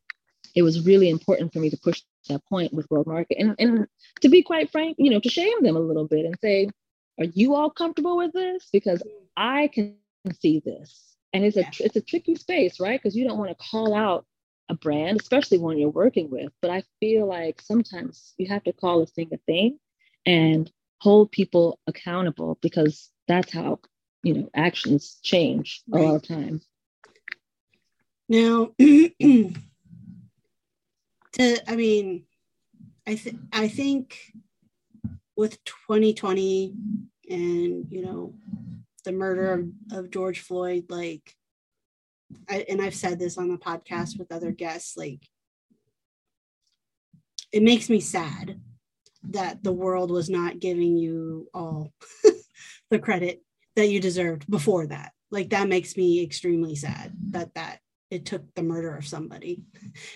it 0.54 0.62
was 0.62 0.86
really 0.86 1.10
important 1.10 1.52
for 1.52 1.58
me 1.58 1.70
to 1.70 1.76
push 1.76 2.02
that 2.28 2.44
point 2.46 2.72
with 2.72 2.90
World 2.90 3.06
Market 3.06 3.38
and, 3.38 3.54
and 3.58 3.86
to 4.20 4.28
be 4.28 4.42
quite 4.42 4.70
frank, 4.70 4.96
you 4.98 5.10
know, 5.10 5.20
to 5.20 5.28
shame 5.28 5.62
them 5.62 5.76
a 5.76 5.80
little 5.80 6.06
bit 6.06 6.24
and 6.24 6.36
say, 6.40 6.68
are 7.18 7.24
you 7.24 7.54
all 7.54 7.70
comfortable 7.70 8.16
with 8.16 8.32
this? 8.32 8.68
Because 8.72 9.02
I 9.36 9.68
can 9.68 9.96
see 10.40 10.60
this. 10.64 11.16
And 11.32 11.44
it's 11.44 11.56
a 11.56 11.64
it's 11.80 11.96
a 11.96 12.00
tricky 12.00 12.36
space, 12.36 12.78
right? 12.78 13.00
Because 13.00 13.16
you 13.16 13.26
don't 13.26 13.38
want 13.38 13.50
to 13.50 13.64
call 13.70 13.92
out 13.92 14.24
a 14.68 14.74
brand, 14.74 15.20
especially 15.20 15.58
one 15.58 15.78
you're 15.78 15.88
working 15.88 16.30
with. 16.30 16.52
But 16.62 16.70
I 16.70 16.84
feel 17.00 17.26
like 17.26 17.60
sometimes 17.60 18.34
you 18.38 18.46
have 18.48 18.62
to 18.64 18.72
call 18.72 19.02
a 19.02 19.06
thing 19.06 19.30
a 19.32 19.38
thing 19.38 19.78
and 20.24 20.70
hold 20.98 21.32
people 21.32 21.80
accountable 21.88 22.58
because 22.62 23.10
that's 23.26 23.52
how 23.52 23.80
you 24.22 24.34
know 24.34 24.50
actions 24.54 25.18
change 25.22 25.82
right. 25.88 26.00
a 26.00 26.06
lot 26.06 26.14
of 26.14 26.22
time. 26.26 26.60
Now, 28.28 28.70
to 28.78 29.52
I 31.70 31.76
mean, 31.76 32.24
I 33.06 33.14
th- 33.14 33.36
I 33.52 33.68
think 33.68 34.18
with 35.36 35.62
2020 35.64 36.74
and 37.28 37.86
you 37.90 38.02
know 38.02 38.34
the 39.04 39.12
murder 39.12 39.52
of, 39.52 39.98
of 39.98 40.10
George 40.10 40.40
Floyd, 40.40 40.86
like, 40.88 41.34
I, 42.48 42.64
and 42.68 42.80
I've 42.80 42.94
said 42.94 43.18
this 43.18 43.38
on 43.38 43.48
the 43.48 43.58
podcast 43.58 44.18
with 44.18 44.32
other 44.32 44.50
guests, 44.50 44.96
like, 44.96 45.20
it 47.52 47.62
makes 47.62 47.88
me 47.88 48.00
sad 48.00 48.60
that 49.30 49.62
the 49.62 49.72
world 49.72 50.10
was 50.10 50.28
not 50.28 50.58
giving 50.58 50.96
you 50.96 51.48
all 51.54 51.92
the 52.90 52.98
credit 52.98 53.42
that 53.76 53.88
you 53.88 54.00
deserved 54.00 54.50
before 54.50 54.86
that. 54.86 55.12
Like, 55.30 55.50
that 55.50 55.68
makes 55.68 55.96
me 55.96 56.22
extremely 56.22 56.74
sad 56.74 57.12
that 57.30 57.54
that 57.54 57.80
it 58.14 58.24
took 58.24 58.42
the 58.54 58.62
murder 58.62 58.96
of 58.96 59.06
somebody 59.06 59.62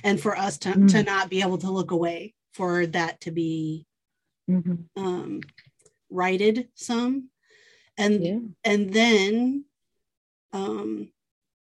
and 0.05 0.21
for 0.21 0.37
us 0.37 0.59
to, 0.59 0.71
mm. 0.71 0.91
to 0.91 1.03
not 1.03 1.29
be 1.29 1.43
able 1.43 1.59
to 1.59 1.71
look 1.71 1.91
away 1.91 2.35
for 2.55 2.87
that 2.87 3.21
to 3.21 3.31
be 3.31 3.87
mm-hmm. 4.49 4.75
um, 4.97 5.41
righted 6.11 6.69
some 6.75 7.29
and 7.97 8.25
yeah. 8.25 8.39
and 8.65 8.93
then 8.93 9.65
um 10.53 11.11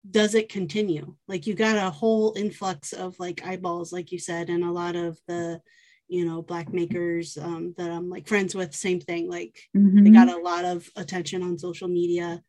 does 0.08 0.34
it 0.34 0.48
continue 0.48 1.16
like 1.26 1.46
you 1.46 1.54
got 1.54 1.76
a 1.76 1.90
whole 1.90 2.34
influx 2.36 2.92
of 2.92 3.18
like 3.18 3.44
eyeballs 3.44 3.92
like 3.92 4.12
you 4.12 4.18
said 4.18 4.48
and 4.48 4.62
a 4.62 4.70
lot 4.70 4.94
of 4.94 5.18
the 5.26 5.60
you 6.06 6.24
know 6.24 6.40
black 6.40 6.72
makers 6.72 7.36
um, 7.36 7.74
that 7.76 7.90
i'm 7.90 8.08
like 8.08 8.28
friends 8.28 8.54
with 8.54 8.74
same 8.74 9.00
thing 9.00 9.28
like 9.28 9.58
mm-hmm. 9.76 10.04
they 10.04 10.10
got 10.10 10.28
a 10.28 10.40
lot 10.40 10.64
of 10.64 10.88
attention 10.96 11.42
on 11.42 11.58
social 11.58 11.88
media 11.88 12.42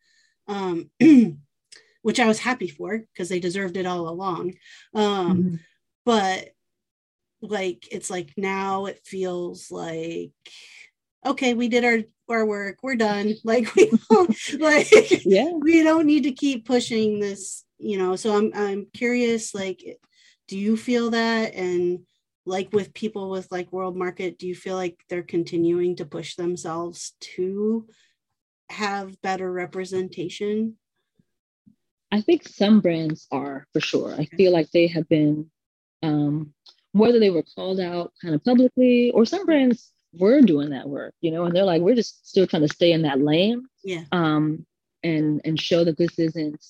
um 0.46 0.90
which 2.02 2.20
i 2.20 2.26
was 2.26 2.38
happy 2.38 2.68
for 2.68 2.98
because 2.98 3.28
they 3.28 3.40
deserved 3.40 3.76
it 3.76 3.86
all 3.86 4.08
along. 4.08 4.54
Um 4.94 5.36
mm-hmm. 5.36 5.54
but 6.04 6.48
like 7.42 7.88
it's 7.90 8.10
like 8.10 8.32
now 8.36 8.86
it 8.86 9.00
feels 9.04 9.70
like 9.70 10.32
okay 11.24 11.54
we 11.54 11.68
did 11.68 11.84
our 11.84 11.98
our 12.28 12.44
work 12.44 12.78
we're 12.82 12.96
done. 12.96 13.34
Like 13.44 13.74
we 13.74 13.90
don't 14.10 14.36
like 14.60 15.24
yeah. 15.24 15.50
we 15.52 15.82
don't 15.82 16.06
need 16.06 16.24
to 16.24 16.32
keep 16.32 16.66
pushing 16.66 17.20
this 17.20 17.64
you 17.78 17.96
know 17.96 18.14
so 18.14 18.36
i'm 18.36 18.52
i'm 18.54 18.86
curious 18.92 19.54
like 19.54 19.98
do 20.50 20.58
you 20.58 20.76
feel 20.76 21.10
that? 21.10 21.54
And 21.54 22.00
like 22.44 22.72
with 22.72 22.92
people 22.92 23.30
with 23.30 23.46
like 23.52 23.72
world 23.72 23.96
market 23.96 24.36
do 24.36 24.48
you 24.48 24.54
feel 24.54 24.74
like 24.74 24.98
they're 25.08 25.22
continuing 25.22 25.94
to 25.96 26.04
push 26.04 26.34
themselves 26.34 27.12
to 27.20 27.86
have 28.68 29.22
better 29.22 29.50
representation 29.50 30.76
i 32.12 32.20
think 32.20 32.46
some 32.46 32.80
brands 32.80 33.26
are 33.30 33.66
for 33.72 33.80
sure 33.80 34.14
i 34.14 34.24
feel 34.36 34.52
like 34.52 34.70
they 34.70 34.86
have 34.86 35.08
been 35.08 35.50
um 36.02 36.52
whether 36.92 37.20
they 37.20 37.30
were 37.30 37.44
called 37.54 37.80
out 37.80 38.12
kind 38.20 38.34
of 38.34 38.44
publicly 38.44 39.10
or 39.12 39.24
some 39.24 39.46
brands 39.46 39.92
were 40.12 40.40
doing 40.40 40.70
that 40.70 40.88
work, 40.88 41.14
you 41.20 41.30
know, 41.30 41.44
and 41.44 41.54
they're 41.54 41.64
like, 41.64 41.82
we're 41.82 41.94
just 41.94 42.28
still 42.28 42.46
trying 42.46 42.66
to 42.66 42.74
stay 42.74 42.92
in 42.92 43.02
that 43.02 43.20
lane. 43.20 43.66
Yeah. 43.84 44.04
Um, 44.12 44.66
and 45.02 45.40
and 45.44 45.58
show 45.58 45.84
that 45.84 45.96
this 45.96 46.18
isn't 46.18 46.62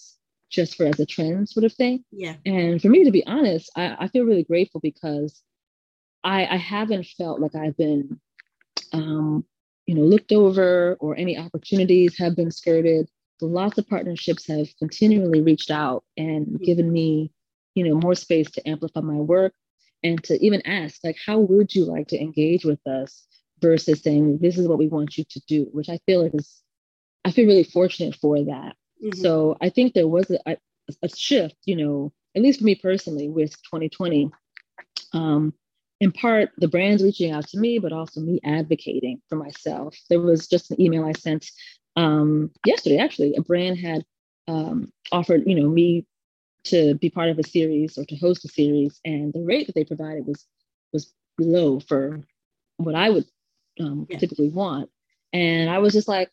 just 0.51 0.77
for 0.77 0.87
as 0.87 1.01
a 1.01 1.07
trend 1.07 1.49
sort 1.49 1.65
of 1.65 1.73
thing. 1.73 2.05
Yeah. 2.13 2.35
And 2.45 2.81
for 2.81 2.89
me, 2.89 3.05
to 3.05 3.11
be 3.11 3.27
honest, 3.27 3.71
I, 3.77 3.97
I 3.99 4.09
feel 4.09 4.25
really 4.25 4.45
grateful 4.45 4.81
because 4.81 5.43
I 6.23 6.47
I 6.47 6.57
haven't 6.57 7.07
felt 7.07 7.41
like 7.41 7.55
I've 7.55 7.77
been 7.77 8.21
um, 8.93 9.45
you 9.87 9.95
know, 9.95 10.03
looked 10.03 10.33
over 10.33 10.97
or 11.01 11.17
any 11.17 11.39
opportunities 11.39 12.19
have 12.19 12.37
been 12.37 12.51
skirted. 12.51 13.09
Lots 13.47 13.79
of 13.79 13.89
partnerships 13.89 14.47
have 14.49 14.69
continually 14.79 15.41
reached 15.41 15.71
out 15.71 16.05
and 16.17 16.47
mm-hmm. 16.47 16.65
given 16.65 16.93
me, 16.93 17.33
you 17.75 17.85
know, 17.85 17.95
more 17.95 18.15
space 18.15 18.51
to 18.53 18.69
amplify 18.69 19.01
my 19.01 19.15
work 19.15 19.53
and 20.03 20.23
to 20.25 20.45
even 20.45 20.63
ask 20.67 21.01
like 21.05 21.17
how 21.25 21.39
would 21.39 21.75
you 21.75 21.85
like 21.85 22.09
to 22.09 22.21
engage 22.21 22.65
with 22.65 22.85
us 22.87 23.27
versus 23.61 24.03
saying 24.03 24.39
this 24.39 24.59
is 24.59 24.67
what 24.67 24.79
we 24.79 24.89
want 24.89 25.17
you 25.19 25.25
to 25.29 25.41
do 25.47 25.69
which 25.73 25.89
i 25.89 25.99
feel 26.07 26.23
like 26.23 26.35
is 26.35 26.63
i 27.25 27.31
feel 27.31 27.47
really 27.47 27.65
fortunate 27.65 28.15
for 28.17 28.43
that 28.45 28.75
mm-hmm. 29.03 29.19
so 29.19 29.57
i 29.61 29.69
think 29.69 29.93
there 29.93 30.09
was 30.09 30.31
a, 30.47 30.57
a, 31.03 31.09
shift 31.09 31.57
you 31.65 31.77
know 31.77 32.13
at 32.37 32.43
least 32.43 32.61
for 32.61 32.65
me 32.65 32.75
personally 32.75 33.29
with 33.29 33.51
2020 33.65 34.31
um, 35.13 35.53
in 36.01 36.13
part 36.13 36.51
the 36.59 36.69
brands 36.69 37.03
reaching 37.03 37.33
out 37.33 37.47
to 37.47 37.59
me 37.59 37.79
but 37.79 37.93
also 37.93 38.21
me 38.21 38.41
advocating 38.45 39.21
for 39.29 39.37
myself 39.37 39.97
there 40.09 40.21
was 40.21 40.49
just 40.49 40.71
an 40.71 40.81
email 40.81 41.05
i 41.05 41.13
sent 41.13 41.51
um, 41.97 42.51
yesterday 42.65 42.99
actually 42.99 43.35
a 43.37 43.43
brand 43.43 43.79
had 43.79 44.05
um, 44.49 44.93
offered 45.13 45.43
you 45.47 45.55
know 45.55 45.69
me 45.69 46.07
to 46.65 46.95
be 46.95 47.09
part 47.11 47.31
of 47.31 47.39
a 47.39 47.43
series 47.43 47.97
or 47.97 48.05
to 48.05 48.17
host 48.17 48.45
a 48.45 48.49
series, 48.49 49.01
and 49.05 49.33
the 49.33 49.43
rate 49.43 49.67
that 49.67 49.75
they 49.75 49.85
provided 49.85 50.27
was 50.27 50.47
was 50.93 51.13
low 51.39 51.81
for 51.81 52.21
what 52.77 52.95
I 52.95 53.11
would 53.11 53.27
um, 53.79 54.07
yeah. 54.11 54.19
typically 54.19 54.49
want. 54.49 54.91
And 55.33 55.71
I 55.71 55.79
was 55.79 55.93
just 55.93 56.09
like, 56.09 56.31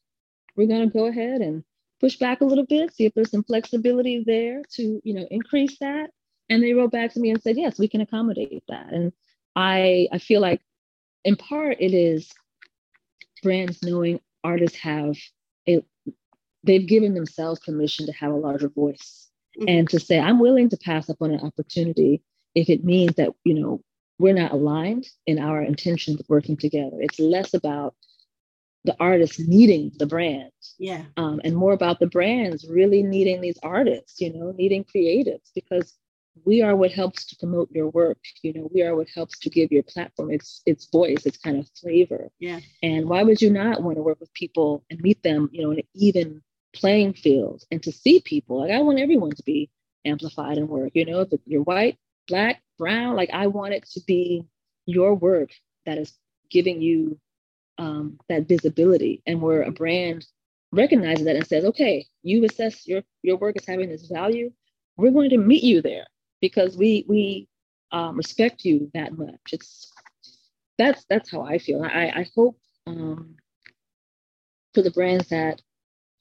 we're 0.55 0.67
gonna 0.67 0.89
go 0.89 1.05
ahead 1.05 1.41
and 1.41 1.63
push 1.99 2.17
back 2.17 2.41
a 2.41 2.45
little 2.45 2.65
bit, 2.65 2.93
see 2.93 3.05
if 3.05 3.13
there's 3.13 3.31
some 3.31 3.43
flexibility 3.43 4.23
there 4.25 4.61
to 4.73 5.01
you 5.03 5.13
know 5.13 5.27
increase 5.29 5.77
that. 5.79 6.11
And 6.49 6.63
they 6.63 6.73
wrote 6.73 6.91
back 6.91 7.13
to 7.13 7.19
me 7.19 7.29
and 7.29 7.41
said, 7.41 7.57
yes, 7.57 7.77
we 7.77 7.89
can 7.89 8.01
accommodate 8.01 8.63
that. 8.69 8.91
And 8.91 9.11
I 9.55 10.07
I 10.11 10.17
feel 10.17 10.41
like 10.41 10.61
in 11.23 11.35
part 11.35 11.77
it 11.79 11.93
is 11.93 12.31
brands 13.43 13.83
knowing 13.83 14.19
artists 14.43 14.77
have 14.77 15.15
they've 16.63 16.87
given 16.87 17.13
themselves 17.13 17.59
permission 17.59 18.05
to 18.05 18.11
have 18.11 18.31
a 18.31 18.35
larger 18.35 18.69
voice 18.69 19.29
mm-hmm. 19.57 19.69
and 19.69 19.89
to 19.89 19.99
say 19.99 20.19
i'm 20.19 20.39
willing 20.39 20.69
to 20.69 20.77
pass 20.77 21.09
up 21.09 21.17
on 21.21 21.31
an 21.31 21.39
opportunity 21.41 22.21
if 22.55 22.69
it 22.69 22.83
means 22.83 23.15
that 23.15 23.29
you 23.43 23.53
know 23.53 23.81
we're 24.19 24.33
not 24.33 24.51
aligned 24.51 25.07
in 25.25 25.39
our 25.39 25.61
intentions 25.61 26.19
of 26.19 26.29
working 26.29 26.57
together 26.57 26.97
it's 26.99 27.19
less 27.19 27.53
about 27.53 27.95
the 28.83 28.95
artists 28.99 29.39
needing 29.39 29.91
the 29.97 30.05
brand 30.05 30.51
yeah 30.77 31.03
um, 31.17 31.41
and 31.43 31.55
more 31.55 31.73
about 31.73 31.99
the 31.99 32.07
brands 32.07 32.65
really 32.69 33.03
needing 33.03 33.41
these 33.41 33.59
artists 33.63 34.19
you 34.21 34.31
know 34.33 34.51
needing 34.51 34.83
creatives 34.83 35.51
because 35.53 35.97
we 36.45 36.61
are 36.61 36.75
what 36.75 36.91
helps 36.91 37.25
to 37.25 37.35
promote 37.37 37.69
your 37.71 37.89
work 37.89 38.17
you 38.41 38.53
know 38.53 38.69
we 38.73 38.81
are 38.83 38.95
what 38.95 39.07
helps 39.13 39.37
to 39.39 39.49
give 39.49 39.71
your 39.71 39.83
platform 39.83 40.31
its 40.31 40.61
its 40.65 40.85
voice 40.91 41.25
its 41.25 41.37
kind 41.37 41.57
of 41.57 41.69
flavor 41.79 42.29
yeah 42.39 42.59
and 42.83 43.07
why 43.07 43.23
would 43.23 43.41
you 43.41 43.49
not 43.49 43.83
want 43.83 43.97
to 43.97 44.01
work 44.01 44.19
with 44.19 44.33
people 44.33 44.83
and 44.89 44.99
meet 45.01 45.21
them 45.23 45.49
you 45.51 45.61
know 45.61 45.71
in 45.71 45.79
an 45.79 45.87
even 45.93 46.41
playing 46.77 47.13
field 47.13 47.63
and 47.71 47.81
to 47.83 47.91
see 47.91 48.21
people. 48.21 48.59
Like 48.59 48.71
I 48.71 48.81
want 48.81 48.99
everyone 48.99 49.31
to 49.31 49.43
be 49.43 49.69
amplified 50.05 50.57
in 50.57 50.67
work. 50.67 50.91
You 50.93 51.05
know, 51.05 51.21
if 51.21 51.39
you're 51.45 51.63
white, 51.63 51.97
black, 52.27 52.61
brown, 52.77 53.15
like 53.15 53.29
I 53.33 53.47
want 53.47 53.73
it 53.73 53.85
to 53.91 54.01
be 54.05 54.45
your 54.85 55.15
work 55.15 55.49
that 55.85 55.97
is 55.97 56.13
giving 56.49 56.81
you 56.81 57.19
um, 57.77 58.19
that 58.29 58.47
visibility. 58.47 59.21
And 59.25 59.41
where 59.41 59.63
a 59.63 59.71
brand 59.71 60.25
recognizes 60.71 61.25
that 61.25 61.35
and 61.35 61.47
says, 61.47 61.65
okay, 61.65 62.05
you 62.23 62.43
assess 62.45 62.87
your 62.87 63.03
your 63.23 63.37
work 63.37 63.55
as 63.57 63.65
having 63.65 63.89
this 63.89 64.07
value, 64.07 64.51
we're 64.97 65.11
going 65.11 65.29
to 65.31 65.37
meet 65.37 65.63
you 65.63 65.81
there 65.81 66.05
because 66.41 66.77
we 66.77 67.05
we 67.07 67.47
um, 67.91 68.17
respect 68.17 68.65
you 68.65 68.91
that 68.93 69.17
much. 69.17 69.39
It's 69.51 69.91
that's 70.77 71.05
that's 71.09 71.31
how 71.31 71.41
I 71.41 71.57
feel. 71.57 71.83
I 71.83 72.11
I 72.15 72.27
hope 72.35 72.57
um, 72.85 73.35
for 74.73 74.81
the 74.81 74.91
brands 74.91 75.29
that 75.29 75.61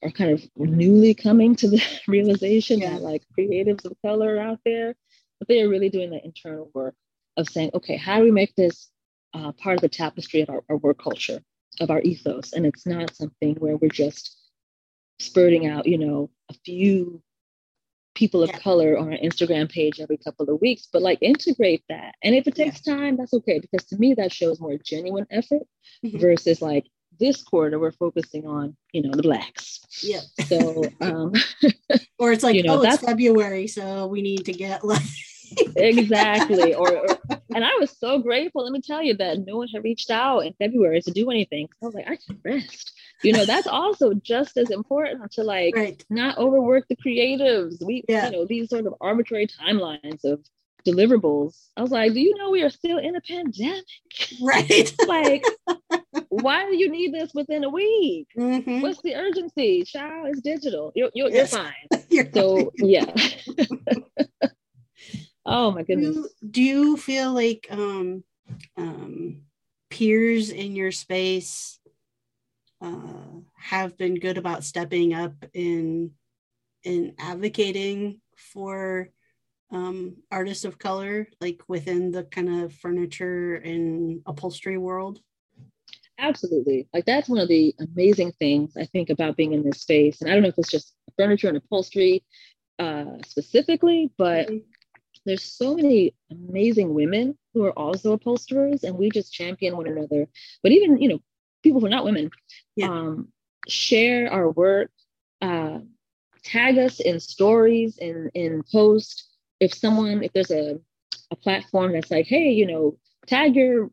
are 0.02 0.10
kind 0.10 0.30
of 0.30 0.42
newly 0.56 1.14
coming 1.14 1.56
to 1.56 1.68
the 1.68 1.82
realization 2.08 2.80
yeah. 2.80 2.90
that 2.90 3.02
like 3.02 3.22
creatives 3.38 3.84
of 3.84 3.96
color 4.02 4.38
out 4.38 4.60
there, 4.64 4.94
but 5.38 5.48
they 5.48 5.62
are 5.62 5.68
really 5.68 5.88
doing 5.88 6.10
the 6.10 6.24
internal 6.24 6.70
work 6.74 6.94
of 7.36 7.48
saying, 7.48 7.70
okay, 7.74 7.96
how 7.96 8.18
do 8.18 8.24
we 8.24 8.30
make 8.30 8.54
this 8.54 8.88
uh, 9.34 9.52
part 9.52 9.76
of 9.76 9.82
the 9.82 9.88
tapestry 9.88 10.40
of 10.40 10.50
our, 10.50 10.62
our 10.68 10.76
work 10.76 11.02
culture, 11.02 11.40
of 11.80 11.90
our 11.90 12.00
ethos? 12.00 12.52
And 12.52 12.66
it's 12.66 12.86
not 12.86 13.14
something 13.14 13.56
where 13.56 13.76
we're 13.76 13.90
just 13.90 14.36
spurting 15.18 15.66
out, 15.66 15.86
you 15.86 15.98
know, 15.98 16.30
a 16.50 16.54
few 16.64 17.22
people 18.16 18.42
of 18.42 18.50
yeah. 18.50 18.58
color 18.58 18.98
on 18.98 19.12
our 19.12 19.18
Instagram 19.18 19.70
page 19.70 20.00
every 20.00 20.16
couple 20.16 20.50
of 20.50 20.60
weeks, 20.60 20.88
but 20.92 21.02
like 21.02 21.18
integrate 21.20 21.84
that. 21.88 22.14
And 22.24 22.34
if 22.34 22.48
it 22.48 22.56
takes 22.56 22.80
yeah. 22.84 22.96
time, 22.96 23.16
that's 23.16 23.34
okay. 23.34 23.60
Because 23.60 23.86
to 23.88 23.96
me, 23.96 24.14
that 24.14 24.32
shows 24.32 24.60
more 24.60 24.76
genuine 24.84 25.26
effort 25.30 25.62
mm-hmm. 26.04 26.18
versus 26.18 26.60
like 26.60 26.86
this 27.18 27.42
quarter 27.42 27.78
we're 27.78 27.92
focusing 27.92 28.46
on 28.46 28.76
you 28.92 29.00
know 29.00 29.10
the 29.12 29.22
blacks 29.22 29.80
yeah 30.02 30.20
so 30.46 30.84
um 31.00 31.32
or 32.18 32.30
it's 32.30 32.42
like 32.42 32.54
you 32.54 32.62
know, 32.62 32.78
oh 32.78 32.82
it's 32.82 33.02
february 33.02 33.66
so 33.66 34.06
we 34.06 34.20
need 34.20 34.44
to 34.44 34.52
get 34.52 34.84
like 34.84 35.00
exactly 35.76 36.74
or, 36.74 36.98
or, 36.98 37.18
and 37.56 37.64
i 37.64 37.74
was 37.80 37.98
so 37.98 38.20
grateful 38.20 38.62
let 38.62 38.72
me 38.72 38.80
tell 38.80 39.02
you 39.02 39.16
that 39.16 39.44
no 39.44 39.56
one 39.56 39.68
had 39.68 39.82
reached 39.82 40.10
out 40.10 40.40
in 40.40 40.52
february 40.54 41.00
to 41.00 41.10
do 41.10 41.30
anything 41.30 41.66
i 41.82 41.86
was 41.86 41.94
like 41.94 42.08
i 42.08 42.16
can 42.16 42.38
rest 42.44 42.92
you 43.24 43.32
know 43.32 43.44
that's 43.44 43.66
also 43.80 44.14
just 44.14 44.56
as 44.56 44.70
important 44.70 45.32
to 45.32 45.42
like 45.42 45.74
right. 45.74 46.04
not 46.08 46.38
overwork 46.38 46.86
the 46.88 46.96
creatives 46.96 47.84
we 47.84 48.04
yeah. 48.08 48.26
you 48.26 48.32
know 48.32 48.46
these 48.46 48.68
sort 48.68 48.86
of 48.86 48.94
arbitrary 49.00 49.48
timelines 49.48 50.24
of 50.24 50.40
deliverables. 50.86 51.68
I 51.76 51.82
was 51.82 51.90
like, 51.90 52.12
do 52.12 52.20
you 52.20 52.36
know 52.38 52.50
we 52.50 52.62
are 52.62 52.70
still 52.70 52.98
in 52.98 53.16
a 53.16 53.20
pandemic? 53.20 53.84
Right. 54.40 54.94
like, 55.08 55.44
why 56.28 56.64
do 56.66 56.76
you 56.76 56.88
need 56.90 57.12
this 57.12 57.34
within 57.34 57.64
a 57.64 57.68
week? 57.68 58.28
Mm-hmm. 58.38 58.80
What's 58.80 59.02
the 59.02 59.16
urgency? 59.16 59.82
Child, 59.84 60.28
it's 60.28 60.40
digital. 60.40 60.92
You're, 60.94 61.10
you're, 61.14 61.30
yes. 61.30 61.52
you're 61.52 61.62
fine. 61.62 62.04
you're 62.08 62.32
so, 62.32 62.72
yeah. 62.76 63.12
Oh 65.46 65.70
my 65.70 65.82
goodness. 65.82 66.14
Do, 66.14 66.28
do 66.50 66.62
you 66.62 66.96
feel 66.96 67.32
like 67.32 67.66
um, 67.70 68.24
um, 68.76 69.42
peers 69.90 70.50
in 70.50 70.76
your 70.76 70.92
space 70.92 71.78
uh, 72.80 73.40
have 73.56 73.96
been 73.96 74.16
good 74.16 74.38
about 74.38 74.64
stepping 74.64 75.14
up 75.14 75.32
in 75.54 76.12
in 76.84 77.14
advocating 77.18 78.20
for 78.36 79.10
um, 79.72 80.16
artists 80.30 80.64
of 80.64 80.78
color, 80.78 81.26
like 81.40 81.62
within 81.68 82.12
the 82.12 82.24
kind 82.24 82.62
of 82.62 82.72
furniture 82.74 83.56
and 83.56 84.20
upholstery 84.26 84.78
world? 84.78 85.20
Absolutely. 86.18 86.88
Like 86.94 87.04
that's 87.04 87.28
one 87.28 87.40
of 87.40 87.48
the 87.48 87.74
amazing 87.80 88.32
things 88.38 88.76
I 88.76 88.84
think 88.84 89.10
about 89.10 89.36
being 89.36 89.52
in 89.52 89.62
this 89.62 89.82
space. 89.82 90.20
And 90.20 90.30
I 90.30 90.34
don't 90.34 90.42
know 90.42 90.48
if 90.48 90.58
it's 90.58 90.70
just 90.70 90.94
furniture 91.16 91.48
and 91.48 91.56
upholstery 91.56 92.24
uh, 92.78 93.18
specifically, 93.26 94.10
but 94.16 94.46
mm-hmm. 94.46 94.58
There's 95.26 95.44
so 95.44 95.74
many 95.74 96.14
amazing 96.30 96.94
women 96.94 97.36
who 97.52 97.64
are 97.64 97.78
also 97.78 98.12
upholsterers, 98.12 98.84
and 98.84 98.96
we 98.96 99.10
just 99.10 99.32
champion 99.32 99.76
one 99.76 99.86
another. 99.86 100.28
But 100.62 100.72
even 100.72 101.00
you 101.00 101.08
know, 101.08 101.20
people 101.62 101.80
who 101.80 101.86
are 101.86 101.90
not 101.90 102.04
women, 102.04 102.30
yeah. 102.76 102.88
um, 102.88 103.28
share 103.68 104.32
our 104.32 104.50
work, 104.50 104.90
uh, 105.42 105.80
tag 106.44 106.78
us 106.78 107.00
in 107.00 107.20
stories 107.20 107.98
in 107.98 108.30
in 108.34 108.62
post. 108.72 109.28
If 109.60 109.74
someone, 109.74 110.22
if 110.22 110.32
there's 110.32 110.50
a 110.50 110.80
a 111.30 111.36
platform 111.36 111.92
that's 111.92 112.10
like, 112.10 112.26
hey, 112.26 112.50
you 112.50 112.66
know, 112.66 112.98
tag 113.26 113.56
your 113.56 113.90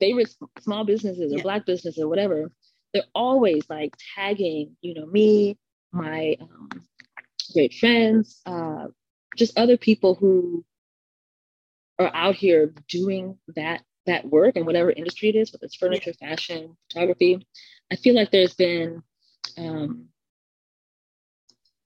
favorite 0.00 0.34
small 0.60 0.84
businesses 0.84 1.32
or 1.32 1.36
yeah. 1.36 1.42
black 1.42 1.66
businesses 1.66 2.02
or 2.02 2.08
whatever, 2.08 2.50
they're 2.92 3.04
always 3.14 3.68
like 3.68 3.94
tagging, 4.14 4.76
you 4.80 4.94
know, 4.94 5.06
me, 5.06 5.56
my 5.92 6.36
um, 6.40 6.68
great 7.52 7.74
friends, 7.74 8.40
uh, 8.46 8.86
just 9.36 9.58
other 9.58 9.76
people 9.76 10.14
who 10.14 10.64
are 11.98 12.10
out 12.14 12.34
here 12.34 12.72
doing 12.88 13.38
that 13.56 13.82
that 14.06 14.24
work 14.24 14.56
in 14.56 14.64
whatever 14.64 14.90
industry 14.90 15.28
it 15.28 15.36
is, 15.36 15.52
whether 15.52 15.66
it's 15.66 15.76
furniture, 15.76 16.12
yeah. 16.20 16.28
fashion, 16.28 16.76
photography. 16.90 17.46
I 17.92 17.96
feel 17.96 18.14
like 18.14 18.30
there's 18.30 18.54
been 18.54 19.02
um, 19.56 20.06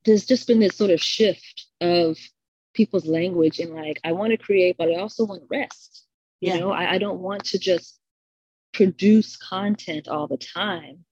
there's 0.05 0.26
just 0.26 0.47
been 0.47 0.61
this 0.61 0.76
sort 0.76 0.90
of 0.90 1.01
shift 1.01 1.66
of 1.80 2.16
people's 2.74 3.07
language 3.07 3.59
and 3.59 3.74
like 3.74 4.01
I 4.05 4.12
want 4.12 4.30
to 4.30 4.36
create, 4.36 4.76
but 4.78 4.88
I 4.88 4.97
also 4.97 5.24
want 5.24 5.43
to 5.43 5.49
rest. 5.51 6.07
You 6.40 6.53
yeah. 6.53 6.59
know, 6.59 6.72
I, 6.72 6.95
I 6.95 6.99
don't 6.99 7.20
want 7.20 7.45
to 7.47 7.59
just 7.59 7.99
produce 8.72 9.36
content 9.36 10.09
all 10.09 10.26
the 10.26 10.38
time. 10.38 11.05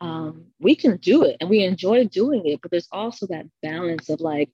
Um, 0.00 0.46
we 0.60 0.76
can 0.76 0.96
do 0.98 1.24
it 1.24 1.36
and 1.40 1.50
we 1.50 1.64
enjoy 1.64 2.04
doing 2.04 2.46
it, 2.46 2.60
but 2.62 2.70
there's 2.70 2.88
also 2.92 3.26
that 3.26 3.46
balance 3.62 4.08
of 4.08 4.20
like, 4.20 4.50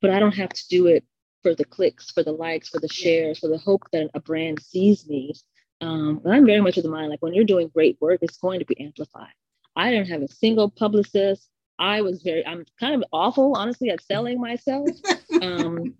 but 0.00 0.10
I 0.10 0.18
don't 0.18 0.34
have 0.34 0.50
to 0.50 0.68
do 0.68 0.86
it 0.86 1.04
for 1.42 1.54
the 1.54 1.64
clicks, 1.64 2.10
for 2.10 2.22
the 2.22 2.32
likes, 2.32 2.68
for 2.68 2.80
the 2.80 2.88
shares, 2.88 3.38
for 3.38 3.48
the 3.48 3.58
hope 3.58 3.84
that 3.92 4.10
a 4.14 4.20
brand 4.20 4.60
sees 4.60 5.08
me. 5.08 5.34
Um, 5.80 6.20
I'm 6.26 6.46
very 6.46 6.60
much 6.60 6.76
of 6.76 6.82
the 6.82 6.90
mind 6.90 7.10
like 7.10 7.22
when 7.22 7.34
you're 7.34 7.44
doing 7.44 7.68
great 7.68 7.96
work, 8.00 8.20
it's 8.22 8.38
going 8.38 8.58
to 8.58 8.66
be 8.66 8.80
amplified. 8.80 9.32
I 9.76 9.90
didn't 9.90 10.08
have 10.08 10.22
a 10.22 10.28
single 10.28 10.70
publicist. 10.70 11.48
I 11.78 12.02
was 12.02 12.22
very, 12.22 12.44
I'm 12.44 12.64
kind 12.80 12.96
of 12.96 13.04
awful, 13.12 13.54
honestly, 13.56 13.90
at 13.90 14.02
selling 14.02 14.40
myself. 14.40 14.88
Um, 15.42 15.94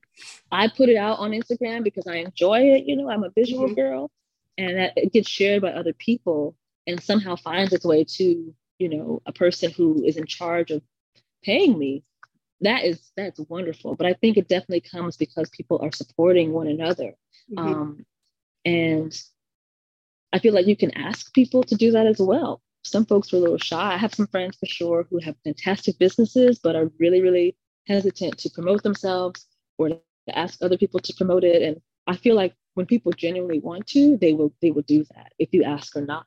I 0.50 0.68
put 0.68 0.88
it 0.88 0.96
out 0.96 1.18
on 1.18 1.32
Instagram 1.32 1.84
because 1.84 2.06
I 2.06 2.16
enjoy 2.16 2.60
it. 2.70 2.84
You 2.86 2.96
know, 2.96 3.10
I'm 3.10 3.24
a 3.24 3.30
visual 3.30 3.66
mm-hmm. 3.66 3.74
girl 3.74 4.10
and 4.58 4.76
that 4.76 4.94
it 4.96 5.12
gets 5.12 5.28
shared 5.28 5.62
by 5.62 5.70
other 5.70 5.92
people 5.92 6.56
and 6.86 7.00
somehow 7.00 7.36
finds 7.36 7.72
its 7.72 7.84
way 7.84 8.04
to 8.04 8.54
you 8.78 8.88
know 8.88 9.22
a 9.26 9.32
person 9.32 9.70
who 9.70 10.04
is 10.04 10.16
in 10.16 10.26
charge 10.26 10.70
of 10.70 10.82
paying 11.42 11.78
me 11.78 12.02
that 12.60 12.84
is 12.84 13.10
that's 13.16 13.40
wonderful 13.48 13.94
but 13.94 14.06
i 14.06 14.12
think 14.14 14.36
it 14.36 14.48
definitely 14.48 14.80
comes 14.80 15.16
because 15.16 15.48
people 15.50 15.78
are 15.82 15.92
supporting 15.92 16.52
one 16.52 16.66
another 16.66 17.14
mm-hmm. 17.50 17.58
um, 17.58 18.06
and 18.64 19.20
i 20.32 20.38
feel 20.38 20.54
like 20.54 20.66
you 20.66 20.76
can 20.76 20.96
ask 20.96 21.32
people 21.34 21.62
to 21.62 21.74
do 21.74 21.92
that 21.92 22.06
as 22.06 22.18
well 22.18 22.60
some 22.82 23.04
folks 23.04 23.32
are 23.32 23.36
a 23.36 23.40
little 23.40 23.58
shy 23.58 23.94
i 23.94 23.96
have 23.96 24.14
some 24.14 24.26
friends 24.26 24.56
for 24.56 24.66
sure 24.66 25.06
who 25.10 25.18
have 25.18 25.36
fantastic 25.44 25.98
businesses 25.98 26.58
but 26.58 26.76
are 26.76 26.90
really 26.98 27.20
really 27.20 27.56
hesitant 27.86 28.36
to 28.38 28.50
promote 28.50 28.82
themselves 28.82 29.46
or 29.78 29.88
to 29.88 30.00
ask 30.34 30.62
other 30.62 30.76
people 30.76 31.00
to 31.00 31.14
promote 31.14 31.44
it 31.44 31.62
and 31.62 31.80
i 32.06 32.16
feel 32.16 32.34
like 32.34 32.54
when 32.78 32.86
people 32.86 33.10
genuinely 33.10 33.58
want 33.58 33.88
to, 33.88 34.16
they 34.16 34.32
will 34.32 34.52
they 34.62 34.70
will 34.70 34.82
do 34.82 35.04
that 35.12 35.32
if 35.38 35.48
you 35.52 35.64
ask 35.64 35.96
or 35.96 36.06
not. 36.06 36.24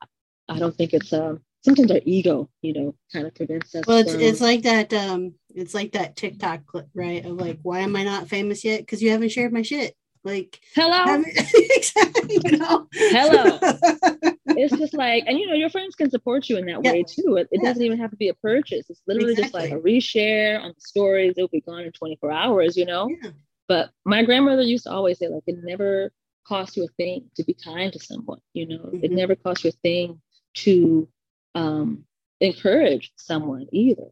I 0.49 0.59
don't 0.59 0.75
think 0.75 0.93
it's 0.93 1.13
um 1.13 1.39
sometimes 1.63 1.91
our 1.91 2.01
ego, 2.05 2.49
you 2.61 2.73
know, 2.73 2.95
kind 3.11 3.27
of 3.27 3.35
prevents 3.35 3.73
us. 3.75 3.83
Well, 3.87 3.99
it's 3.99 4.13
from... 4.13 4.21
it's 4.21 4.41
like 4.41 4.63
that 4.63 4.93
um 4.93 5.33
it's 5.49 5.73
like 5.73 5.93
that 5.93 6.15
TikTok 6.15 6.65
clip, 6.65 6.87
right? 6.93 7.25
Of 7.25 7.33
like, 7.33 7.59
why 7.61 7.79
am 7.79 7.95
I 7.95 8.03
not 8.03 8.27
famous 8.27 8.63
yet? 8.63 8.79
Because 8.81 9.01
you 9.01 9.11
haven't 9.11 9.29
shared 9.29 9.53
my 9.53 9.61
shit. 9.61 9.95
Like 10.23 10.59
hello, 10.75 11.23
exactly, 11.53 12.39
you 12.45 12.57
know, 12.57 12.87
hello. 12.93 13.57
it's 14.45 14.77
just 14.77 14.93
like, 14.93 15.23
and 15.25 15.39
you 15.39 15.47
know, 15.47 15.55
your 15.55 15.71
friends 15.71 15.95
can 15.95 16.11
support 16.11 16.47
you 16.47 16.57
in 16.57 16.67
that 16.67 16.83
yeah. 16.83 16.91
way 16.91 17.03
too. 17.03 17.37
It, 17.37 17.47
it 17.51 17.59
yeah. 17.61 17.69
doesn't 17.69 17.83
even 17.83 17.97
have 17.97 18.11
to 18.11 18.17
be 18.17 18.27
a 18.27 18.35
purchase. 18.35 18.87
It's 18.89 19.01
literally 19.07 19.31
exactly. 19.31 19.61
just 19.61 19.71
like 19.71 19.79
a 19.79 19.83
reshare 19.83 20.61
on 20.61 20.73
the 20.75 20.81
stories. 20.81 21.33
It'll 21.37 21.47
be 21.47 21.61
gone 21.61 21.81
in 21.81 21.91
24 21.91 22.31
hours, 22.31 22.77
you 22.77 22.85
know. 22.85 23.09
Yeah. 23.09 23.31
But 23.67 23.89
my 24.05 24.23
grandmother 24.23 24.61
used 24.61 24.83
to 24.83 24.91
always 24.91 25.17
say, 25.17 25.27
like, 25.27 25.43
it 25.47 25.57
never 25.63 26.11
costs 26.43 26.77
you 26.77 26.83
a 26.83 26.87
thing 26.97 27.29
to 27.35 27.43
be 27.43 27.53
kind 27.53 27.93
to 27.93 27.99
someone 27.99 28.39
you 28.53 28.67
know 28.67 28.79
mm-hmm. 28.79 29.03
it 29.03 29.11
never 29.11 29.35
costs 29.35 29.63
you 29.63 29.69
a 29.69 29.73
thing 29.83 30.19
to 30.53 31.07
um, 31.55 32.05
encourage 32.39 33.11
someone 33.15 33.67
either 33.71 34.07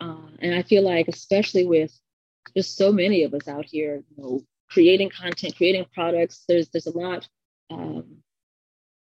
uh, 0.00 0.28
and 0.40 0.54
i 0.54 0.62
feel 0.62 0.82
like 0.82 1.08
especially 1.08 1.66
with 1.66 1.92
just 2.56 2.76
so 2.76 2.92
many 2.92 3.22
of 3.22 3.34
us 3.34 3.48
out 3.48 3.64
here 3.64 4.02
you 4.16 4.22
know 4.22 4.42
creating 4.70 5.10
content 5.10 5.56
creating 5.56 5.84
products 5.94 6.44
there's 6.48 6.68
there's 6.68 6.86
a 6.86 6.98
lot 6.98 7.28
um, 7.70 8.18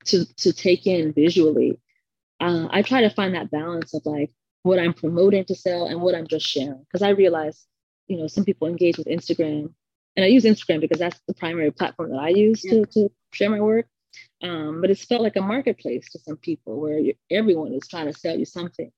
to 0.05 0.25
to 0.37 0.53
take 0.53 0.87
in 0.87 1.12
visually 1.12 1.79
uh, 2.41 2.69
i 2.71 2.83
try 2.83 3.01
to 3.03 3.11
find 3.11 3.35
that 3.35 3.51
balance 3.51 3.95
of 3.95 4.05
like 4.07 4.31
what 4.62 4.79
i'm 4.79 4.95
promoting 4.95 5.45
to 5.45 5.55
sell 5.55 5.87
and 5.87 6.01
what 6.01 6.14
i'm 6.14 6.27
just 6.27 6.47
sharing 6.47 6.81
because 6.81 7.03
i 7.03 7.11
realize 7.11 7.67
you 8.07 8.17
know 8.17 8.27
some 8.27 8.45
people 8.45 8.69
engage 8.69 8.97
with 8.97 9.07
instagram 9.07 9.73
and 10.17 10.25
I 10.25 10.29
use 10.29 10.45
Instagram 10.45 10.81
because 10.81 10.99
that's 10.99 11.21
the 11.29 11.35
primary 11.35 11.71
platform 11.71 12.11
that 12.11 12.19
I 12.19 12.31
use 12.31 12.64
yeah. 12.64 12.73
to, 12.73 12.87
to 12.87 13.09
share 13.33 13.51
my 13.51 13.61
work. 13.61 13.87
Um, 14.43 14.81
but 14.81 14.91
it's 14.91 15.05
felt 15.05 15.23
like 15.23 15.37
a 15.37 15.41
marketplace 15.41 16.11
to 16.11 16.19
some 16.19 16.37
people 16.37 16.81
where 16.81 17.01
everyone 17.31 17.73
is 17.73 17.89
trying 17.89 18.07
to 18.07 18.19
sell 18.19 18.39
you 18.39 18.45
something. 18.45 18.91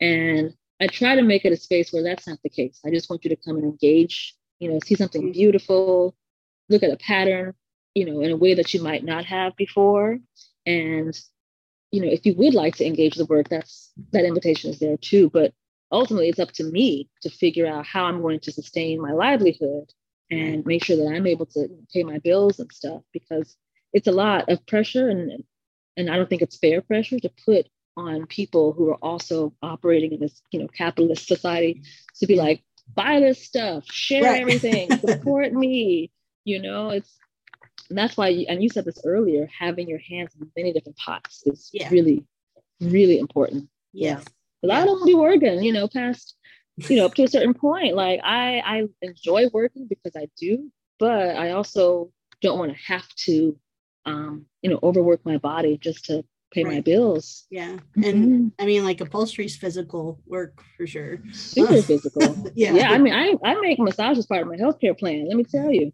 And 0.00 0.54
I 0.80 0.86
try 0.86 1.16
to 1.16 1.22
make 1.22 1.44
it 1.44 1.52
a 1.52 1.56
space 1.56 1.92
where 1.92 2.02
that's 2.02 2.26
not 2.26 2.38
the 2.42 2.48
case. 2.48 2.80
I 2.84 2.90
just 2.90 3.10
want 3.10 3.24
you 3.24 3.30
to 3.30 3.36
come 3.36 3.56
and 3.56 3.64
engage, 3.64 4.34
you 4.60 4.70
know, 4.70 4.78
see 4.84 4.94
something 4.94 5.32
beautiful, 5.32 6.14
look 6.68 6.82
at 6.82 6.92
a 6.92 6.96
pattern, 6.96 7.54
you 7.94 8.04
know, 8.04 8.20
in 8.20 8.30
a 8.30 8.36
way 8.36 8.54
that 8.54 8.72
you 8.72 8.82
might 8.82 9.04
not 9.04 9.24
have 9.24 9.56
before. 9.56 10.18
And, 10.66 11.18
you 11.90 12.00
know, 12.00 12.08
if 12.08 12.24
you 12.24 12.34
would 12.36 12.54
like 12.54 12.76
to 12.76 12.86
engage 12.86 13.16
the 13.16 13.26
work, 13.26 13.48
that's 13.48 13.92
that 14.12 14.24
invitation 14.24 14.70
is 14.70 14.78
there 14.78 14.96
too. 14.96 15.30
But 15.30 15.52
ultimately 15.90 16.28
it's 16.28 16.38
up 16.38 16.52
to 16.52 16.64
me 16.64 17.08
to 17.22 17.30
figure 17.30 17.66
out 17.66 17.86
how 17.86 18.04
I'm 18.04 18.22
going 18.22 18.40
to 18.40 18.52
sustain 18.52 19.00
my 19.00 19.12
livelihood 19.12 19.92
and 20.30 20.64
make 20.66 20.84
sure 20.84 20.96
that 20.96 21.12
I'm 21.14 21.26
able 21.26 21.46
to 21.46 21.68
pay 21.92 22.04
my 22.04 22.18
bills 22.18 22.60
and 22.60 22.70
stuff 22.72 23.02
because 23.12 23.56
it's 23.92 24.06
a 24.06 24.12
lot 24.12 24.48
of 24.48 24.64
pressure 24.66 25.08
and 25.08 25.44
and 25.96 26.10
I 26.10 26.16
don't 26.16 26.28
think 26.28 26.42
it's 26.42 26.58
fair 26.58 26.80
pressure 26.80 27.18
to 27.18 27.30
put 27.44 27.66
on 27.96 28.26
people 28.26 28.72
who 28.72 28.90
are 28.90 28.98
also 29.02 29.54
operating 29.62 30.12
in 30.12 30.20
this 30.20 30.40
you 30.50 30.60
know 30.60 30.68
capitalist 30.68 31.26
society 31.26 31.82
to 32.20 32.26
be 32.26 32.36
like 32.36 32.62
buy 32.94 33.20
this 33.20 33.42
stuff 33.42 33.84
share 33.90 34.24
right. 34.24 34.40
everything 34.40 34.90
support 35.06 35.52
me 35.52 36.10
you 36.44 36.60
know 36.62 36.90
it's 36.90 37.16
that's 37.90 38.16
why 38.16 38.28
and 38.48 38.62
you 38.62 38.68
said 38.68 38.84
this 38.84 39.00
earlier 39.04 39.48
having 39.58 39.88
your 39.88 39.98
hands 39.98 40.34
in 40.40 40.50
many 40.56 40.72
different 40.72 40.96
pots 40.96 41.42
is 41.46 41.70
yeah. 41.72 41.88
really 41.90 42.24
really 42.80 43.18
important 43.18 43.68
yeah 43.92 44.20
But 44.62 44.70
yeah. 44.70 44.80
I 44.80 44.84
don't 44.84 45.06
be 45.06 45.14
working, 45.14 45.62
you 45.62 45.72
know, 45.72 45.88
past 45.88 46.36
you 46.76 46.96
know, 46.96 47.06
up 47.06 47.14
to 47.14 47.24
a 47.24 47.28
certain 47.28 47.54
point. 47.54 47.96
Like 47.96 48.20
I, 48.22 48.62
I 48.64 48.84
enjoy 49.02 49.48
working 49.52 49.86
because 49.88 50.14
I 50.16 50.28
do, 50.38 50.70
but 50.98 51.36
I 51.36 51.50
also 51.50 52.12
don't 52.40 52.58
want 52.58 52.72
to 52.72 52.78
have 52.84 53.08
to, 53.26 53.58
um, 54.08 54.46
you 54.62 54.70
know, 54.70 54.78
overwork 54.82 55.24
my 55.24 55.38
body 55.38 55.78
just 55.78 56.06
to 56.06 56.24
pay 56.50 56.64
right. 56.64 56.74
my 56.74 56.80
bills. 56.80 57.46
Yeah. 57.50 57.78
And 57.96 58.04
mm-hmm. 58.04 58.48
I 58.58 58.66
mean, 58.66 58.84
like 58.84 59.00
upholstery's 59.00 59.56
physical 59.56 60.20
work 60.26 60.62
for 60.76 60.86
sure. 60.86 61.18
Super 61.32 61.82
physical. 61.82 62.50
yeah. 62.54 62.72
Yeah. 62.72 62.90
I 62.90 62.98
mean, 62.98 63.14
I, 63.14 63.34
I 63.44 63.60
make 63.60 63.78
massages 63.78 64.26
part 64.26 64.42
of 64.42 64.48
my 64.48 64.56
healthcare 64.56 64.98
plan. 64.98 65.28
Let 65.28 65.36
me 65.36 65.44
tell 65.44 65.70
you, 65.70 65.92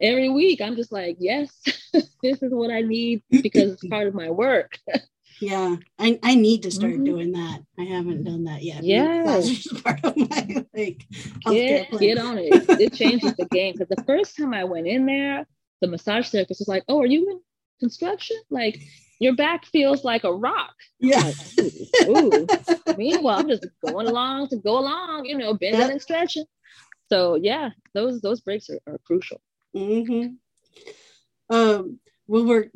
every 0.00 0.28
week 0.28 0.60
I'm 0.60 0.76
just 0.76 0.92
like, 0.92 1.16
yes, 1.18 1.50
this 2.22 2.42
is 2.42 2.52
what 2.52 2.70
I 2.70 2.82
need 2.82 3.22
because 3.30 3.72
it's 3.72 3.86
part 3.88 4.06
of 4.06 4.14
my 4.14 4.30
work. 4.30 4.78
Yeah, 5.40 5.76
I, 5.98 6.18
I 6.22 6.36
need 6.36 6.62
to 6.62 6.70
start 6.70 6.92
mm-hmm. 6.92 7.04
doing 7.04 7.32
that. 7.32 7.60
I 7.76 7.82
haven't 7.82 8.22
done 8.22 8.44
that 8.44 8.62
yet. 8.62 8.84
Yeah, 8.84 9.42
part 9.82 10.02
of 10.04 10.16
my 10.16 10.64
like 10.72 11.04
get, 11.44 11.90
get 11.98 12.18
on 12.18 12.38
it. 12.38 12.52
It 12.80 12.94
changes 12.94 13.34
the 13.34 13.46
game 13.46 13.72
because 13.72 13.88
the 13.88 14.04
first 14.04 14.36
time 14.36 14.54
I 14.54 14.62
went 14.62 14.86
in 14.86 15.06
there, 15.06 15.44
the 15.80 15.88
massage 15.88 16.30
therapist 16.30 16.60
was 16.60 16.68
like, 16.68 16.84
"Oh, 16.88 17.00
are 17.00 17.06
you 17.06 17.28
in 17.28 17.40
construction? 17.80 18.36
Like 18.50 18.80
your 19.20 19.34
back 19.34 19.64
feels 19.66 20.04
like 20.04 20.24
a 20.24 20.34
rock." 20.34 20.74
Yeah. 21.00 21.32
Like, 21.58 22.08
ooh. 22.08 22.46
Meanwhile, 22.96 23.40
I'm 23.40 23.48
just 23.48 23.66
going 23.84 24.06
along 24.06 24.48
to 24.48 24.56
go 24.56 24.78
along, 24.78 25.26
you 25.26 25.36
know, 25.36 25.54
bending 25.54 25.80
yep. 25.80 25.90
and 25.90 26.02
stretching. 26.02 26.44
So 27.10 27.36
yeah, 27.36 27.70
those 27.94 28.20
those 28.20 28.40
breaks 28.40 28.70
are, 28.70 28.80
are 28.86 28.98
crucial. 29.06 29.40
Mm-hmm. 29.76 30.34
Um, 31.54 31.98
well, 32.26 32.44
we're 32.44 32.70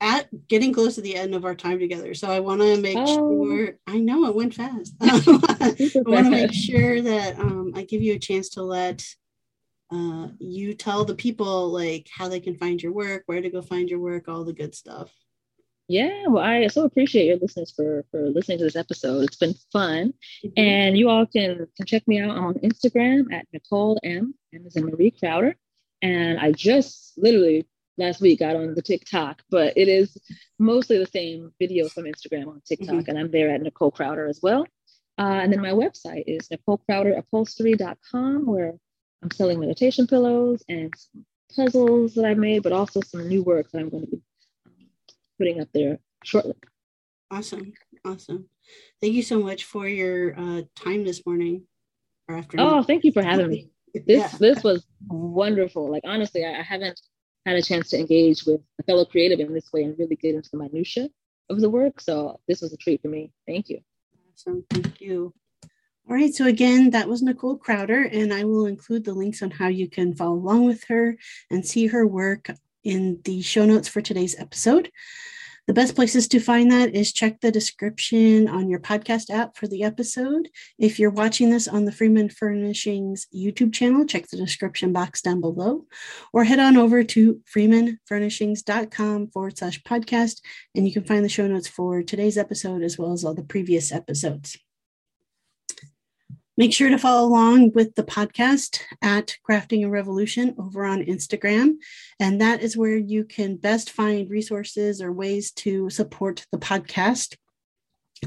at 0.00 0.48
getting 0.48 0.72
close 0.72 0.94
to 0.94 1.00
the 1.00 1.16
end 1.16 1.34
of 1.34 1.44
our 1.44 1.54
time 1.54 1.78
together. 1.78 2.14
So 2.14 2.30
I 2.30 2.40
want 2.40 2.60
to 2.60 2.80
make 2.80 2.96
oh. 2.98 3.46
sure 3.46 3.78
I 3.86 3.98
know 3.98 4.26
it 4.26 4.34
went 4.34 4.54
fast. 4.54 4.94
I 5.00 5.12
want 6.06 6.26
to 6.26 6.30
make 6.30 6.52
sure 6.52 7.02
that 7.02 7.38
um, 7.38 7.72
I 7.74 7.82
give 7.84 8.02
you 8.02 8.14
a 8.14 8.18
chance 8.18 8.50
to 8.50 8.62
let 8.62 9.04
uh, 9.90 10.28
you 10.38 10.74
tell 10.74 11.04
the 11.04 11.14
people 11.14 11.68
like 11.70 12.08
how 12.12 12.28
they 12.28 12.40
can 12.40 12.56
find 12.56 12.82
your 12.82 12.92
work, 12.92 13.22
where 13.26 13.40
to 13.40 13.50
go 13.50 13.62
find 13.62 13.88
your 13.88 14.00
work, 14.00 14.28
all 14.28 14.44
the 14.44 14.52
good 14.52 14.74
stuff. 14.74 15.10
Yeah, 15.90 16.26
well, 16.26 16.44
I 16.44 16.66
so 16.66 16.84
appreciate 16.84 17.26
your 17.26 17.38
listeners 17.38 17.72
for 17.74 18.04
for 18.10 18.28
listening 18.28 18.58
to 18.58 18.64
this 18.64 18.76
episode. 18.76 19.22
It's 19.22 19.36
been 19.36 19.54
fun, 19.72 20.12
mm-hmm. 20.44 20.48
and 20.56 20.98
you 20.98 21.08
all 21.08 21.24
can, 21.24 21.66
can 21.76 21.86
check 21.86 22.06
me 22.06 22.20
out 22.20 22.36
on 22.36 22.54
Instagram 22.56 23.32
at 23.32 23.46
Nicole 23.54 23.98
M. 24.04 24.34
M 24.54 24.66
is 24.66 24.76
in 24.76 24.84
Marie 24.84 25.10
Crowder, 25.10 25.56
and 26.02 26.38
I 26.38 26.52
just 26.52 27.14
literally 27.16 27.66
last 27.96 28.20
week 28.20 28.40
got 28.40 28.56
on 28.56 28.74
the 28.74 28.82
TikTok, 28.82 29.42
but 29.50 29.72
it 29.76 29.88
is 29.88 30.16
mostly 30.58 30.98
the 30.98 31.06
same 31.06 31.52
videos 31.60 31.92
from 31.92 32.04
Instagram 32.04 32.48
on 32.48 32.60
TikTok, 32.66 32.88
mm-hmm. 32.88 33.10
and 33.10 33.18
I'm 33.18 33.30
there 33.30 33.50
at 33.50 33.62
Nicole 33.62 33.90
Crowder 33.90 34.26
as 34.26 34.40
well. 34.42 34.66
Uh, 35.18 35.40
and 35.42 35.52
then 35.52 35.60
my 35.60 35.70
website 35.70 36.24
is 36.26 36.48
NicoleCrowderUpholstery.com, 36.48 38.46
where 38.46 38.74
I'm 39.22 39.30
selling 39.30 39.60
meditation 39.60 40.06
pillows 40.06 40.62
and 40.68 40.92
puzzles 41.54 42.14
that 42.14 42.24
I've 42.24 42.38
made, 42.38 42.62
but 42.62 42.72
also 42.72 43.00
some 43.00 43.28
new 43.28 43.42
work 43.42 43.70
that 43.70 43.78
I'm 43.78 43.88
going 43.88 44.04
to 44.04 44.10
be 44.10 44.22
putting 45.38 45.60
up 45.60 45.68
there 45.72 45.98
shortly. 46.24 46.54
Awesome. 47.30 47.72
Awesome. 48.04 48.48
Thank 49.00 49.14
you 49.14 49.22
so 49.22 49.40
much 49.40 49.64
for 49.64 49.86
your 49.88 50.38
uh, 50.38 50.62
time 50.76 51.04
this 51.04 51.24
morning 51.26 51.64
or 52.28 52.36
afternoon. 52.36 52.66
Oh, 52.66 52.82
thank 52.82 53.04
you 53.04 53.12
for 53.12 53.22
having 53.22 53.48
me. 53.48 53.70
This 53.94 54.32
yeah. 54.32 54.38
this 54.38 54.62
was 54.62 54.86
wonderful. 55.08 55.90
Like 55.90 56.02
honestly, 56.04 56.44
I, 56.44 56.58
I 56.58 56.62
haven't 56.62 57.00
had 57.46 57.56
a 57.56 57.62
chance 57.62 57.88
to 57.90 57.98
engage 57.98 58.44
with 58.44 58.60
a 58.78 58.82
fellow 58.82 59.06
creative 59.06 59.40
in 59.40 59.54
this 59.54 59.72
way 59.72 59.84
and 59.84 59.98
really 59.98 60.14
get 60.14 60.34
into 60.34 60.50
the 60.50 60.58
minutia 60.58 61.08
of 61.48 61.60
the 61.62 61.70
work. 61.70 62.02
So 62.02 62.38
this 62.46 62.60
was 62.60 62.74
a 62.74 62.76
treat 62.76 63.00
for 63.00 63.08
me. 63.08 63.32
Thank 63.46 63.70
you. 63.70 63.80
Awesome. 64.30 64.62
Thank 64.70 65.00
you. 65.00 65.32
All 66.08 66.14
right. 66.14 66.32
So 66.32 66.46
again, 66.46 66.90
that 66.90 67.06
was 67.06 67.20
Nicole 67.20 67.58
Crowder, 67.58 68.04
and 68.04 68.32
I 68.32 68.44
will 68.44 68.64
include 68.64 69.04
the 69.04 69.12
links 69.12 69.42
on 69.42 69.50
how 69.50 69.68
you 69.68 69.90
can 69.90 70.16
follow 70.16 70.36
along 70.36 70.64
with 70.64 70.84
her 70.84 71.18
and 71.50 71.66
see 71.66 71.88
her 71.88 72.06
work 72.06 72.48
in 72.82 73.20
the 73.24 73.42
show 73.42 73.66
notes 73.66 73.88
for 73.88 74.00
today's 74.00 74.34
episode. 74.38 74.90
The 75.66 75.74
best 75.74 75.94
places 75.94 76.26
to 76.28 76.40
find 76.40 76.72
that 76.72 76.94
is 76.94 77.12
check 77.12 77.42
the 77.42 77.52
description 77.52 78.48
on 78.48 78.70
your 78.70 78.80
podcast 78.80 79.28
app 79.28 79.54
for 79.58 79.68
the 79.68 79.82
episode. 79.82 80.48
If 80.78 80.98
you're 80.98 81.10
watching 81.10 81.50
this 81.50 81.68
on 81.68 81.84
the 81.84 81.92
Freeman 81.92 82.30
Furnishings 82.30 83.26
YouTube 83.36 83.74
channel, 83.74 84.06
check 84.06 84.28
the 84.28 84.38
description 84.38 84.94
box 84.94 85.20
down 85.20 85.42
below, 85.42 85.84
or 86.32 86.44
head 86.44 86.58
on 86.58 86.78
over 86.78 87.04
to 87.04 87.42
freemanfurnishings.com 87.54 89.28
forward 89.28 89.58
slash 89.58 89.82
podcast, 89.82 90.40
and 90.74 90.86
you 90.86 90.92
can 90.94 91.04
find 91.04 91.22
the 91.22 91.28
show 91.28 91.46
notes 91.46 91.68
for 91.68 92.02
today's 92.02 92.38
episode 92.38 92.82
as 92.82 92.96
well 92.96 93.12
as 93.12 93.22
all 93.22 93.34
the 93.34 93.42
previous 93.42 93.92
episodes. 93.92 94.56
Make 96.58 96.72
sure 96.72 96.90
to 96.90 96.98
follow 96.98 97.28
along 97.28 97.70
with 97.74 97.94
the 97.94 98.02
podcast 98.02 98.80
at 99.00 99.36
Crafting 99.48 99.86
a 99.86 99.88
Revolution 99.88 100.56
over 100.58 100.84
on 100.84 101.04
Instagram. 101.04 101.74
And 102.18 102.40
that 102.40 102.64
is 102.64 102.76
where 102.76 102.96
you 102.96 103.22
can 103.22 103.58
best 103.58 103.92
find 103.92 104.28
resources 104.28 105.00
or 105.00 105.12
ways 105.12 105.52
to 105.52 105.88
support 105.88 106.46
the 106.50 106.58
podcast. 106.58 107.36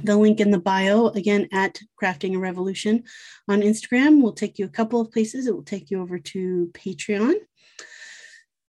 The 0.01 0.15
link 0.15 0.39
in 0.39 0.51
the 0.51 0.61
bio, 0.61 1.07
again, 1.07 1.49
at 1.51 1.82
Crafting 2.01 2.34
a 2.34 2.39
Revolution 2.39 3.03
on 3.49 3.59
Instagram, 3.59 4.21
will 4.21 4.32
take 4.32 4.57
you 4.57 4.63
a 4.63 4.69
couple 4.69 5.01
of 5.01 5.11
places. 5.11 5.45
It 5.45 5.53
will 5.53 5.63
take 5.63 5.91
you 5.91 6.01
over 6.01 6.17
to 6.17 6.71
Patreon 6.73 7.34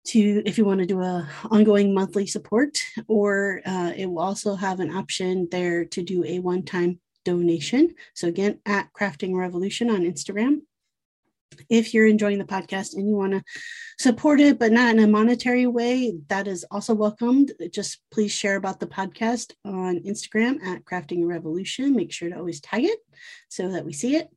to 0.08 0.42
if 0.44 0.58
you 0.58 0.66
want 0.66 0.80
to 0.80 0.88
do 0.88 1.02
a 1.02 1.30
ongoing 1.52 1.94
monthly 1.94 2.26
support 2.26 2.80
or 3.08 3.62
uh, 3.68 3.92
it 3.96 4.08
will 4.08 4.24
also 4.24 4.56
have 4.56 4.80
an 4.80 4.90
option 4.90 5.48
there 5.52 5.86
to 5.86 6.02
do 6.02 6.24
a 6.26 6.40
one-time 6.40 7.00
donation. 7.24 7.96
So 8.14 8.28
again, 8.28 8.60
at 8.66 8.90
Crafting 8.94 9.36
Revolution 9.36 9.90
on 9.90 10.02
Instagram. 10.02 10.62
If 11.70 11.94
you're 11.94 12.08
enjoying 12.08 12.38
the 12.38 12.46
podcast 12.46 12.96
and 12.96 13.08
you 13.08 13.16
want 13.16 13.34
to 13.34 13.44
support 14.00 14.40
it, 14.40 14.58
but 14.58 14.72
not 14.72 14.96
in 14.96 15.04
a 15.04 15.08
monetary 15.08 15.68
way, 15.68 16.14
that 16.28 16.48
is 16.48 16.66
also 16.72 16.94
welcomed. 16.94 17.52
Just 17.72 18.00
please 18.12 18.32
share 18.32 18.56
about 18.56 18.80
the 18.80 18.88
podcast 18.88 19.54
on 19.66 20.00
Instagram 20.00 20.64
at 20.66 20.86
Crafting 20.86 21.28
Revolution. 21.28 21.96
Make 21.96 22.14
sure 22.14 22.30
to 22.30 22.38
always 22.38 22.62
tag 22.62 22.86
it 22.86 23.00
so 23.50 23.70
that 23.70 23.86
we 23.86 23.92
see 23.92 24.16
it. 24.16 24.30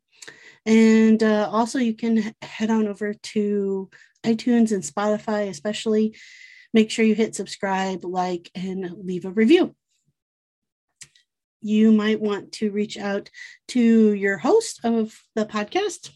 And 0.66 1.22
uh, 1.22 1.48
also, 1.50 1.78
you 1.78 1.94
can 1.94 2.34
head 2.42 2.70
on 2.70 2.88
over 2.88 3.14
to 3.14 3.90
iTunes 4.24 4.72
and 4.72 4.82
Spotify, 4.82 5.48
especially. 5.48 6.16
Make 6.72 6.90
sure 6.90 7.04
you 7.04 7.14
hit 7.14 7.36
subscribe, 7.36 8.04
like, 8.04 8.50
and 8.54 8.90
leave 9.04 9.24
a 9.24 9.30
review 9.30 9.76
you 11.64 11.90
might 11.90 12.20
want 12.20 12.52
to 12.52 12.70
reach 12.70 12.98
out 12.98 13.30
to 13.68 14.12
your 14.12 14.36
host 14.36 14.80
of 14.84 15.18
the 15.34 15.46
podcast. 15.46 16.10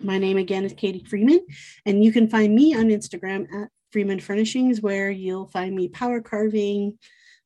My 0.00 0.16
name 0.16 0.38
again 0.38 0.64
is 0.64 0.72
Katie 0.72 1.04
Freeman, 1.04 1.46
and 1.84 2.02
you 2.02 2.10
can 2.10 2.28
find 2.28 2.54
me 2.54 2.74
on 2.74 2.86
Instagram 2.86 3.46
at 3.54 3.68
Freeman 3.92 4.20
Furnishings, 4.20 4.80
where 4.80 5.10
you'll 5.10 5.48
find 5.48 5.76
me 5.76 5.88
power 5.88 6.22
carving, 6.22 6.98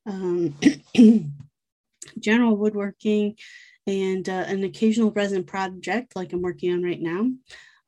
um, 0.06 0.54
general 2.20 2.56
woodworking, 2.56 3.36
and 3.84 4.28
uh, 4.28 4.44
an 4.46 4.62
occasional 4.62 5.10
resin 5.10 5.42
project 5.42 6.14
like 6.14 6.32
I'm 6.32 6.42
working 6.42 6.72
on 6.72 6.84
right 6.84 7.00
now, 7.00 7.30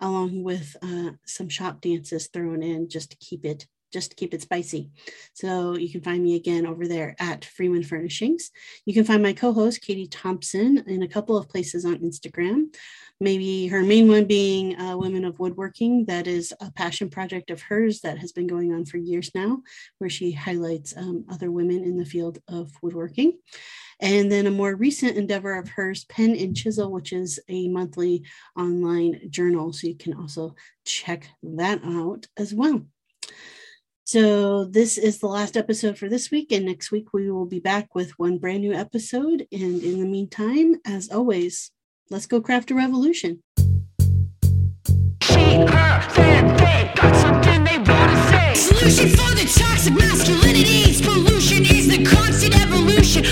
along 0.00 0.42
with 0.42 0.76
uh, 0.82 1.12
some 1.24 1.48
shop 1.48 1.80
dances 1.80 2.26
thrown 2.26 2.64
in 2.64 2.88
just 2.88 3.12
to 3.12 3.16
keep 3.16 3.44
it 3.44 3.68
just 3.92 4.10
to 4.10 4.16
keep 4.16 4.34
it 4.34 4.42
spicy. 4.42 4.90
So 5.34 5.76
you 5.76 5.90
can 5.90 6.00
find 6.00 6.22
me 6.22 6.36
again 6.36 6.66
over 6.66 6.88
there 6.88 7.14
at 7.18 7.44
Freeman 7.44 7.82
Furnishings. 7.82 8.50
You 8.86 8.94
can 8.94 9.04
find 9.04 9.22
my 9.22 9.32
co-host 9.32 9.82
Katie 9.82 10.06
Thompson 10.06 10.84
in 10.86 11.02
a 11.02 11.08
couple 11.08 11.36
of 11.36 11.48
places 11.48 11.84
on 11.84 11.98
Instagram. 11.98 12.74
Maybe 13.20 13.68
her 13.68 13.82
main 13.82 14.08
one 14.08 14.24
being 14.24 14.76
uh, 14.80 14.96
Women 14.96 15.24
of 15.24 15.38
Woodworking. 15.38 16.06
That 16.06 16.26
is 16.26 16.52
a 16.60 16.72
passion 16.72 17.08
project 17.08 17.50
of 17.50 17.62
hers 17.62 18.00
that 18.00 18.18
has 18.18 18.32
been 18.32 18.48
going 18.48 18.72
on 18.72 18.84
for 18.84 18.96
years 18.96 19.30
now, 19.34 19.62
where 19.98 20.10
she 20.10 20.32
highlights 20.32 20.96
um, 20.96 21.24
other 21.30 21.52
women 21.52 21.84
in 21.84 21.96
the 21.96 22.04
field 22.04 22.38
of 22.48 22.72
woodworking. 22.82 23.38
And 24.00 24.32
then 24.32 24.48
a 24.48 24.50
more 24.50 24.74
recent 24.74 25.16
endeavor 25.16 25.56
of 25.56 25.68
hers, 25.68 26.04
Pen 26.06 26.34
and 26.34 26.56
Chisel, 26.56 26.90
which 26.90 27.12
is 27.12 27.38
a 27.48 27.68
monthly 27.68 28.24
online 28.58 29.20
journal. 29.30 29.72
So 29.72 29.86
you 29.86 29.96
can 29.96 30.14
also 30.14 30.56
check 30.84 31.28
that 31.44 31.80
out 31.84 32.26
as 32.36 32.52
well. 32.52 32.82
So, 34.04 34.64
this 34.64 34.98
is 34.98 35.18
the 35.18 35.28
last 35.28 35.56
episode 35.56 35.96
for 35.96 36.08
this 36.08 36.30
week, 36.30 36.50
and 36.50 36.66
next 36.66 36.90
week 36.90 37.12
we 37.12 37.30
will 37.30 37.46
be 37.46 37.60
back 37.60 37.94
with 37.94 38.18
one 38.18 38.38
brand 38.38 38.62
new 38.62 38.72
episode. 38.72 39.46
And 39.52 39.80
in 39.82 40.00
the 40.00 40.06
meantime, 40.06 40.74
as 40.84 41.08
always, 41.08 41.70
let's 42.10 42.26
go 42.26 42.40
craft 42.40 42.72
a 42.72 42.74
revolution. 42.74 43.42
She, 45.22 45.54
her, 45.54 46.12
them, 46.14 46.56
they 46.56 46.92
got 46.96 47.14
something 47.16 47.64
they 47.64 47.78
want 47.78 48.10
to 48.10 48.28
say. 48.28 48.54
Solution 48.54 49.08
for 49.10 49.30
the 49.36 49.46
toxic. 49.46 49.94
Pollution 51.04 51.64
is 51.64 51.88
the 51.88 52.04
constant 52.04 52.60
evolution. 52.60 53.24